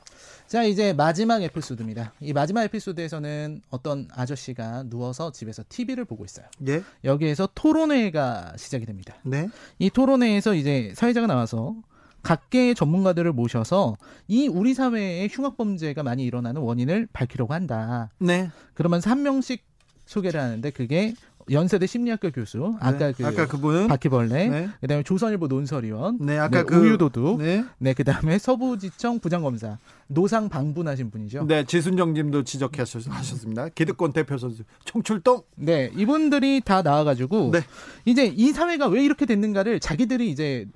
자 0.46 0.62
이제 0.64 0.94
마지막 0.94 1.42
에피소드입니다. 1.42 2.14
이 2.20 2.32
마지막 2.32 2.62
에피소드에서는 2.64 3.60
어떤 3.68 4.08
아저씨가 4.12 4.84
누워서 4.84 5.30
집에서 5.30 5.62
TV를 5.68 6.06
보고 6.06 6.24
있어요. 6.24 6.46
예. 6.66 6.82
여기에서 7.04 7.50
토론회가 7.54 8.54
시작이 8.56 8.86
됩니다. 8.86 9.14
네. 9.24 9.50
이 9.78 9.90
토론회에서 9.90 10.54
이제 10.54 10.92
사회자가 10.96 11.26
나와서 11.26 11.76
각계의 12.22 12.74
전문가들을 12.74 13.30
모셔서 13.32 13.96
이 14.26 14.48
우리 14.48 14.72
사회의 14.72 15.28
흉악 15.30 15.58
범죄가 15.58 16.02
많이 16.02 16.24
일어나는 16.24 16.62
원인을 16.62 17.08
밝히려고 17.12 17.52
한다. 17.52 18.10
네. 18.18 18.50
그러면서 18.72 19.10
한 19.10 19.22
명씩 19.22 19.62
소개를 20.06 20.40
하는데 20.40 20.70
그게 20.70 21.14
연세대 21.50 21.86
심리학과 21.86 22.30
교수, 22.30 22.76
아까 22.80 22.98
네. 22.98 23.12
그 23.12 23.26
아까 23.26 23.46
그분 23.46 23.88
바퀴벌레, 23.88 24.48
네. 24.48 24.68
그다음에 24.80 25.02
조선일보 25.02 25.46
논설위원, 25.46 26.18
네, 26.20 26.38
아까 26.38 26.58
네, 26.58 26.62
그 26.64 26.76
우유도둑, 26.76 27.38
네, 27.38 27.64
네 27.78 27.94
그다음에 27.94 28.38
서부지청 28.38 29.20
부장검사 29.20 29.78
노상 30.06 30.48
방분하신 30.48 31.10
분이죠. 31.10 31.46
네, 31.46 31.64
지순정님도 31.64 32.44
지적하셨습니다. 32.44 33.68
기득권 33.70 34.12
대표 34.12 34.38
선수 34.38 34.62
총출동. 34.84 35.42
네, 35.56 35.90
이분들이 35.96 36.60
다 36.64 36.82
나와가지고 36.82 37.50
네. 37.52 37.60
이제 38.04 38.26
이 38.26 38.52
사회가 38.52 38.88
왜 38.88 39.04
이렇게 39.04 39.26
됐는가를 39.26 39.80
자기들이 39.80 40.30
이제 40.30 40.66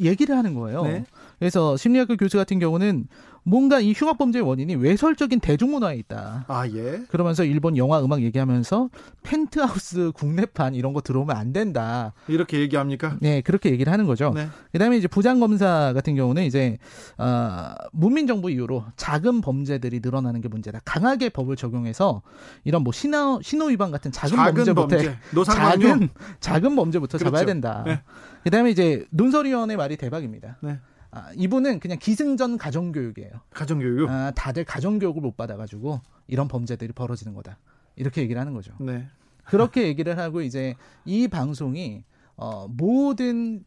얘기를 0.00 0.36
하는 0.36 0.54
거예요. 0.54 1.04
네. 1.44 1.50
그래서 1.50 1.76
심리학과 1.76 2.16
교수 2.16 2.38
같은 2.38 2.58
경우는 2.58 3.06
뭔가 3.42 3.78
이 3.78 3.92
흉악 3.92 4.16
범죄의 4.16 4.42
원인이 4.42 4.76
외설적인 4.76 5.40
대중문화에 5.40 5.96
있다. 5.96 6.46
아 6.48 6.66
예. 6.66 7.02
그러면서 7.08 7.44
일본 7.44 7.76
영화 7.76 8.02
음악 8.02 8.22
얘기하면서 8.22 8.88
펜트하우스 9.22 10.12
국내판 10.14 10.74
이런 10.74 10.94
거 10.94 11.02
들어오면 11.02 11.36
안 11.36 11.52
된다. 11.52 12.14
이렇게 12.26 12.60
얘기합니까? 12.60 13.18
네, 13.20 13.42
그렇게 13.42 13.70
얘기를 13.70 13.92
하는 13.92 14.06
거죠. 14.06 14.32
네. 14.34 14.48
그다음에 14.72 14.96
이제 14.96 15.06
부장 15.08 15.40
검사 15.40 15.92
같은 15.92 16.16
경우는 16.16 16.44
이제 16.44 16.78
어, 17.18 17.74
문민 17.92 18.26
정부 18.26 18.50
이후로 18.50 18.86
작은 18.96 19.42
범죄들이 19.42 20.00
늘어나는 20.02 20.40
게 20.40 20.48
문제다. 20.48 20.80
강하게 20.86 21.28
법을 21.28 21.56
적용해서 21.56 22.22
이런 22.64 22.82
뭐 22.82 22.94
신호 22.94 23.40
신호 23.42 23.66
위반 23.66 23.90
같은 23.90 24.10
작은, 24.10 24.36
작은 24.36 24.54
범죄부터 24.54 24.88
범죄. 24.88 25.18
작은 25.44 26.08
작은 26.40 26.76
범죄부터 26.76 27.18
그렇죠. 27.18 27.30
잡아야 27.30 27.44
된다. 27.44 27.82
네. 27.86 28.00
그다음에 28.44 28.70
이제 28.70 29.04
논설위원회 29.10 29.76
말이 29.76 29.98
대박입니다. 29.98 30.56
네. 30.62 30.78
아, 31.14 31.30
이분은 31.36 31.78
그냥 31.78 31.98
기승전 32.00 32.58
가정교육이에요. 32.58 33.30
가정교육? 33.50 34.10
아, 34.10 34.32
다들 34.32 34.64
가정교육을 34.64 35.22
못 35.22 35.36
받아가지고 35.36 36.00
이런 36.26 36.48
범죄들이 36.48 36.92
벌어지는 36.92 37.34
거다. 37.34 37.58
이렇게 37.94 38.20
얘기를 38.22 38.40
하는 38.40 38.52
거죠. 38.52 38.74
네. 38.80 39.06
그렇게 39.44 39.86
얘기를 39.86 40.18
하고 40.18 40.42
이제 40.42 40.74
이 41.04 41.28
방송이 41.28 42.02
어, 42.36 42.66
모든 42.68 43.64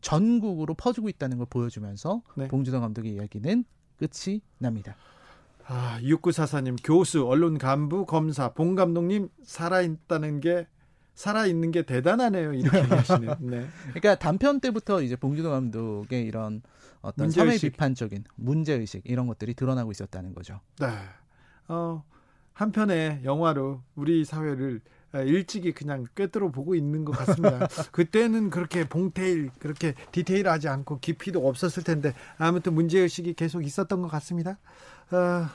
전국으로 0.00 0.72
퍼지고 0.74 1.10
있다는 1.10 1.36
걸 1.36 1.46
보여주면서 1.50 2.22
네. 2.36 2.48
봉준호 2.48 2.80
감독의 2.80 3.12
이야기는 3.12 3.64
끝이 3.98 4.40
납니다. 4.58 4.96
아, 5.66 5.98
6944님, 6.00 6.78
교수, 6.82 7.26
언론 7.26 7.58
간부, 7.58 8.06
검사, 8.06 8.54
봉 8.54 8.74
감독님 8.74 9.28
살아있다는 9.42 10.40
게 10.40 10.66
살아있는 11.14 11.72
게 11.72 11.82
대단하네요. 11.82 12.54
이렇게 12.54 12.78
얘기하시는. 12.78 13.34
네. 13.40 13.66
그러니까 13.88 14.14
단편 14.14 14.60
때부터 14.60 15.02
이제 15.02 15.16
봉준호 15.16 15.50
감독의 15.50 16.24
이런 16.24 16.62
어떤 17.00 17.26
문제의식. 17.26 17.60
사회 17.60 17.70
비판적인 17.70 18.24
문제 18.36 18.74
의식 18.74 19.02
이런 19.04 19.26
것들이 19.26 19.54
드러나고 19.54 19.90
있었다는 19.90 20.34
거죠. 20.34 20.60
네. 20.80 20.88
어, 21.68 22.02
한편의 22.52 23.20
영화로 23.24 23.82
우리 23.94 24.24
사회를 24.24 24.80
일찍이 25.14 25.72
그냥 25.72 26.06
꿰뚫어 26.14 26.50
보고 26.50 26.74
있는 26.74 27.04
것 27.04 27.12
같습니다. 27.12 27.66
그때는 27.92 28.50
그렇게 28.50 28.86
봉테일 28.86 29.50
그렇게 29.58 29.94
디테일하지 30.12 30.68
않고 30.68 30.98
깊이도 31.00 31.46
없었을 31.46 31.82
텐데 31.82 32.14
아무튼 32.36 32.74
문제 32.74 32.98
의식이 32.98 33.34
계속 33.34 33.64
있었던 33.64 34.02
것 34.02 34.08
같습니다. 34.08 34.58
어, 35.10 35.46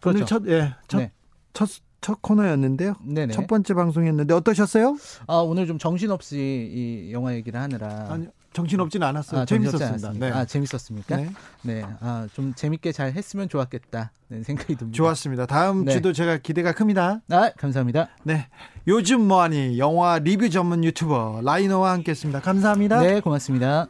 그렇죠. 0.00 0.08
오늘 0.08 0.26
첫 0.26 0.46
예, 0.46 0.74
첫, 0.86 0.98
네. 0.98 1.12
첫, 1.52 1.68
첫 2.00 2.22
코너였는데요. 2.22 2.94
네네. 3.02 3.32
첫 3.32 3.46
번째 3.48 3.74
방송이었는데 3.74 4.34
어떠셨어요? 4.34 4.96
아 5.26 5.36
오늘 5.38 5.66
좀 5.66 5.78
정신없이 5.78 6.36
이 6.72 7.12
영화 7.12 7.34
얘기를 7.34 7.58
하느라 7.58 8.06
아니 8.10 8.28
정신없지는 8.54 9.06
않았어요. 9.06 9.42
아, 9.42 9.44
재밌었습니다. 9.44 10.12
네. 10.14 10.30
아, 10.30 10.44
재밌었습니까? 10.46 11.16
네. 11.16 11.30
네. 11.62 11.84
아, 12.00 12.26
좀 12.32 12.54
재밌게 12.54 12.92
잘 12.92 13.12
했으면 13.12 13.48
좋았겠다. 13.48 14.12
는 14.30 14.42
생각이 14.42 14.76
듭니다. 14.76 14.96
좋았습니다. 14.96 15.46
다음 15.46 15.84
네. 15.84 15.92
주도 15.92 16.12
제가 16.14 16.38
기대가 16.38 16.72
큽니다. 16.72 17.20
아, 17.28 17.50
감사합니다. 17.58 18.08
네. 18.22 18.46
요즘 18.86 19.20
뭐하니 19.28 19.78
영화 19.78 20.18
리뷰 20.18 20.48
전문 20.48 20.82
유튜버 20.84 21.42
라이너와 21.44 21.92
함께 21.92 22.12
했습니다. 22.12 22.40
감사합니다. 22.40 23.00
네, 23.00 23.20
고맙습니다. 23.20 23.88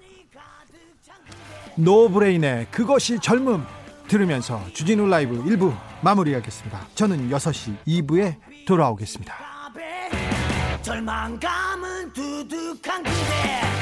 노브레인의 1.77 2.69
그것이 2.71 3.19
젊음 3.21 3.65
들으면서 4.09 4.65
주진우 4.73 5.07
라이브 5.09 5.43
1부 5.45 5.77
마무리하겠습니다. 6.03 6.89
저는 6.95 7.31
6시 7.31 7.77
2부에 7.87 8.37
돌아오겠습니다. 8.67 9.35
절망감은 10.83 12.13
두둑한 12.13 13.03
그대 13.03 13.74